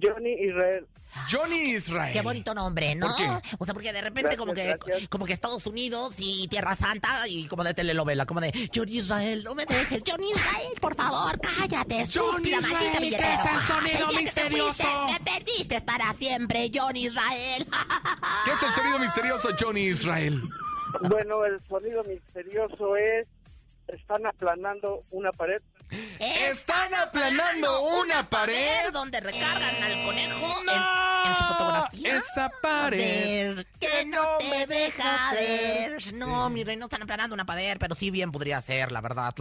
Johnny 0.00 0.32
Israel. 0.32 0.86
Johnny 1.30 1.74
Israel. 1.74 2.12
Qué 2.12 2.20
bonito 2.20 2.52
nombre, 2.54 2.94
¿no? 2.94 3.06
¿Por 3.06 3.16
qué? 3.16 3.28
O 3.58 3.64
sea, 3.64 3.72
porque 3.74 3.92
de 3.92 4.02
repente 4.02 4.36
como 4.36 4.52
que 4.52 4.64
Gracias, 4.76 5.08
como 5.08 5.24
que 5.24 5.32
Estados 5.32 5.66
Unidos 5.66 6.14
y 6.18 6.46
Tierra 6.48 6.74
Santa 6.74 7.26
y 7.28 7.46
como 7.46 7.64
de 7.64 7.72
telenovela, 7.74 8.26
como 8.26 8.40
de 8.40 8.52
Johnny 8.74 8.98
Israel, 8.98 9.42
no 9.44 9.54
me 9.54 9.64
dejes, 9.66 10.02
Johnny 10.06 10.30
Israel, 10.32 10.72
por 10.80 10.94
favor, 10.94 11.38
cállate, 11.40 12.02
estúpida, 12.02 12.58
Israel, 12.58 12.72
maldita 12.72 12.92
¿qué 12.92 13.00
billetera. 13.00 13.34
es 13.34 13.44
el 13.46 13.60
sonido 13.62 14.06
Ay, 14.08 14.16
misterioso? 14.16 14.84
fuiste, 14.84 15.12
Me 15.12 15.20
perdiste 15.20 15.80
para 15.82 16.12
siempre, 16.14 16.70
Johnny 16.74 17.06
Israel. 17.06 17.66
¿Qué 18.44 18.50
es 18.50 18.62
el 18.62 18.70
sonido 18.72 18.98
misterioso, 18.98 19.48
Johnny 19.58 19.86
Israel? 19.86 20.40
Bueno, 21.08 21.44
el 21.44 21.60
sonido 21.68 22.04
misterioso 22.04 22.96
es... 22.96 23.26
Están 23.88 24.26
aplanando 24.26 25.04
una 25.12 25.30
pared 25.30 25.62
Están 26.18 26.94
aplanando 26.94 27.82
una 28.00 28.28
pared. 28.28 28.92
donde 28.92 29.20
recargan 29.20 29.82
al 29.82 30.04
conejo 30.04 30.60
en, 30.62 30.68
en 30.68 31.38
su 31.38 31.44
fotografía. 31.44 32.16
Esa 32.16 32.50
pared. 32.60 33.64
Que 33.98 34.04
no 34.06 34.38
te 34.38 34.66
deja 34.66 35.32
ver. 35.32 36.14
No, 36.14 36.50
mi 36.50 36.64
rey, 36.64 36.76
no 36.76 36.86
están 36.86 37.02
aplanando 37.02 37.34
una 37.34 37.46
pared, 37.46 37.76
pero 37.78 37.94
sí 37.94 38.10
bien 38.10 38.32
podría 38.32 38.60
ser, 38.60 38.92
la 38.92 39.00
verdad. 39.00 39.34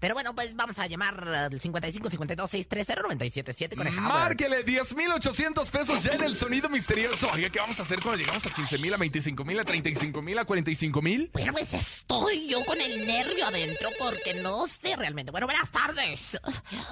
Pero 0.00 0.14
bueno, 0.14 0.34
pues 0.34 0.54
vamos 0.54 0.78
a 0.78 0.86
llamar 0.86 1.26
al 1.28 1.60
55 1.60 2.10
52 2.10 2.50
630 2.50 3.02
977 3.02 3.76
coneja. 3.76 4.00
Márquele 4.00 4.62
10,800 4.62 5.70
pesos 5.70 6.02
ya 6.02 6.12
en 6.12 6.22
el 6.22 6.36
sonido 6.36 6.68
misterioso. 6.68 7.30
Oiga, 7.32 7.50
¿qué 7.50 7.58
vamos 7.58 7.78
a 7.78 7.82
hacer 7.82 8.00
cuando 8.00 8.18
llegamos 8.18 8.44
a 8.46 8.50
15 8.50 8.78
mil, 8.78 8.94
a 8.94 8.96
25 8.96 9.44
mil, 9.44 9.58
a 9.60 9.64
35 9.64 10.22
mil, 10.22 10.38
a 10.38 10.44
45 10.44 11.02
mil? 11.02 11.30
Bueno, 11.32 11.52
pues 11.52 11.72
estoy 11.74 12.48
yo 12.48 12.64
con 12.64 12.80
el 12.80 13.06
nervio 13.06 13.46
adentro 13.46 13.90
porque 13.98 14.34
no 14.34 14.66
sé 14.66 14.96
realmente. 14.96 15.30
Bueno, 15.30 15.46
buenas 15.46 15.70
tardes. 15.70 16.38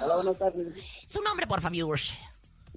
Hola, 0.01 0.15
buenas 0.15 0.37
tardes. 0.37 0.67
Su 1.11 1.21
nombre, 1.21 1.47
por 1.47 1.61
favor. 1.61 1.99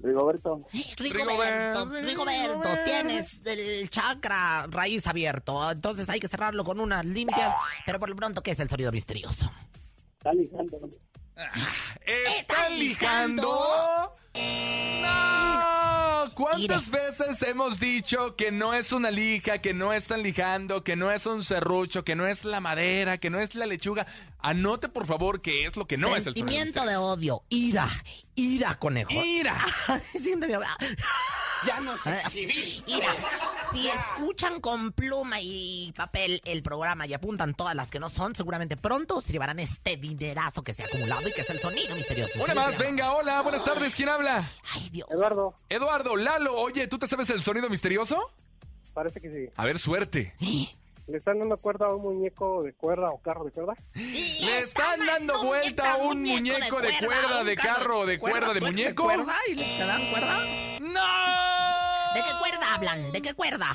Rigoberto. 0.02 0.62
Rigoberto, 0.98 1.86
Rigoberto, 1.90 2.68
tienes 2.84 3.40
el 3.46 3.88
chakra 3.90 4.66
raíz 4.68 5.06
abierto, 5.06 5.70
entonces 5.70 6.08
hay 6.08 6.20
que 6.20 6.28
cerrarlo 6.28 6.64
con 6.64 6.80
unas 6.80 7.04
limpias, 7.04 7.54
pero 7.84 7.98
por 7.98 8.08
lo 8.08 8.16
pronto, 8.16 8.42
¿qué 8.42 8.50
es 8.52 8.60
el 8.60 8.68
sonido 8.68 8.92
misterioso? 8.92 9.50
Está 10.18 10.32
lijando. 10.32 10.90
¿Están 12.38 12.78
lijando? 12.78 14.16
¡No! 14.34 16.30
¿Cuántas 16.34 16.90
veces 16.90 17.40
hemos 17.42 17.80
dicho 17.80 18.36
que 18.36 18.50
no 18.50 18.74
es 18.74 18.92
una 18.92 19.10
lija, 19.10 19.58
que 19.58 19.72
no 19.72 19.92
están 19.92 20.22
lijando, 20.22 20.84
que 20.84 20.96
no 20.96 21.10
es 21.10 21.24
un 21.24 21.42
serrucho, 21.42 22.04
que 22.04 22.14
no 22.14 22.26
es 22.26 22.44
la 22.44 22.60
madera, 22.60 23.18
que 23.18 23.30
no 23.30 23.38
es 23.38 23.54
la 23.54 23.64
lechuga? 23.64 24.06
Anote, 24.40 24.88
por 24.88 25.06
favor, 25.06 25.40
que 25.40 25.64
es 25.64 25.76
lo 25.76 25.86
que 25.86 25.96
no 25.96 26.08
es 26.16 26.26
el 26.26 26.34
sonido 26.34 26.48
Sentimiento 26.48 26.84
de 26.84 26.96
odio, 26.96 27.42
ira, 27.48 27.88
ira, 28.36 28.74
conejo. 28.78 29.10
¡Ira! 29.12 29.58
Siénteme. 30.22 30.58
Ya 31.66 31.80
no 31.80 31.96
sé 31.96 32.20
Mira, 32.86 33.16
si 33.72 33.88
escuchan 33.88 34.60
con 34.60 34.92
pluma 34.92 35.40
y 35.40 35.92
papel 35.96 36.40
el 36.44 36.62
programa 36.62 37.06
y 37.06 37.14
apuntan 37.14 37.54
todas 37.54 37.74
las 37.74 37.88
que 37.90 37.98
no 37.98 38.08
son, 38.08 38.34
seguramente 38.36 38.76
pronto 38.76 39.20
se 39.20 39.32
llevarán 39.32 39.58
este 39.58 39.96
dinerazo 39.96 40.62
que 40.62 40.72
se 40.74 40.82
ha 40.82 40.86
acumulado 40.86 41.26
y 41.28 41.32
que 41.32 41.40
es 41.40 41.50
el 41.50 41.58
sonido 41.58 41.96
misterioso. 41.96 42.42
Una 42.44 42.54
más, 42.54 42.78
venga, 42.78 43.12
hola, 43.12 43.40
buenas 43.42 43.64
tardes, 43.64 43.94
¿quién 43.96 44.08
habla? 44.08 44.48
Ay, 44.74 44.90
Dios. 44.90 45.08
Eduardo, 45.10 45.54
Eduardo, 45.68 46.16
Lalo, 46.16 46.54
oye, 46.56 46.86
¿tú 46.88 46.98
te 46.98 47.08
sabes 47.08 47.30
el 47.30 47.42
sonido 47.42 47.68
misterioso? 47.68 48.30
parece 48.92 49.20
que 49.20 49.28
sí. 49.30 49.52
A 49.56 49.64
ver, 49.66 49.78
suerte. 49.78 50.34
¿Le 51.08 51.18
están 51.18 51.38
dando 51.38 51.56
cuerda 51.58 51.86
a 51.86 51.94
un 51.94 52.02
muñeco 52.02 52.64
de 52.64 52.72
cuerda 52.72 53.10
o 53.10 53.18
carro 53.22 53.44
de 53.44 53.52
cuerda? 53.52 53.74
Le 53.94 54.58
están 54.58 55.06
dando 55.06 55.40
vuelta 55.44 55.92
a 55.92 55.96
un 55.98 56.20
muñeco 56.22 56.80
de 56.80 56.90
cuerda, 56.98 57.44
de 57.44 57.54
carro, 57.54 58.06
de 58.06 58.18
cuerda, 58.18 58.52
de 58.52 58.60
¿Cuerda, 58.60 58.66
muñeco. 58.68 59.04
¿Cuerda? 59.04 59.34
¿Y 59.48 59.54
le- 59.54 59.64
te 59.78 59.86
dan 59.86 60.10
cuerda? 60.10 60.40
¡No! 60.80 62.14
¿De 62.14 62.22
qué 62.22 62.30
cuerda 62.40 62.74
hablan? 62.74 63.12
¿De 63.12 63.22
qué 63.22 63.34
cuerda? 63.34 63.68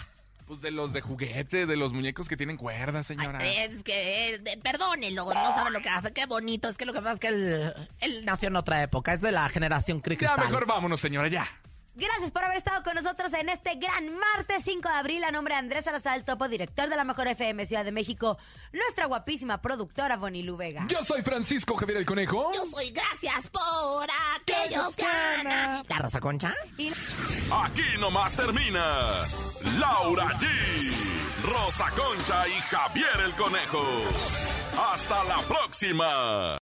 Pues 0.45 0.59
de 0.59 0.71
los 0.71 0.91
de 0.91 0.99
juguete, 0.99 1.65
de 1.65 1.77
los 1.77 1.93
muñecos 1.93 2.27
que 2.27 2.35
tienen 2.35 2.57
cuerda, 2.57 3.01
señora. 3.03 3.39
Es 3.47 3.81
que, 3.83 4.33
eh, 4.33 4.37
de- 4.39 4.57
perdónenlo, 4.57 5.23
no 5.33 5.53
saben 5.55 5.71
lo 5.71 5.79
que 5.79 5.87
hace, 5.87 6.11
qué 6.11 6.25
bonito. 6.25 6.67
Es 6.67 6.75
que 6.75 6.85
lo 6.85 6.91
que 6.91 6.99
pasa 6.99 7.13
es 7.13 7.19
que 7.21 7.27
él, 7.29 7.73
él 8.01 8.25
nació 8.25 8.49
en 8.49 8.57
otra 8.57 8.83
época, 8.83 9.13
es 9.13 9.21
de 9.21 9.31
la 9.31 9.47
generación 9.47 9.99
Ya 9.99 10.03
cristal. 10.03 10.37
mejor 10.37 10.65
vámonos, 10.65 10.99
señora, 10.99 11.29
ya. 11.29 11.47
Gracias 11.93 12.31
por 12.31 12.43
haber 12.43 12.57
estado 12.57 12.83
con 12.83 12.95
nosotros 12.95 13.33
en 13.33 13.49
este 13.49 13.75
gran 13.75 14.17
martes 14.17 14.63
5 14.63 14.87
de 14.87 14.95
abril. 14.95 15.23
A 15.25 15.31
nombre 15.31 15.53
de 15.55 15.59
Andrés 15.59 15.85
Salazar, 15.85 16.23
topo, 16.23 16.47
director 16.47 16.87
de 16.89 16.95
la 16.95 17.03
Mejor 17.03 17.27
FM 17.27 17.65
Ciudad 17.65 17.83
de 17.83 17.91
México, 17.91 18.37
nuestra 18.71 19.07
guapísima 19.07 19.61
productora 19.61 20.15
Bonilu 20.15 20.55
Vega. 20.55 20.85
Yo 20.87 21.03
soy 21.03 21.21
Francisco 21.21 21.75
Javier 21.75 21.97
el 21.97 22.05
Conejo. 22.05 22.51
Yo 22.53 22.65
soy 22.73 22.91
gracias 22.91 23.49
por 23.49 24.07
aquellos 24.35 24.95
que 24.95 25.03
ganan. 25.03 25.83
¿La 25.89 25.97
Rosa 25.99 26.21
Concha? 26.21 26.55
Aquí 27.63 27.99
nomás 27.99 28.35
termina 28.35 28.81
Laura 29.77 30.27
G, 30.39 30.47
Rosa 31.43 31.89
Concha 31.89 32.47
y 32.47 32.53
Javier 32.61 33.19
el 33.25 33.35
Conejo. 33.35 33.85
Hasta 34.93 35.23
la 35.25 35.39
próxima. 35.41 36.60